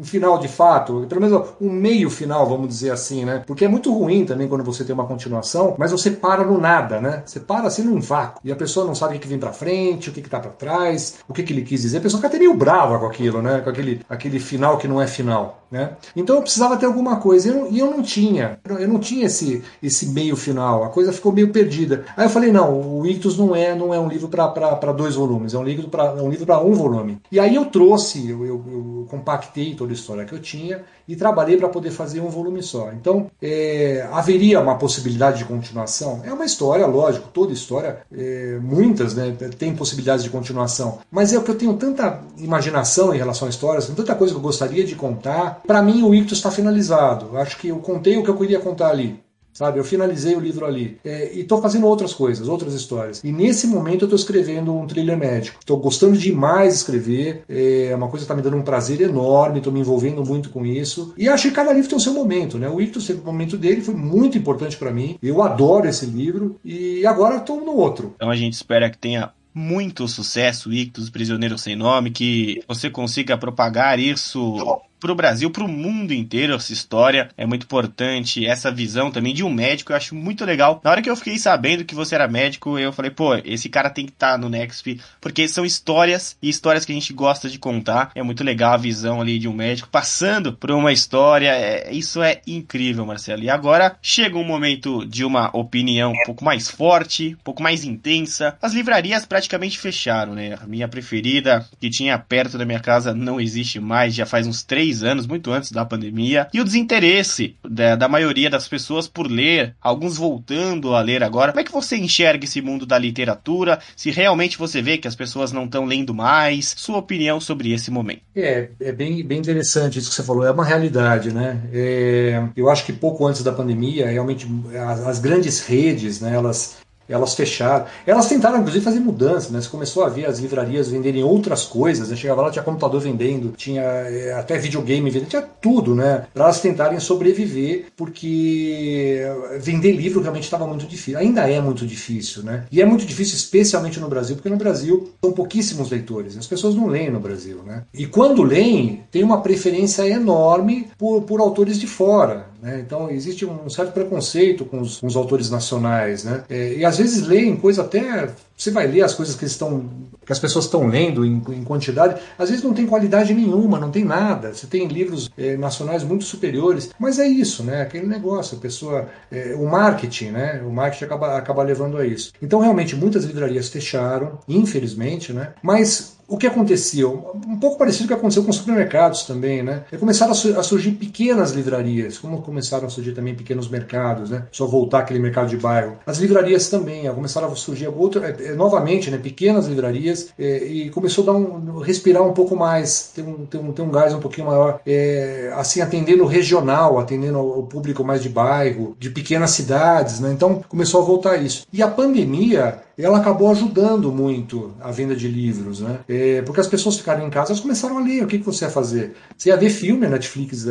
um 0.03 0.05
final 0.05 0.37
de 0.37 0.49
fato, 0.49 1.07
pelo 1.09 1.21
menos 1.21 1.49
um 1.61 1.71
meio 1.71 2.11
final, 2.11 2.47
vamos 2.49 2.69
dizer 2.69 2.91
assim, 2.91 3.25
né? 3.25 3.45
Porque 3.47 3.65
é 3.65 3.69
muito 3.69 3.93
ruim 3.93 4.25
também 4.25 4.49
quando 4.49 4.65
você 4.65 4.85
tem 4.85 4.93
uma 4.93 5.07
continuação, 5.07 5.77
mas 5.79 5.93
você 5.93 6.11
para 6.11 6.45
no 6.45 6.61
nada, 6.61 7.01
né? 7.01 7.23
Você 7.25 7.39
para 7.39 7.69
assim 7.69 7.83
num 7.83 8.01
vácuo 8.01 8.41
e 8.45 8.51
a 8.51 8.57
pessoa 8.57 8.85
não 8.85 8.95
sabe 8.95 9.17
o 9.17 9.21
que 9.21 9.29
vem 9.29 9.39
para 9.39 9.53
frente, 9.53 10.11
o 10.11 10.13
que, 10.13 10.21
que 10.21 10.29
tá 10.29 10.41
para 10.41 10.51
trás, 10.51 11.19
o 11.29 11.33
que, 11.33 11.45
que 11.45 11.53
ele 11.53 11.63
quis 11.63 11.83
dizer. 11.83 11.99
A 11.99 12.01
pessoa 12.01 12.19
fica 12.19 12.29
até 12.29 12.39
meio 12.39 12.55
brava 12.55 12.99
com 12.99 13.07
aquilo, 13.07 13.41
né? 13.41 13.61
Com 13.61 13.71
aquele, 13.71 14.01
aquele 14.09 14.41
final 14.41 14.77
que 14.77 14.89
não 14.89 15.01
é 15.01 15.07
final. 15.07 15.63
Né? 15.73 15.97
Então 16.15 16.37
eu 16.37 16.43
precisava 16.43 16.77
ter 16.77 16.85
alguma 16.85 17.17
coisa 17.17 17.49
e 17.49 17.79
eu, 17.79 17.87
eu 17.87 17.91
não 17.91 18.03
tinha. 18.03 18.59
Eu 18.79 18.87
não 18.87 18.99
tinha 18.99 19.25
esse, 19.25 19.65
esse 19.83 20.07
meio 20.11 20.37
final. 20.37 20.85
A 20.85 20.91
coisa 20.91 21.15
ficou 21.15 21.33
meio 21.33 21.51
perdida. 21.51 22.05
Aí 22.15 22.27
eu 22.27 22.31
falei 22.31 22.53
não, 22.53 22.99
o 22.99 23.07
Ictus 23.07 23.39
não 23.39 23.57
é 23.57 23.75
não 23.75 23.95
é 23.95 23.99
um 23.99 24.07
livro 24.07 24.29
para 24.29 24.93
dois 24.93 25.15
volumes, 25.15 25.55
é 25.55 25.59
um 25.59 25.65
livro 25.65 25.89
para 25.89 26.05
é 26.05 26.23
um 26.23 26.29
livro 26.29 26.53
um 26.63 26.75
volume. 26.75 27.19
E 27.33 27.41
aí 27.41 27.55
eu 27.55 27.65
trouxe, 27.65 28.29
eu, 28.29 28.45
eu, 28.45 28.65
eu 28.71 29.07
compactei 29.09 29.75
toda 29.75 29.92
a 29.93 29.95
história 29.95 30.25
que 30.25 30.33
eu 30.33 30.41
tinha 30.41 30.83
e 31.07 31.15
trabalhei 31.15 31.57
para 31.57 31.69
poder 31.69 31.91
fazer 31.91 32.21
um 32.21 32.29
volume 32.29 32.63
só. 32.63 32.91
Então, 32.93 33.31
é, 33.41 34.07
haveria 34.13 34.61
uma 34.61 34.77
possibilidade 34.77 35.39
de 35.39 35.45
continuação? 35.45 36.23
É 36.25 36.33
uma 36.33 36.45
história, 36.45 36.87
lógico, 36.87 37.29
toda 37.33 37.53
história, 37.53 37.99
é, 38.13 38.59
muitas, 38.61 39.15
né, 39.15 39.37
tem 39.59 39.75
possibilidades 39.75 40.25
de 40.25 40.31
continuação, 40.31 40.99
mas 41.11 41.33
é 41.33 41.39
o 41.39 41.43
que 41.43 41.51
eu 41.51 41.57
tenho 41.57 41.75
tanta 41.75 42.21
imaginação 42.39 43.15
em 43.15 43.19
relação 43.19 43.47
à 43.47 43.51
história, 43.51 43.83
tem 43.83 43.95
tanta 43.95 44.15
coisa 44.15 44.33
que 44.33 44.39
eu 44.39 44.43
gostaria 44.43 44.85
de 44.85 44.95
contar. 44.95 45.61
Para 45.67 45.83
mim, 45.83 46.03
o 46.03 46.15
Ictus 46.15 46.39
está 46.39 46.51
finalizado. 46.51 47.37
Acho 47.37 47.59
que 47.59 47.69
eu 47.69 47.79
contei 47.79 48.17
o 48.17 48.23
que 48.23 48.31
eu 48.31 48.37
queria 48.37 48.59
contar 48.59 48.89
ali. 48.89 49.22
Sabe, 49.53 49.79
eu 49.79 49.85
finalizei 49.85 50.35
o 50.35 50.41
livro 50.41 50.65
ali 50.65 50.99
é, 51.05 51.35
e 51.35 51.41
estou 51.41 51.61
fazendo 51.61 51.87
outras 51.87 52.15
coisas, 52.15 52.49
outras 52.49 52.73
histórias. 52.73 53.23
E 53.23 53.31
nesse 53.31 53.67
momento 53.67 54.03
eu 54.03 54.07
estou 54.07 54.17
escrevendo 54.17 54.75
um 54.75 54.87
thriller 54.87 55.17
médico. 55.17 55.59
Estou 55.61 55.77
gostando 55.77 56.17
demais 56.17 56.73
de 56.73 56.79
escrever, 56.79 57.45
é 57.49 57.95
uma 57.95 58.09
coisa 58.09 58.25
que 58.25 58.33
está 58.33 58.35
me 58.35 58.43
dando 58.43 58.57
um 58.57 58.63
prazer 58.63 59.01
enorme, 59.01 59.59
estou 59.59 59.73
me 59.73 59.81
envolvendo 59.81 60.25
muito 60.25 60.49
com 60.49 60.65
isso. 60.65 61.13
E 61.19 61.29
acho 61.29 61.49
que 61.49 61.55
cada 61.55 61.73
livro 61.73 61.89
tem 61.89 61.99
o 61.99 62.01
seu 62.01 62.15
momento, 62.15 62.59
né? 62.59 62.69
O 62.69 62.81
Ictus 62.81 63.07
teve 63.07 63.21
o 63.21 63.25
momento 63.25 63.59
dele, 63.59 63.83
foi 63.83 63.95
muito 63.95 64.39
importante 64.39 64.77
para 64.77 64.91
mim. 64.91 65.19
Eu 65.23 65.43
adoro 65.43 65.87
esse 65.87 66.07
livro 66.07 66.59
e 66.65 67.05
agora 67.05 67.37
estou 67.37 67.63
no 67.63 67.77
outro. 67.77 68.15
Então 68.17 68.31
a 68.31 68.37
gente 68.37 68.55
espera 68.55 68.89
que 68.89 68.99
tenha 68.99 69.33
muito 69.55 70.09
sucesso, 70.09 70.73
Ictus, 70.73 71.11
Prisioneiro 71.11 71.59
Sem 71.59 71.77
Nome, 71.77 72.11
que 72.11 72.63
você 72.67 72.89
consiga 72.89 73.37
propagar 73.37 73.99
isso 73.99 74.57
para 75.03 75.13
o 75.13 75.17
Brasil, 75.17 75.51
para 75.51 75.65
o 75.65 75.69
mundo 75.69 76.15
inteiro 76.15 76.55
essa 76.55 76.73
história. 76.73 77.29
É 77.37 77.45
muito 77.45 77.65
importante 77.65 78.47
essa 78.47 78.71
visão 78.71 79.11
também 79.11 79.35
de 79.35 79.43
um 79.43 79.51
médico. 79.51 79.91
Eu 79.91 79.97
acho 79.97 80.15
muito 80.15 80.45
legal. 80.45 80.81
Na 80.85 80.93
hora 80.93 81.03
que 81.03 81.11
eu 81.11 81.17
fiquei 81.17 81.39
sabendo 81.39 81.85
que 81.85 81.95
você 81.95 82.15
era 82.15 82.29
médico, 82.29 82.79
eu 82.79 82.93
falei, 82.93 83.11
pô, 83.11 83.35
esse 83.45 83.69
cara 83.69 83.91
tem 83.91 84.07
que 84.07 84.13
estar 84.13 84.33
tá 84.33 84.39
no 84.39 84.49
Nexp, 84.49 85.01
porque 85.21 85.49
são 85.49 85.65
histórias 85.65 86.37
e 86.41 86.49
histórias 86.49 86.85
que 86.85 86.93
a 86.93 86.95
gente 86.95 87.13
gosta 87.13 87.49
de 87.49 87.59
contar. 87.59 88.13
É 88.15 88.23
muito 88.23 88.45
legal 88.45 88.75
a 88.75 88.77
visão 88.77 89.21
ali 89.21 89.41
de 89.41 89.49
um 89.49 89.53
médico 89.53 89.89
passando 89.91 90.53
por 90.53 90.71
uma 90.71 90.93
história. 90.93 91.51
É, 91.51 91.93
isso 91.93 92.23
é 92.23 92.41
incrível, 92.47 93.05
Marcelo. 93.05 93.43
E 93.43 93.51
agora 93.51 93.97
chega 94.01 94.39
um 94.39 94.45
momento 94.45 95.05
de 95.05 95.25
uma 95.25 95.51
opinião 95.53 96.13
um 96.13 96.25
pouco 96.25 96.45
mais 96.45 96.71
forte, 96.71 97.37
um 97.41 97.43
pouco 97.43 97.63
mais 97.63 97.83
intensa. 97.83 98.57
As 98.63 98.73
livrarias 98.73 99.27
praticamente 99.27 99.79
fecharam, 99.79 100.35
né? 100.35 100.57
A 100.63 100.67
minha 100.67 100.87
preferida, 100.87 101.67
que 101.81 101.91
tinha 101.91 102.17
perto 102.17 102.57
da 102.57 102.65
minha 102.65 102.79
casa, 102.79 103.13
não 103.13 103.41
existe 103.41 103.81
mais, 103.81 104.15
já 104.15 104.25
faz 104.25 104.47
uns 104.47 104.63
três 104.63 104.92
anos, 105.01 105.27
muito 105.27 105.53
antes 105.53 105.71
da 105.71 105.85
pandemia, 105.85 106.49
e 106.53 106.61
o 106.61 106.65
desinteresse 106.65 107.57
da, 107.65 107.95
da 107.95 108.09
maioria 108.09 108.51
das 108.51 108.67
pessoas 108.67 109.07
por 109.07 109.31
ler, 109.31 109.77
alguns 109.81 110.17
voltando 110.17 110.95
a 110.95 111.01
ler 111.01 111.23
agora. 111.23 111.53
Como 111.53 111.61
é 111.61 111.65
que 111.65 111.71
você 111.73 111.97
enxerga 111.97 112.45
esse 112.45 112.61
mundo 112.61 112.85
da 112.85 112.99
literatura? 112.99 113.79
Se 113.97 114.11
realmente 114.11 114.59
você 114.59 114.83
vê 114.83 114.99
que 114.99 115.07
as 115.07 115.15
pessoas 115.15 115.53
não 115.53 115.65
estão 115.65 115.85
lendo 115.85 116.13
mais, 116.13 116.75
sua 116.77 116.99
opinião 116.99 117.41
sobre 117.41 117.73
esse 117.73 117.91
momento? 117.91 118.23
É, 118.35 118.69
é 118.81 118.93
bem, 118.93 119.25
bem 119.25 119.39
interessante 119.39 119.99
isso 119.99 120.11
que 120.11 120.17
você 120.17 120.23
falou, 120.23 120.45
é 120.45 120.51
uma 120.51 120.65
realidade, 120.65 121.33
né? 121.33 121.61
É, 121.73 122.43
eu 122.57 122.69
acho 122.69 122.85
que 122.85 122.93
pouco 122.93 123.27
antes 123.27 123.43
da 123.43 123.53
pandemia, 123.53 124.11
realmente 124.11 124.47
as, 124.89 125.07
as 125.07 125.19
grandes 125.19 125.61
redes, 125.61 126.21
né, 126.21 126.35
elas 126.35 126.82
elas 127.09 127.35
fecharam. 127.35 127.87
Elas 128.07 128.29
tentaram, 128.29 128.59
inclusive, 128.59 128.85
fazer 128.85 129.01
mudanças, 129.01 129.51
né? 129.51 129.61
Você 129.61 129.69
começou 129.69 130.05
a 130.05 130.09
ver 130.09 130.27
as 130.27 130.39
livrarias 130.39 130.89
venderem 130.89 131.23
outras 131.23 131.65
coisas, 131.65 132.09
né? 132.09 132.17
Chegava 132.17 132.43
lá, 132.43 132.51
tinha 132.51 132.63
computador 132.63 133.01
vendendo, 133.01 133.53
tinha 133.57 133.83
é, 133.83 134.33
até 134.35 134.59
videogame 134.59 135.11
vendendo, 135.11 135.29
tinha 135.29 135.43
tudo, 135.43 135.95
né? 135.95 136.27
Para 136.33 136.45
elas 136.45 136.61
tentarem 136.61 136.99
sobreviver, 137.01 137.87
porque 137.97 139.23
vender 139.61 139.93
livro 139.93 140.21
realmente 140.21 140.45
estava 140.45 140.67
muito 140.67 140.87
difícil. 140.87 141.19
Ainda 141.19 141.49
é 141.49 141.61
muito 141.61 141.87
difícil, 141.87 142.43
né? 142.43 142.65
E 142.71 142.81
é 142.81 142.85
muito 142.85 143.05
difícil, 143.05 143.37
especialmente 143.37 144.01
no 144.01 144.09
Brasil, 144.09 144.37
porque 144.37 144.51
no 144.51 144.57
Brasil 144.57 145.11
são 145.23 145.33
pouquíssimos 145.33 145.91
leitores. 145.91 146.37
As 146.37 146.47
pessoas 146.47 146.75
não 146.75 146.87
leem 146.87 147.11
no 147.11 147.21
Brasil, 147.21 147.63
né? 147.65 147.85
E 147.93 148.07
quando 148.07 148.43
leem, 148.43 149.05
tem 149.11 149.23
uma 149.23 149.41
preferência 149.41 150.07
enorme 150.09 150.89
por, 150.99 151.23
por 151.23 151.41
autores 151.41 151.79
de 151.79 151.87
fora. 151.87 152.52
Né? 152.63 152.81
Então 152.87 153.11
existe 153.11 153.45
um 153.45 153.69
certo 153.69 153.93
preconceito 153.93 154.65
com 154.65 154.81
os, 154.81 155.01
com 155.01 155.07
os 155.09 155.17
autores 155.17 155.51
nacionais, 155.51 156.23
né? 156.23 156.45
É, 156.49 156.75
e 156.75 156.85
às 156.85 156.97
vezes 156.97 157.27
leem 157.27 157.57
coisa 157.57 157.83
até 157.83 158.31
você 158.63 158.71
vai 158.71 158.87
ler 158.87 159.03
as 159.03 159.15
coisas 159.15 159.35
que 159.35 159.45
estão 159.45 159.91
que 160.25 160.33
as 160.33 160.39
pessoas 160.39 160.67
estão 160.67 160.87
lendo 160.87 161.25
em, 161.25 161.43
em, 161.49 161.65
quantidade, 161.65 162.21
às 162.39 162.49
vezes 162.49 162.65
não 162.65 162.73
tem 162.73 162.87
qualidade 162.87 163.35
nenhuma, 163.35 163.81
não 163.81 163.91
tem 163.91 164.05
nada. 164.05 164.55
Você 164.55 164.69
tem 164.69 164.87
livros 164.87 165.29
é, 165.37 165.57
nacionais 165.57 166.05
muito 166.05 166.23
superiores, 166.23 166.91
mas 166.97 167.19
é 167.19 167.27
isso, 167.27 167.65
né? 167.65 167.83
Aquele 167.83 168.07
negócio, 168.07 168.57
a 168.57 168.61
pessoa, 168.61 169.09
é, 169.33 169.55
o 169.57 169.69
marketing, 169.69 170.31
né? 170.31 170.63
O 170.65 170.71
marketing 170.71 171.05
acaba, 171.07 171.37
acaba 171.37 171.63
levando 171.65 171.97
a 171.97 172.07
isso. 172.07 172.33
Então 172.41 172.61
realmente 172.61 172.95
muitas 172.95 173.25
livrarias 173.25 173.69
fecharam, 173.69 174.39
infelizmente, 174.49 175.33
né? 175.33 175.55
Mas 175.61 176.17
o 176.33 176.39
que 176.39 176.47
acontecia? 176.47 177.07
Um 177.07 177.59
pouco 177.61 177.77
parecido 177.77 178.05
com 178.09 178.15
o 178.15 178.17
que 178.17 178.21
aconteceu 178.21 178.43
com 178.43 178.51
os 178.51 178.57
supermercados 178.57 179.25
também, 179.25 179.63
né? 179.63 179.85
E 179.93 179.99
começaram 179.99 180.33
a, 180.33 180.63
surgir 180.63 180.93
pequenas 180.93 181.51
livrarias, 181.51 182.17
como 182.17 182.41
começaram 182.41 182.87
a 182.87 182.91
surgir 182.91 183.13
também 183.13 183.35
pequenos 183.35 183.69
mercados, 183.69 184.31
né? 184.31 184.47
Só 184.51 184.67
voltar 184.67 185.01
aquele 185.01 185.19
mercado 185.19 185.49
de 185.49 185.59
bairro. 185.59 185.99
As 186.07 186.19
livrarias 186.19 186.71
também, 186.71 187.13
começaram 187.13 187.53
a 187.53 187.55
surgir 187.55 187.89
outra, 187.89 188.29
é, 188.29 188.52
novamente, 188.55 189.11
né? 189.11 189.19
Pequenas 189.19 189.67
livrarias 189.67 190.33
é, 190.39 190.65
e 190.65 190.91
começou 190.91 191.23
a 191.23 191.27
dar 191.27 191.39
um, 191.39 191.79
respirar 191.79 192.23
um 192.23 192.33
pouco 192.33 192.57
mais, 192.57 193.13
ter 193.15 193.23
um, 193.23 193.47
ter 193.47 193.59
um, 193.59 193.73
ter 193.73 193.83
um 193.83 193.91
gás 193.91 194.15
um 194.15 194.21
pouquinho 194.21 194.47
maior, 194.47 194.81
é, 194.87 195.53
assim, 195.55 195.81
atendendo 195.81 196.25
regional, 196.25 196.99
atendendo 196.99 197.39
o 197.39 197.63
público 197.65 198.05
mais 198.05 198.23
de 198.23 198.29
bairro, 198.29 198.97
de 198.99 199.11
pequenas 199.11 199.51
cidades, 199.51 200.21
né? 200.21 200.33
Então 200.33 200.63
começou 200.69 201.03
a 201.03 201.05
voltar 201.05 201.37
isso. 201.37 201.67
E 201.73 201.83
a 201.83 201.89
pandemia 201.89 202.83
ela 202.99 203.19
acabou 203.19 203.51
ajudando 203.51 204.11
muito 204.13 204.73
a 204.81 204.91
venda 204.91 205.15
de 205.15 205.29
livros, 205.29 205.81
né? 205.81 206.01
É, 206.09 206.43
porque 206.43 206.61
as 206.61 206.67
pessoas 206.67 206.97
ficaram 206.97 207.27
em 207.27 207.31
casa, 207.31 207.53
elas 207.53 207.61
começaram 207.61 207.99
a 207.99 208.01
ler. 208.01 208.25
O 208.25 208.27
que, 208.27 208.39
que 208.39 208.45
você 208.45 208.65
ia 208.65 208.71
fazer? 208.71 209.15
Você 209.37 209.49
ia 209.49 209.57
ver 209.57 209.71
filme, 209.71 210.07
a 210.07 210.11
Netflix 210.11 210.67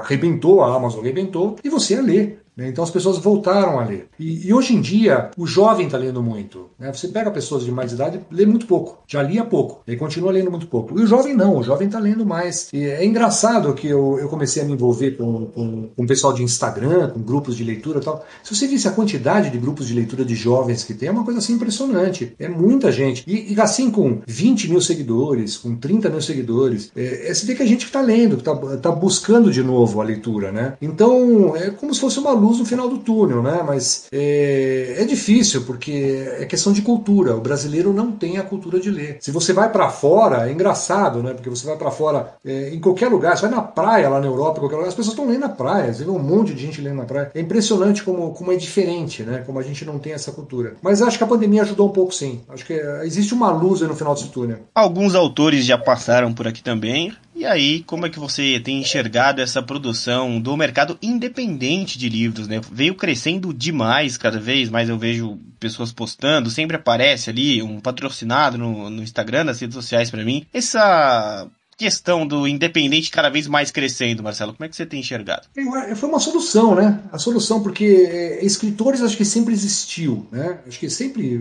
arrebentou, 0.00 0.62
a 0.62 0.74
Amazon 0.74 1.00
arrebentou, 1.00 1.56
e 1.62 1.68
você 1.68 1.94
ia 1.94 2.02
ler. 2.02 2.42
Né? 2.56 2.68
Então 2.68 2.84
as 2.84 2.90
pessoas 2.90 3.18
voltaram 3.18 3.78
a 3.78 3.84
ler. 3.84 4.08
E, 4.18 4.48
e 4.48 4.52
hoje 4.52 4.74
em 4.74 4.80
dia, 4.80 5.30
o 5.36 5.46
jovem 5.46 5.86
está 5.86 5.96
lendo 5.96 6.22
muito. 6.22 6.70
Né? 6.78 6.92
Você 6.92 7.08
pega 7.08 7.30
pessoas 7.30 7.64
de 7.64 7.72
mais 7.72 7.92
idade, 7.92 8.20
lê 8.30 8.44
muito 8.44 8.66
pouco. 8.66 9.02
Já 9.06 9.22
lia 9.22 9.44
pouco. 9.44 9.82
E 9.86 9.96
continua 9.96 10.32
lendo 10.32 10.50
muito 10.50 10.66
pouco. 10.66 10.98
E 10.98 11.02
o 11.02 11.06
jovem 11.06 11.34
não, 11.34 11.56
o 11.56 11.62
jovem 11.62 11.86
está 11.86 11.98
lendo 11.98 12.24
mais. 12.26 12.68
E 12.72 12.84
é 12.84 13.04
engraçado 13.04 13.72
que 13.74 13.86
eu, 13.86 14.18
eu 14.18 14.28
comecei 14.28 14.62
a 14.62 14.64
me 14.64 14.72
envolver 14.72 15.12
com, 15.12 15.46
com, 15.46 15.88
com 15.88 16.04
o 16.04 16.06
pessoal 16.06 16.32
de 16.32 16.42
Instagram, 16.42 17.10
com 17.10 17.20
grupos 17.20 17.56
de 17.56 17.64
leitura 17.64 18.00
e 18.00 18.02
tal. 18.02 18.24
Se 18.42 18.54
você 18.54 18.66
visse 18.66 18.86
a 18.86 18.92
quantidade 18.92 19.50
de 19.50 19.58
grupos 19.58 19.88
de 19.88 19.94
leitura 19.94 20.24
de 20.24 20.34
jovens 20.34 20.84
que 20.84 20.94
tem, 20.94 21.08
é 21.08 21.12
uma 21.12 21.24
coisa 21.24 21.38
assim 21.38 21.58
impressionante. 21.62 22.34
É 22.38 22.48
muita 22.48 22.90
gente. 22.90 23.24
E, 23.26 23.54
e 23.54 23.60
assim, 23.60 23.90
com 23.90 24.20
20 24.26 24.68
mil 24.68 24.80
seguidores, 24.80 25.56
com 25.56 25.76
30 25.76 26.10
mil 26.10 26.20
seguidores, 26.20 26.90
é, 26.96 27.30
é, 27.30 27.34
você 27.34 27.46
vê 27.46 27.54
que 27.54 27.62
a 27.62 27.66
gente 27.66 27.86
está 27.86 28.00
lendo, 28.00 28.36
que 28.36 28.42
está 28.42 28.76
tá 28.76 28.90
buscando 28.90 29.50
de 29.50 29.62
novo 29.62 30.00
a 30.00 30.04
leitura, 30.04 30.52
né? 30.52 30.74
Então, 30.82 31.56
é 31.56 31.70
como 31.70 31.94
se 31.94 32.00
fosse 32.00 32.18
uma 32.18 32.32
luz 32.32 32.58
no 32.58 32.64
final 32.64 32.88
do 32.88 32.98
túnel, 32.98 33.42
né? 33.42 33.62
Mas 33.66 34.06
é, 34.12 34.96
é 34.98 35.04
difícil 35.04 35.62
porque 35.62 36.26
é 36.38 36.44
questão 36.44 36.72
de 36.72 36.82
cultura. 36.82 37.36
O 37.36 37.40
brasileiro 37.40 37.92
não 37.92 38.12
tem 38.12 38.38
a 38.38 38.42
cultura 38.42 38.80
de 38.80 38.90
ler. 38.90 39.18
Se 39.20 39.30
você 39.30 39.52
vai 39.52 39.70
para 39.70 39.88
fora, 39.88 40.48
é 40.48 40.52
engraçado, 40.52 41.22
né? 41.22 41.32
Porque 41.32 41.50
você 41.50 41.66
vai 41.66 41.76
para 41.76 41.90
fora 41.90 42.34
é, 42.44 42.70
em 42.74 42.80
qualquer 42.80 43.08
lugar, 43.08 43.36
você 43.36 43.42
vai 43.46 43.50
na 43.50 43.62
praia 43.62 44.08
lá 44.08 44.20
na 44.20 44.26
Europa, 44.26 44.60
qualquer 44.60 44.76
lugar, 44.76 44.88
as 44.88 44.94
pessoas 44.94 45.14
estão 45.14 45.28
lendo 45.28 45.40
na 45.40 45.48
praia. 45.48 45.92
Você 45.92 46.04
vê 46.04 46.10
um 46.10 46.18
monte 46.18 46.54
de 46.54 46.62
gente 46.62 46.80
lendo 46.80 46.96
na 46.96 47.04
praia. 47.04 47.30
É 47.34 47.40
impressionante 47.40 48.02
como, 48.02 48.32
como 48.32 48.52
é 48.52 48.56
diferente, 48.56 49.22
né? 49.22 49.42
Como 49.46 49.58
a 49.58 49.62
gente 49.62 49.84
não 49.84 49.98
tem 49.98 50.12
essa 50.12 50.32
cultura. 50.32 50.74
Mas 50.82 51.02
acho 51.02 51.18
que 51.18 51.24
a 51.24 51.26
pandemia 51.26 51.51
ajudou 51.60 51.88
um 51.88 51.92
pouco, 51.92 52.14
sim. 52.14 52.40
Acho 52.48 52.64
que 52.64 52.74
é, 52.74 53.04
existe 53.04 53.34
uma 53.34 53.50
luz 53.50 53.80
no 53.80 53.94
final 53.94 54.14
desse 54.14 54.28
túnel. 54.28 54.60
Alguns 54.74 55.14
autores 55.14 55.64
já 55.64 55.78
passaram 55.78 56.32
por 56.32 56.46
aqui 56.46 56.62
também. 56.62 57.12
E 57.34 57.44
aí, 57.44 57.82
como 57.84 58.06
é 58.06 58.10
que 58.10 58.18
você 58.18 58.60
tem 58.60 58.80
enxergado 58.80 59.40
essa 59.40 59.62
produção 59.62 60.40
do 60.40 60.56
mercado 60.56 60.98
independente 61.02 61.98
de 61.98 62.08
livros, 62.08 62.46
né? 62.46 62.60
Veio 62.70 62.94
crescendo 62.94 63.52
demais, 63.52 64.16
cada 64.16 64.38
vez 64.38 64.68
mais 64.68 64.88
eu 64.88 64.98
vejo 64.98 65.38
pessoas 65.58 65.92
postando, 65.92 66.50
sempre 66.50 66.76
aparece 66.76 67.30
ali 67.30 67.62
um 67.62 67.80
patrocinado 67.80 68.58
no, 68.58 68.90
no 68.90 69.02
Instagram, 69.02 69.44
nas 69.44 69.60
redes 69.60 69.74
sociais 69.74 70.10
para 70.10 70.24
mim. 70.24 70.46
Essa 70.52 71.48
questão 71.76 72.26
do 72.26 72.46
independente 72.46 73.10
cada 73.10 73.28
vez 73.28 73.46
mais 73.46 73.70
crescendo, 73.70 74.22
Marcelo? 74.22 74.52
Como 74.54 74.64
é 74.64 74.68
que 74.68 74.76
você 74.76 74.86
tem 74.86 75.00
enxergado? 75.00 75.48
Foi 75.96 76.08
uma 76.08 76.20
solução, 76.20 76.74
né? 76.74 77.00
A 77.10 77.18
solução, 77.18 77.62
porque 77.62 77.84
é, 77.84 78.44
escritores 78.44 79.02
acho 79.02 79.16
que 79.16 79.24
sempre 79.24 79.52
existiu, 79.52 80.26
né? 80.30 80.60
Acho 80.66 80.78
que 80.78 80.90
sempre 80.90 81.38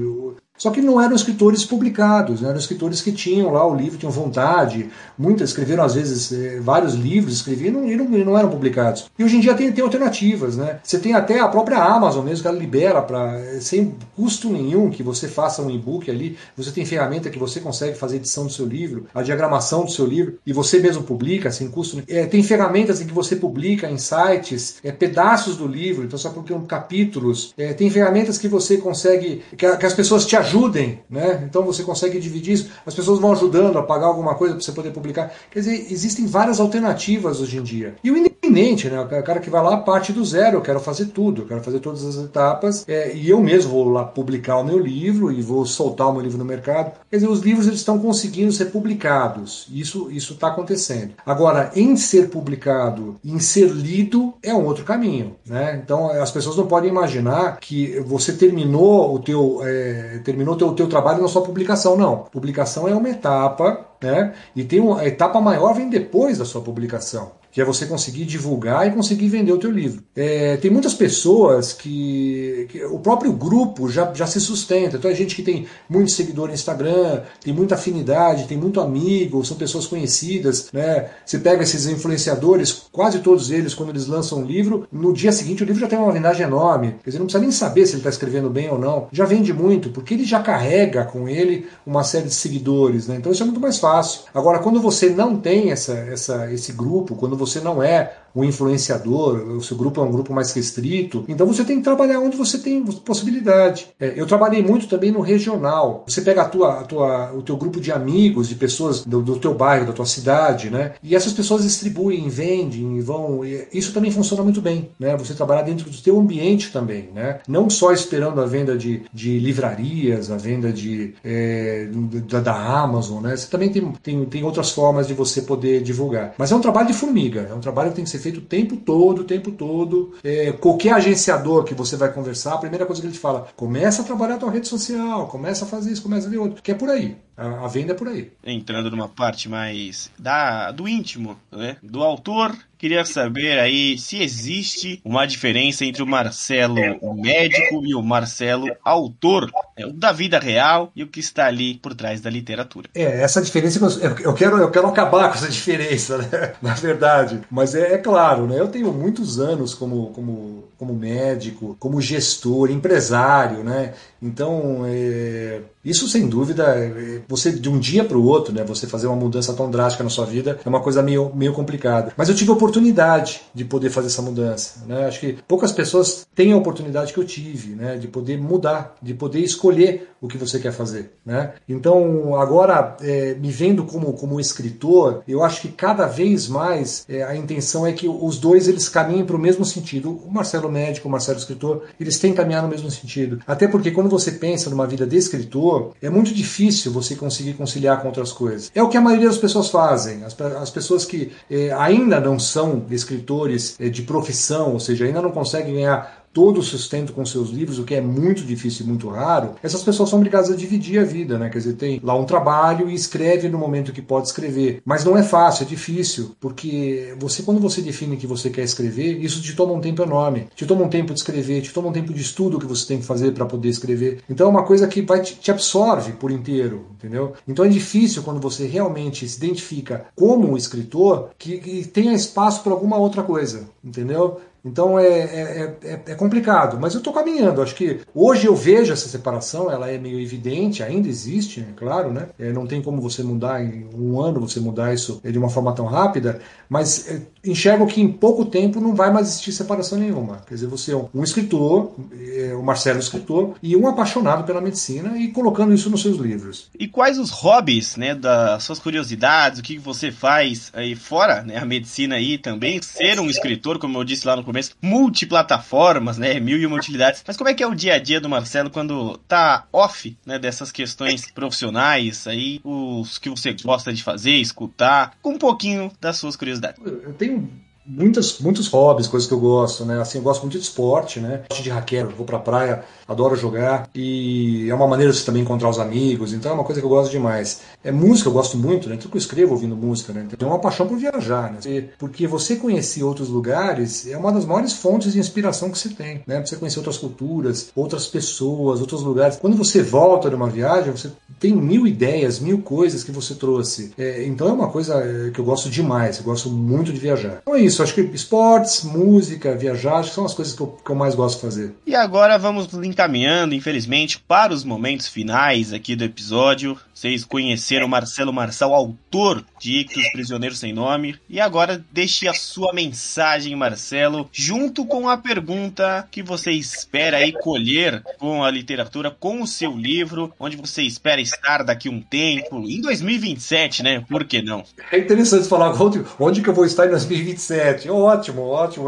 só 0.62 0.70
que 0.70 0.80
não 0.80 1.02
eram 1.02 1.16
escritores 1.16 1.66
publicados, 1.66 2.40
né? 2.40 2.50
eram 2.50 2.60
escritores 2.60 3.02
que 3.02 3.12
tinham 3.12 3.52
lá 3.52 3.66
o 3.66 3.74
livro, 3.74 3.98
tinham 3.98 4.12
vontade. 4.12 4.92
Muitos 5.18 5.50
escreveram, 5.50 5.84
às 5.84 5.96
vezes, 5.96 6.32
eh, 6.32 6.60
vários 6.60 6.94
livros, 6.94 7.34
escreviam 7.34 7.84
e 7.90 7.98
não, 7.98 8.16
e 8.16 8.24
não, 8.24 8.38
eram 8.38 8.48
publicados. 8.48 9.10
E 9.18 9.24
hoje 9.24 9.38
em 9.38 9.40
dia 9.40 9.56
tem, 9.56 9.72
tem 9.72 9.84
alternativas. 9.84 10.56
Né? 10.56 10.80
Você 10.84 11.00
tem 11.00 11.16
até 11.16 11.40
a 11.40 11.48
própria 11.48 11.84
Amazon 11.84 12.24
mesmo, 12.24 12.44
que 12.44 12.48
ela 12.48 12.60
libera 12.60 13.02
para 13.02 13.40
eh, 13.40 13.60
sem 13.60 13.96
custo 14.16 14.52
nenhum 14.52 14.92
que 14.92 15.02
você 15.02 15.28
faça 15.28 15.64
um 15.64 15.72
e-book 15.72 16.12
ali. 16.12 16.38
Você 16.56 16.70
tem 16.70 16.86
ferramenta 16.86 17.32
que 17.32 17.40
você 17.40 17.60
consegue 17.60 17.98
fazer 17.98 18.18
edição 18.18 18.46
do 18.46 18.54
seu 18.54 18.68
livro, 18.68 19.08
a 19.16 19.24
diagramação 19.24 19.84
do 19.84 19.90
seu 19.90 20.06
livro, 20.06 20.38
e 20.46 20.54
você 20.54 20.78
mesmo 20.78 21.02
publica 21.02 21.50
sem 21.50 21.72
custo. 21.72 22.04
É, 22.08 22.28
tem 22.28 22.44
ferramentas 22.44 23.02
em 23.02 23.08
que 23.08 23.14
você 23.16 23.36
publica 23.36 23.90
em 23.90 23.98
sites 23.98 24.76
é, 24.84 24.92
pedaços 24.92 25.58
do 25.58 25.66
livro, 25.66 26.04
então 26.04 26.20
só 26.20 26.30
porque 26.30 26.54
capítulos. 26.68 27.52
É, 27.58 27.74
tem 27.74 27.90
ferramentas 27.90 28.38
que 28.38 28.48
você 28.48 28.78
consegue, 28.78 29.42
que, 29.58 29.76
que 29.76 29.86
as 29.88 29.94
pessoas 29.96 30.24
te 30.24 30.36
ajudam 30.36 30.51
ajudem, 30.52 31.00
né? 31.10 31.44
Então 31.48 31.64
você 31.64 31.84
consegue 31.84 32.20
dividir 32.20 32.54
isso, 32.54 32.70
as 32.86 32.94
pessoas 32.94 33.20
vão 33.20 33.32
ajudando 33.32 33.78
a 33.78 33.84
pagar 33.84 34.08
alguma 34.08 34.36
coisa 34.36 34.56
para 34.56 34.64
você 34.64 34.72
poder 34.72 34.92
publicar. 34.92 35.32
Quer 35.50 35.60
dizer, 35.60 35.88
existem 35.90 36.26
várias 36.28 36.60
alternativas 36.60 37.40
hoje 37.40 37.58
em 37.58 37.64
dia. 37.64 37.96
E 38.04 38.12
o 38.12 38.18
independente, 38.18 38.90
né? 38.90 39.00
O 39.00 39.08
cara 39.24 39.40
que 39.40 39.50
vai 39.50 39.64
lá 39.64 39.78
parte 39.78 40.12
do 40.12 40.24
zero, 40.26 40.58
eu 40.58 40.62
quero 40.62 40.80
fazer 40.80 41.08
tudo, 41.08 41.44
eu 41.44 41.46
quero 41.48 41.64
fazer 41.64 41.80
todas 41.80 42.04
as 42.04 42.18
etapas, 42.18 42.86
é, 42.88 43.16
e 43.16 43.30
eu 43.30 43.40
mesmo 43.40 43.72
vou 43.72 43.90
lá 43.90 44.04
publicar 44.04 44.58
o 44.58 44.64
meu 44.64 44.80
livro 44.80 45.32
e 45.32 45.42
vou 45.42 45.66
soltar 45.66 46.10
o 46.10 46.14
meu 46.14 46.22
livro 46.22 46.38
no 46.38 46.46
mercado. 46.46 46.92
Quer 47.10 47.18
dizer, 47.18 47.30
os 47.30 47.40
livros 47.40 47.68
eles 47.68 47.80
estão 47.80 48.00
conseguindo 48.00 48.52
ser 48.52 48.66
publicados. 48.66 49.68
Isso 49.72 50.12
isso 50.12 50.34
está 50.34 50.48
acontecendo. 50.48 51.14
Agora, 51.26 51.72
em 51.76 51.96
ser 51.96 52.30
publicado, 52.30 53.16
em 53.24 53.40
ser 53.40 53.70
lido, 53.70 54.34
é 54.44 54.54
um 54.54 54.66
outro 54.66 54.84
caminho, 54.84 55.36
né? 55.46 55.80
Então 55.84 56.10
as 56.10 56.32
pessoas 56.32 56.58
não 56.58 56.68
podem 56.68 56.90
imaginar 56.90 57.60
que 57.60 58.00
você 58.02 58.34
terminou 58.34 59.14
o 59.14 59.20
teu 59.20 59.62
é, 59.64 60.20
terminou 60.24 60.41
o 60.50 60.56
teu, 60.56 60.74
teu 60.74 60.88
trabalho 60.88 61.22
na 61.22 61.28
sua 61.28 61.44
publicação, 61.44 61.98
não. 61.98 62.26
Publicação 62.32 62.88
é 62.88 62.94
uma 62.94 63.10
etapa, 63.10 63.86
né? 64.02 64.34
E 64.56 64.64
tem 64.64 64.80
uma 64.80 65.02
a 65.02 65.08
etapa 65.08 65.40
maior 65.40 65.74
vem 65.74 65.90
depois 65.90 66.38
da 66.38 66.46
sua 66.46 66.62
publicação 66.62 67.32
que 67.52 67.60
é 67.60 67.66
você 67.66 67.86
conseguir 67.86 68.26
divulgar 68.26 68.88
e 68.88 68.92
conseguir 68.92 69.28
vender 69.28 69.52
o 69.52 69.58
teu 69.58 69.70
livro. 69.70 70.02
É, 70.16 70.56
tem 70.58 70.72
muitas 70.72 70.94
pessoas 70.94 71.74
que, 71.74 72.68
que, 72.70 72.84
o 72.86 72.98
próprio 73.00 73.34
grupo 73.34 73.90
já, 73.90 74.12
já 74.14 74.26
se 74.26 74.40
sustenta. 74.40 74.98
Então 74.98 75.12
é 75.12 75.14
gente 75.14 75.36
que 75.36 75.44
tem 75.44 75.68
muito 75.90 76.12
seguidor 76.12 76.48
no 76.48 76.54
Instagram, 76.54 77.22
tem 77.44 77.54
muita 77.54 77.76
afinidade, 77.76 78.48
tem 78.48 78.58
muito 78.58 78.80
amigo, 78.80 79.44
são 79.44 79.58
pessoas 79.58 79.86
conhecidas. 79.86 80.70
Né? 80.72 81.10
Você 81.26 81.40
pega 81.40 81.64
esses 81.64 81.86
influenciadores, 81.88 82.84
quase 82.92 83.20
todos 83.20 83.52
eles, 83.52 83.74
quando 83.74 83.90
eles 83.90 84.08
lançam 84.08 84.40
um 84.40 84.46
livro, 84.46 84.88
no 84.92 85.12
dia 85.12 85.32
seguinte 85.32 85.64
o 85.64 85.66
livro 85.66 85.82
já 85.82 85.88
tem 85.88 86.00
uma 86.00 86.12
vendagem 86.12 86.46
enorme. 86.46 86.96
Quer 87.04 87.10
dizer, 87.10 87.20
não 87.20 87.26
precisa 87.26 87.42
nem 87.42 87.52
saber 87.52 87.86
se 87.86 87.94
ele 87.94 88.00
está 88.00 88.10
escrevendo 88.10 88.50
bem 88.50 88.70
ou 88.70 88.80
não. 88.80 89.08
Já 89.12 89.26
vende 89.26 89.52
muito, 89.52 89.90
porque 89.90 90.14
ele 90.14 90.24
já 90.24 90.40
carrega 90.40 91.04
com 91.04 91.28
ele 91.28 91.68
uma 91.86 92.04
série 92.04 92.28
de 92.28 92.34
seguidores. 92.34 93.08
Né? 93.08 93.18
Então 93.18 93.32
isso 93.32 93.44
é 93.44 93.46
muito 93.46 93.60
mais 93.60 93.78
fácil. 93.78 93.91
Agora, 94.34 94.60
quando 94.60 94.82
você 94.82 95.10
não 95.10 95.38
tem 95.38 95.72
essa, 95.72 95.94
essa, 95.94 96.52
esse 96.52 96.72
grupo, 96.72 97.16
quando 97.16 97.36
você 97.36 97.60
não 97.60 97.82
é 97.82 98.21
um 98.36 98.44
influenciador, 98.44 99.38
o 99.38 99.62
seu 99.62 99.78
grupo 99.78 100.02
é 100.02 100.04
um 100.04 100.12
grupo 100.12 100.34
mais 100.34 100.54
restrito, 100.54 101.26
então 101.28 101.46
você 101.46 101.64
tem 101.64 101.78
que 101.78 101.84
trabalhar 101.84 102.20
onde 102.20 102.38
você 102.38 102.58
tem 102.58 102.84
possibilidade. 102.84 103.88
É, 104.00 104.14
eu 104.16 104.26
trabalhei 104.26 104.64
muito 104.64 104.88
também 104.88 105.12
no 105.12 105.22
regional. 105.22 106.04
Você 106.08 106.22
pega 106.22 106.44
a 106.44 106.46
tua, 106.46 106.80
a 106.80 106.84
tua, 106.84 107.34
o 107.34 107.42
teu 107.42 107.58
grupo 107.58 107.80
de 107.80 107.92
amigos, 107.92 108.48
de 108.48 108.56
pessoas 108.56 109.04
do, 109.04 109.22
do 109.22 109.38
teu 109.38 109.54
bairro, 109.54 109.86
da 109.86 109.94
tua 109.94 110.06
cidade, 110.06 110.70
né? 110.70 110.94
E 111.04 111.16
essas 111.16 111.34
pessoas 111.34 111.64
distribuem, 111.64 112.30
vendem 112.30 113.02
vão. 113.02 113.42
Isso 113.74 113.94
também 113.94 114.12
funciona 114.12 114.44
muito 114.44 114.62
bem, 114.62 114.90
né? 115.00 115.16
Você 115.18 115.34
trabalhar 115.34 115.64
dentro 115.64 115.90
do 115.90 115.98
teu 115.98 116.20
ambiente 116.20 116.72
também, 116.72 117.10
né? 117.14 117.40
Não 117.48 117.70
só 117.70 117.92
esperando 117.92 118.40
a 118.42 118.46
venda 118.46 118.78
de, 118.78 119.04
de 119.14 119.40
livrarias, 119.40 120.32
a 120.32 120.38
venda 120.38 120.72
de 120.72 121.14
é, 121.24 121.90
da, 122.30 122.40
da, 122.40 122.56
Amazon, 122.56 123.24
né? 123.24 123.36
Você 123.36 123.48
também 123.48 123.70
tem, 123.70 123.92
tem, 124.04 124.26
tem 124.26 124.44
outras 124.44 124.72
formas 124.72 125.08
de 125.08 125.14
você 125.14 125.42
poder 125.42 125.82
divulgar. 125.82 126.34
Mas 126.38 126.52
é 126.52 126.56
um 126.56 126.62
trabalho 126.62 126.88
de 126.88 126.94
formiga, 126.94 127.48
é 127.50 127.54
um 127.54 127.60
trabalho 127.60 127.90
que 127.90 127.96
tem 127.96 128.06
que 128.06 128.10
ser 128.10 128.20
feito 128.22 128.38
o 128.38 128.44
tempo 128.44 128.78
todo, 128.78 129.22
o 129.22 129.24
tempo 129.24 129.52
todo. 129.52 130.14
É, 130.24 130.52
qualquer 130.54 130.94
agenciador 130.94 131.64
que 131.64 131.74
você 131.74 131.96
vai 131.96 132.12
conversar, 132.12 132.54
a 132.54 132.60
primeira 132.60 132.86
coisa 132.86 133.02
que 133.02 133.08
ele 133.08 133.14
te 133.14 133.20
fala, 133.20 133.48
começa 133.56 134.02
a 134.02 134.06
trabalhar 134.06 134.36
a 134.36 134.38
tua 134.38 134.52
rede 134.52 134.68
social, 134.68 135.28
começa 135.28 135.66
a 135.66 135.68
fazer 135.68 135.92
isso, 135.92 136.02
começa 136.02 136.28
a 136.28 136.30
ver 136.30 136.38
outro, 136.38 136.62
que 136.62 136.72
é 136.72 136.76
por 136.76 136.90
aí. 136.90 137.18
A, 137.36 137.66
a 137.66 137.68
venda 137.68 137.94
é 137.94 137.96
por 137.96 138.08
aí. 138.08 138.32
Entrando 138.44 138.92
numa 138.92 139.08
parte 139.08 139.50
mais 139.50 140.12
da, 140.18 140.72
do 140.72 140.88
íntimo, 140.88 141.38
né? 141.52 141.78
Do 141.82 142.04
autor, 142.04 142.56
queria 142.78 143.06
saber 143.06 143.60
aí 143.60 143.98
se 143.98 144.22
existe 144.22 145.02
uma 145.06 145.26
diferença 145.26 145.86
entre 145.86 146.02
o 146.02 146.08
Marcelo 146.08 146.82
o 147.02 147.14
médico 147.14 147.86
e 147.86 147.94
o 147.94 148.02
Marcelo 148.02 148.68
autor, 148.84 149.52
né? 149.78 149.86
o 149.86 149.94
da 149.94 150.12
vida 150.12 150.40
real 150.40 150.92
e 150.96 151.04
o 151.04 151.08
que 151.08 151.20
está 151.20 151.46
ali 151.46 151.76
por 151.76 151.94
trás 151.94 152.22
da 152.22 152.30
literatura. 152.30 152.90
É, 152.96 153.22
essa 153.22 153.42
diferença 153.42 153.80
eu 154.24 154.34
quero, 154.34 154.58
eu 154.58 154.72
quero 154.72 154.88
acabar 154.88 155.30
com 155.30 155.36
essa 155.36 155.50
diferença, 155.50 156.18
né? 156.18 156.54
Na 156.62 156.74
verdade. 156.74 157.42
Mas 157.50 157.76
é, 157.76 157.94
é 157.94 157.98
claro, 157.98 158.48
né? 158.48 158.60
Eu 158.60 158.68
tenho 158.68 158.92
muitos 158.92 159.40
anos 159.40 159.74
como, 159.74 160.08
como, 160.08 160.64
como 160.78 160.94
médico, 160.94 161.76
como 161.80 162.02
gestor, 162.02 162.72
empresário, 162.72 163.64
né? 163.64 163.94
Então, 164.22 164.84
é, 164.86 165.62
isso 165.84 166.08
sem 166.08 166.28
dúvida, 166.28 166.64
é, 166.64 167.22
você 167.28 167.52
de 167.52 167.70
um 167.70 167.80
dia 167.80 168.04
para 168.04 168.18
o 168.18 168.24
outro, 168.24 168.54
né, 168.54 168.64
você 168.64 168.86
fazer 168.86 169.08
uma 169.08 169.16
mudança 169.16 169.54
tão 169.54 169.70
drástica 169.72 170.04
na 170.04 170.10
sua 170.10 170.26
vida 170.26 170.60
é 170.64 170.70
uma 170.70 170.80
coisa 170.80 171.02
meio, 171.02 171.32
meio 171.34 171.54
complicada. 171.54 172.14
Mas 172.16 172.30
eu 172.30 172.36
tive 172.36 172.52
a 172.52 172.54
oportunidade 172.54 173.42
de 173.54 173.66
poder 173.66 173.90
fazer 173.90 174.08
essa 174.08 174.22
mudança. 174.22 174.86
Né? 174.86 175.06
Acho 175.06 175.20
que 175.20 175.38
poucas 175.48 175.72
pessoas 175.72 176.28
têm 176.36 176.54
a 176.54 176.58
oportunidade 176.58 177.14
que 177.14 177.20
eu 177.20 177.26
tive, 177.26 177.76
né, 177.76 177.98
de 177.98 178.08
poder 178.08 178.40
mudar, 178.40 178.96
de 179.02 179.14
poder 179.14 179.40
escolher 179.40 180.10
o 180.22 180.28
que 180.28 180.38
você 180.38 180.60
quer 180.60 180.72
fazer. 180.72 181.14
Né? 181.26 181.54
Então, 181.68 182.36
agora, 182.36 182.96
é, 183.02 183.34
me 183.34 183.50
vendo 183.50 183.84
como, 183.86 184.14
como 184.14 184.40
escritor, 184.40 185.24
eu 185.28 185.44
acho 185.44 185.62
que 185.62 185.70
cada 185.70 186.06
vez 186.06 186.48
mais 186.48 187.06
é, 187.10 187.24
a 187.24 187.36
intenção 187.36 187.88
é 187.88 187.92
que 187.92 188.08
os 188.08 188.38
dois 188.38 188.68
eles 188.68 188.88
caminhem 188.88 189.26
para 189.26 189.36
o 189.36 189.40
mesmo 189.40 189.66
sentido. 189.66 190.22
O 190.24 190.32
Marcelo 190.32 190.72
médico, 190.72 191.08
o 191.08 191.12
Marcelo 191.12 191.40
escritor, 191.40 191.86
eles 192.00 192.20
têm 192.20 192.32
que 192.32 192.38
caminhar 192.38 192.62
no 192.62 192.70
mesmo 192.70 192.92
sentido. 192.92 193.40
Até 193.48 193.68
porque 193.68 193.90
quando 193.90 194.11
você 194.12 194.32
pensa 194.34 194.70
numa 194.70 194.86
vida 194.86 195.08
de 195.08 195.18
escritor, 195.18 195.94
é 196.02 196.10
muito 196.10 196.34
difícil 196.34 196.92
você 196.92 197.16
conseguir 197.16 197.54
conciliar 197.54 198.02
com 198.02 198.08
outras 198.08 198.32
coisas. 198.32 198.72
É 198.76 198.84
o 198.84 198.90
que 198.90 198.98
a 198.98 199.02
maioria 199.02 199.28
das 199.28 199.38
pessoas 199.38 199.70
fazem. 199.70 200.24
As, 200.24 200.40
as 200.40 200.70
pessoas 200.70 201.06
que 201.06 201.32
é, 201.50 201.72
ainda 201.72 202.20
não 202.20 202.38
são 202.38 202.86
escritores 202.90 203.76
é, 203.80 203.90
de 203.90 204.04
profissão, 204.04 204.74
ou 204.74 204.80
seja, 204.80 205.06
ainda 205.06 205.22
não 205.22 205.32
conseguem 205.32 205.74
ganhar 205.74 206.21
todo 206.34 206.60
o 206.60 206.64
sustento 206.64 207.14
com 207.14 207.26
seus 207.26 207.50
livros, 207.50 207.80
o 207.80 207.84
que 207.84 207.96
é 207.96 208.02
muito 208.02 208.44
difícil 208.44 208.86
e 208.86 208.90
muito 208.90 209.10
raro, 209.10 209.56
essas 209.62 209.84
pessoas 209.84 210.10
são 210.10 210.20
obrigadas 210.20 210.50
a 210.50 210.56
dividir 210.56 211.00
a 211.00 211.04
vida, 211.04 211.38
né? 211.38 211.50
Quer 211.50 211.58
dizer, 211.58 211.74
tem 211.74 212.00
lá 212.04 212.16
um 212.16 212.26
trabalho 212.26 212.90
e 212.90 212.94
escreve 212.94 213.50
no 213.50 213.58
momento 213.58 213.92
que 213.92 214.02
pode 214.02 214.28
escrever. 214.28 214.82
Mas 214.86 215.04
não 215.04 215.18
é 215.18 215.24
fácil, 215.24 215.64
é 215.64 215.68
difícil, 215.68 216.36
porque 216.40 217.16
você, 217.20 217.44
quando 217.44 217.60
você 217.60 217.82
define 217.82 218.18
que 218.18 218.28
você 218.28 218.50
quer 218.50 218.64
escrever, 218.64 219.24
isso 219.24 219.42
te 219.42 219.56
toma 219.56 219.74
um 219.74 219.82
tempo 219.82 220.02
enorme. 220.04 220.48
Te 220.56 220.66
toma 220.66 220.84
um 220.84 220.90
tempo 220.90 221.14
de 221.14 221.20
escrever, 221.20 221.62
te 221.62 221.74
toma 221.74 221.90
um 221.90 221.94
tempo 221.94 222.14
de 222.14 222.22
estudo 222.22 222.60
que 222.60 222.66
você 222.66 222.88
tem 222.88 223.00
que 223.00 223.06
fazer 223.06 223.32
para 223.34 223.46
poder 223.46 223.70
escrever. 223.70 224.22
Então 224.30 224.48
é 224.48 224.50
uma 224.50 224.64
coisa 224.64 224.88
que 224.88 225.02
vai 225.02 225.22
te, 225.22 225.36
te 225.36 225.52
absorve 225.52 226.14
por 226.14 226.32
inteiro, 226.32 226.88
entendeu? 226.94 227.34
Então 227.48 227.66
é 227.66 227.70
difícil 227.70 228.24
quando 228.24 228.40
você 228.40 228.66
realmente 228.68 229.28
se 229.28 229.38
identifica 229.38 230.06
como 230.16 230.58
escritor 230.58 231.32
que, 231.38 231.58
que 231.58 231.88
tenha 231.88 232.14
espaço 232.14 232.64
para 232.64 232.74
alguma 232.74 232.98
outra 232.98 233.24
coisa, 233.24 233.70
entendeu? 233.84 234.40
Então 234.64 235.00
é, 235.00 235.08
é, 235.08 235.78
é, 235.84 236.02
é, 236.06 236.16
complicado, 236.16 236.80
mas 236.80 236.94
eu 236.94 237.00
estou 237.00 237.12
caminhando. 237.12 237.62
Acho 237.62 237.74
que 237.74 238.02
hoje 238.14 238.46
eu 238.46 238.56
vejo 238.56 238.94
essa 238.94 239.10
separação, 239.10 239.72
ela 239.72 239.90
é 239.90 239.98
meio 239.98 240.20
evidente, 240.20 240.84
ainda 240.84 241.08
existe, 241.08 241.62
é 241.62 241.74
claro, 241.76 242.14
né? 242.14 242.30
É, 242.38 242.52
não 242.52 242.68
tem 242.68 242.82
como 242.82 243.02
você 243.02 243.24
mudar 243.24 243.64
em 243.64 243.88
um 243.96 244.22
ano, 244.22 244.40
você 244.40 244.60
mudar 244.60 244.94
isso 244.94 245.20
de 245.24 245.38
uma 245.38 245.50
forma 245.50 245.74
tão 245.74 245.86
rápida, 245.86 246.40
mas 246.70 247.22
enxergo 247.44 247.88
que 247.88 248.02
em 248.02 248.12
pouco 248.12 248.46
tempo 248.46 248.80
não 248.80 248.96
vai 248.96 249.12
mais 249.12 249.28
existir 249.28 249.52
separação 249.52 249.98
nenhuma. 249.98 250.44
Quer 250.48 250.56
dizer, 250.56 250.68
você 250.68 250.94
é 250.94 251.06
um 251.14 251.24
escritor, 251.24 251.92
é, 252.14 252.54
o 252.54 252.64
Marcelo 252.64 252.98
é 252.98 253.02
escritor, 253.02 253.56
e 253.62 253.76
um 253.76 253.88
apaixonado 253.88 254.44
pela 254.44 254.62
medicina 254.62 255.18
e 255.18 255.30
colocando 255.30 255.74
isso 255.74 255.90
nos 255.90 256.02
seus 256.02 256.18
livros. 256.18 256.70
E 256.78 256.88
quais 256.88 257.18
os 257.18 257.30
hobbies, 257.30 257.96
né, 257.96 258.14
das 258.14 258.64
suas 258.64 258.80
curiosidades, 258.80 259.60
o 259.60 259.64
que 259.64 259.78
você 259.78 260.12
faz 260.12 260.72
aí 260.74 260.96
fora, 260.96 261.42
né, 261.42 261.58
a 261.58 261.66
medicina 261.66 262.16
aí 262.16 262.38
também, 262.38 262.82
ser 262.82 263.20
um 263.20 263.30
escritor, 263.30 263.80
como 263.80 263.98
eu 263.98 264.04
disse 264.04 264.28
lá 264.28 264.36
no 264.36 264.44
começo, 264.44 264.72
multiplataformas, 264.82 266.18
né? 266.18 266.40
Mil 266.40 266.58
e 266.58 266.66
uma 266.66 266.78
utilidades. 266.78 267.24
Mas 267.26 267.38
como 267.38 267.50
é 267.50 267.54
que 267.54 267.64
é 267.64 267.68
o 267.68 267.76
dia 267.76 267.96
a 267.96 268.00
dia 268.00 268.20
do 268.20 268.30
Marcelo 268.30 268.70
quando 268.70 269.18
tá 269.28 269.66
off, 269.72 270.18
né? 270.26 270.40
Dessas 270.40 270.72
questões 270.72 271.30
profissionais 271.32 272.28
aí, 272.28 272.60
os 272.64 273.18
que 273.18 273.30
você 273.30 273.56
gosta 273.64 273.94
de 273.94 274.04
fazer, 274.04 274.34
escutar, 274.34 275.14
com 275.22 275.32
um 275.32 275.38
pouquinho 275.38 275.92
das 276.00 276.18
suas 276.18 276.36
curiosidades. 276.36 276.82
Eu 276.86 277.14
tenho 277.14 277.31
Sweden 277.32 277.62
muitas, 277.86 278.40
muitos 278.40 278.68
hobbies, 278.68 279.08
coisas 279.08 279.28
que 279.28 279.34
eu 279.34 279.40
gosto, 279.40 279.86
né? 279.86 280.00
Assim, 280.02 280.18
eu 280.18 280.24
gosto 280.24 280.42
muito 280.42 280.58
de 280.58 280.64
esporte, 280.64 281.20
né? 281.20 281.44
Gosto 281.50 281.64
de 281.64 281.70
raquete, 281.70 282.14
vou 282.16 282.26
pra 282.26 282.40
praia, 282.40 282.84
adoro 283.08 283.36
jogar 283.36 283.90
e 283.94 284.70
é 284.70 284.74
uma 284.74 284.88
maneira 284.88 285.12
de 285.12 285.18
você 285.18 285.26
também 285.26 285.42
encontrar 285.42 285.70
os 285.70 285.80
amigos, 285.80 286.34
então 286.34 286.52
é 286.52 286.54
uma 286.54 286.64
coisa 286.64 286.80
que 286.80 286.86
eu 286.86 286.90
gosto 286.90 287.12
demais. 287.12 287.62
É 287.84 287.92
música, 287.92 288.30
eu 288.30 288.34
gosto 288.34 288.58
muito, 288.58 288.90
né? 288.90 288.98
Tudo 288.98 289.12
que 289.12 289.18
eu 289.18 289.22
escrevo 289.22 289.54
ouvindo 289.54 289.76
música, 289.76 290.14
né? 290.14 290.28
Então 290.32 290.50
é 290.50 290.52
uma 290.52 290.60
paixão 290.60 290.88
por 290.88 290.98
viajar, 290.98 291.52
né? 291.52 291.60
Porque 291.98 292.28
você 292.28 292.56
conhecer 292.56 293.04
outros 293.04 293.30
lugares 293.30 294.08
é 294.08 294.18
uma 294.18 294.32
das 294.32 294.46
maiores 294.46 294.74
fontes 294.74 295.14
de 295.14 295.20
inspiração 295.20 295.70
que 295.70 295.78
você 295.78 295.90
tem, 295.90 296.22
né? 296.26 296.44
Você 296.46 296.56
conhecer 296.56 296.80
outras 296.80 296.98
culturas, 296.98 297.72
outras 297.76 298.08
pessoas, 298.08 298.80
outros 298.80 299.02
lugares. 299.02 299.38
Quando 299.38 299.58
você 299.58 299.82
volta 299.82 300.30
de 300.30 300.36
uma 300.36 300.50
viagem, 300.50 300.92
você 300.92 301.12
tem 301.40 301.56
mil 301.56 301.88
ideias, 301.88 302.40
mil 302.40 302.62
coisas 302.62 303.04
que 303.04 303.12
você 303.12 303.34
trouxe. 303.34 303.94
É, 303.98 304.26
então 304.26 304.48
é 304.48 304.54
uma 304.54 304.70
coisa 304.70 304.96
é, 304.96 305.32
que 305.32 305.40
eu 305.40 305.46
gosto 305.46 305.70
demais, 305.70 306.18
eu 306.18 306.24
gosto 306.24 306.50
muito 306.50 306.94
de 306.94 307.00
viajar. 307.00 307.40
Então 307.42 307.56
é 307.56 307.62
isso 307.62 307.71
isso, 307.72 307.82
acho 307.82 307.94
que 307.94 308.02
esportes, 308.02 308.84
música, 308.84 309.56
viajar, 309.56 310.04
são 310.04 310.26
as 310.26 310.34
coisas 310.34 310.54
que 310.54 310.62
eu, 310.62 310.68
que 310.68 310.92
eu 310.92 310.96
mais 310.96 311.16
gosto 311.16 311.36
de 311.36 311.42
fazer. 311.42 311.74
E 311.88 311.96
agora 311.96 312.38
vamos 312.38 312.72
encaminhando, 312.74 313.56
infelizmente, 313.56 314.20
para 314.20 314.54
os 314.54 314.64
momentos 314.64 315.08
finais 315.08 315.74
aqui 315.74 315.96
do 315.96 316.04
episódio. 316.04 316.78
Vocês 316.94 317.26
conheceram 317.26 317.88
Marcelo 317.88 318.32
Marçal, 318.32 318.76
autor 318.76 319.44
de 319.60 319.80
Ictus 319.80 320.12
Prisioneiro 320.12 320.54
Sem 320.54 320.72
Nome. 320.72 321.16
E 321.28 321.40
agora 321.40 321.84
deixe 321.92 322.28
a 322.28 322.34
sua 322.34 322.74
mensagem, 322.74 323.56
Marcelo, 323.56 324.30
junto 324.32 324.86
com 324.86 325.10
a 325.10 325.18
pergunta 325.18 326.08
que 326.12 326.22
você 326.22 326.52
espera 326.52 327.18
aí 327.18 327.32
colher 327.32 328.04
com 328.20 328.44
a 328.44 328.52
literatura, 328.52 329.10
com 329.10 329.42
o 329.42 329.48
seu 329.48 329.72
livro, 329.72 330.32
onde 330.40 330.58
você 330.58 330.84
espera 330.84 331.22
estar 331.22 331.64
daqui 331.64 331.90
um 331.90 332.02
tempo, 332.02 332.64
em 332.68 332.82
2027, 332.82 333.82
né? 333.82 334.04
Por 334.08 334.26
que 334.26 334.42
não? 334.42 334.64
É 334.92 335.00
interessante 335.00 335.48
falar 335.48 335.72
onde, 335.82 336.04
onde 336.20 336.42
que 336.42 336.50
eu 336.50 336.54
vou 336.54 336.66
estar 336.66 336.86
em 336.86 336.90
2027. 336.90 337.61
Ótimo, 337.90 338.42
ótimo. 338.42 338.88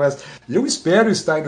Eu 0.49 0.65
espero 0.65 1.09
estar 1.09 1.39
em 1.39 1.43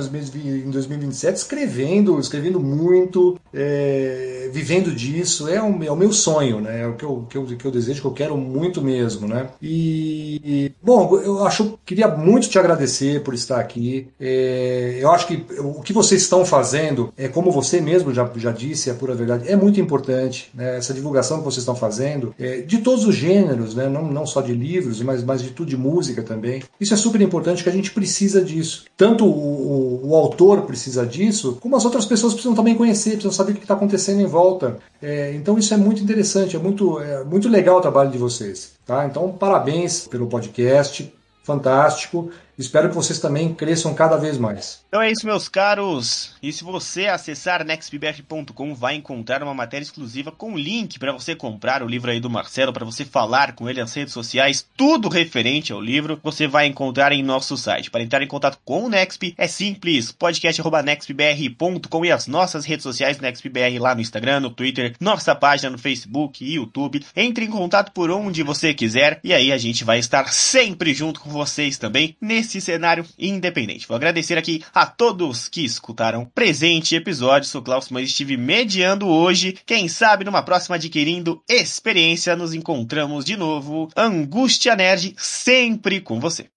2027 0.69 1.35
escrevendo, 1.35 2.19
escrevendo 2.19 2.59
muito, 2.59 3.39
é, 3.53 4.49
vivendo 4.51 4.93
disso. 4.93 5.49
É 5.49 5.61
o, 5.61 5.83
é 5.83 5.91
o 5.91 5.95
meu 5.95 6.13
sonho 6.13 6.35
sonho, 6.35 6.61
né? 6.61 6.81
É 6.81 6.87
o 6.87 6.93
que 6.93 7.03
eu, 7.03 7.25
que 7.29 7.37
eu, 7.37 7.45
que 7.45 7.65
eu 7.65 7.71
desejo, 7.71 8.01
que 8.01 8.07
eu 8.07 8.11
quero 8.11 8.37
muito 8.37 8.81
mesmo, 8.81 9.27
né? 9.27 9.47
E, 9.61 10.71
bom, 10.81 11.17
eu 11.19 11.45
acho, 11.45 11.79
queria 11.85 12.07
muito 12.07 12.49
te 12.49 12.59
agradecer 12.59 13.21
por 13.23 13.33
estar 13.33 13.59
aqui. 13.59 14.07
É, 14.19 14.97
eu 14.99 15.11
acho 15.11 15.27
que 15.27 15.45
o 15.59 15.81
que 15.81 15.93
vocês 15.93 16.21
estão 16.21 16.45
fazendo, 16.45 17.13
é 17.17 17.27
como 17.27 17.51
você 17.51 17.81
mesmo 17.81 18.13
já, 18.13 18.29
já 18.35 18.51
disse, 18.51 18.89
é 18.89 18.93
a 18.93 18.95
pura 18.95 19.13
verdade, 19.13 19.49
é 19.49 19.55
muito 19.55 19.79
importante, 19.79 20.49
né? 20.53 20.77
Essa 20.77 20.93
divulgação 20.93 21.39
que 21.39 21.45
vocês 21.45 21.59
estão 21.59 21.75
fazendo, 21.75 22.33
é, 22.39 22.61
de 22.61 22.79
todos 22.79 23.05
os 23.05 23.15
gêneros, 23.15 23.75
né? 23.75 23.87
Não, 23.87 24.03
não 24.05 24.25
só 24.25 24.41
de 24.41 24.53
livros, 24.53 25.01
mas, 25.01 25.23
mas 25.23 25.41
de 25.41 25.49
tudo 25.49 25.69
de 25.69 25.77
música 25.77 26.21
também. 26.21 26.63
Isso 26.79 26.93
é 26.93 26.97
super 26.97 27.14
importante, 27.23 27.63
que 27.63 27.69
a 27.69 27.73
gente 27.73 27.91
precisa 27.91 28.43
disso. 28.43 28.85
Tanto 28.97 29.25
o, 29.25 30.01
o, 30.03 30.09
o 30.09 30.15
autor 30.15 30.63
precisa 30.63 31.05
disso, 31.05 31.57
como 31.61 31.75
as 31.75 31.85
outras 31.85 32.05
pessoas 32.05 32.33
precisam 32.33 32.55
também 32.55 32.75
conhecer, 32.75 33.11
precisam 33.11 33.31
saber 33.31 33.51
o 33.51 33.55
que 33.55 33.61
está 33.61 33.73
acontecendo 33.73 34.21
em 34.21 34.25
volta. 34.25 34.77
É, 35.01 35.33
então 35.33 35.57
isso 35.57 35.73
é 35.73 35.77
muito 35.77 36.01
interessante 36.01 36.15
interessante, 36.25 36.55
é 36.55 36.59
muito, 36.59 36.99
é 36.99 37.23
muito 37.23 37.47
legal 37.47 37.77
o 37.77 37.81
trabalho 37.81 38.09
de 38.09 38.17
vocês. 38.17 38.73
Tá? 38.85 39.05
Então, 39.05 39.31
parabéns 39.31 40.07
pelo 40.07 40.27
podcast, 40.27 41.13
fantástico. 41.43 42.29
Espero 42.57 42.89
que 42.89 42.95
vocês 42.95 43.19
também 43.19 43.53
cresçam 43.53 43.93
cada 43.93 44.15
vez 44.15 44.37
mais. 44.37 44.83
Então 44.87 45.01
é 45.01 45.11
isso, 45.11 45.25
meus 45.25 45.49
caros. 45.49 46.33
E 46.41 46.53
se 46.53 46.63
você 46.63 47.07
acessar 47.07 47.65
nextbbr.com, 47.65 48.73
vai 48.73 48.95
encontrar 48.95 49.43
uma 49.43 49.53
matéria 49.53 49.83
exclusiva 49.83 50.31
com 50.31 50.57
link 50.57 50.97
para 50.97 51.11
você 51.11 51.35
comprar 51.35 51.83
o 51.83 51.87
livro 51.87 52.09
aí 52.09 52.19
do 52.19 52.29
Marcelo, 52.29 52.71
para 52.71 52.85
você 52.85 53.03
falar 53.03 53.53
com 53.53 53.69
ele 53.69 53.81
nas 53.81 53.93
redes 53.93 54.13
sociais, 54.13 54.65
tudo 54.77 55.09
referente 55.09 55.73
ao 55.73 55.81
livro, 55.81 56.19
você 56.23 56.47
vai 56.47 56.65
encontrar 56.67 57.11
em 57.11 57.21
nosso 57.21 57.57
site. 57.57 57.91
Para 57.91 58.03
entrar 58.03 58.21
em 58.21 58.27
contato 58.27 58.57
com 58.63 58.85
o 58.85 58.89
Nextp 58.89 59.35
é 59.37 59.47
simples, 59.47 60.11
podcast@nextbr.com 60.13 62.05
e 62.05 62.11
as 62.11 62.27
nossas 62.27 62.65
redes 62.65 62.83
sociais 62.83 63.19
NextBR 63.19 63.77
lá 63.79 63.93
no 63.93 64.01
Instagram, 64.01 64.39
no 64.39 64.49
Twitter, 64.49 64.95
nossa 64.99 65.35
página 65.35 65.71
no 65.71 65.77
Facebook 65.77 66.43
e 66.43 66.55
YouTube. 66.55 67.03
Entre 67.15 67.45
em 67.45 67.49
contato 67.49 67.91
por 67.91 68.09
onde 68.09 68.43
você 68.43 68.73
quiser 68.73 69.19
e 69.23 69.33
aí 69.33 69.51
a 69.51 69.57
gente 69.57 69.83
vai 69.83 69.99
estar 69.99 70.31
sempre 70.31 70.93
junto 70.93 71.19
com 71.19 71.29
vocês 71.29 71.77
também 71.77 72.15
nesse 72.21 72.44
nesse 72.45 72.61
cenário 72.61 73.05
independente. 73.17 73.87
Vou 73.87 73.95
agradecer 73.95 74.37
aqui 74.37 74.63
a 74.73 74.85
todos 74.85 75.49
que 75.49 75.65
escutaram 75.65 76.25
presente 76.25 76.95
episódio. 76.95 77.49
Sou 77.49 77.61
Klaus, 77.61 77.89
mas 77.89 78.09
estive 78.09 78.37
mediando 78.37 79.07
hoje. 79.07 79.57
Quem 79.65 79.87
sabe 79.87 80.23
numa 80.23 80.43
próxima 80.43 80.75
adquirindo 80.75 81.41
experiência 81.49 82.35
nos 82.35 82.53
encontramos 82.53 83.25
de 83.25 83.35
novo. 83.35 83.89
Angústia 83.97 84.75
Nerd 84.75 85.15
sempre 85.17 85.99
com 85.99 86.19
você. 86.19 86.47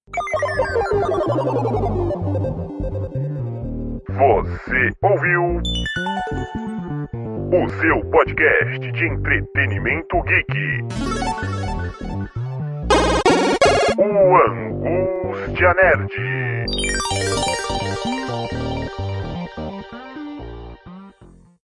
Você 4.10 4.90
ouviu 5.02 5.60
o 7.50 7.68
seu 7.80 8.00
podcast 8.10 8.92
de 8.92 9.06
entretenimento 9.06 10.22
geek. 10.24 10.48
O 14.00 14.36
Angústia 14.36 15.74
Nerd. 15.74 16.12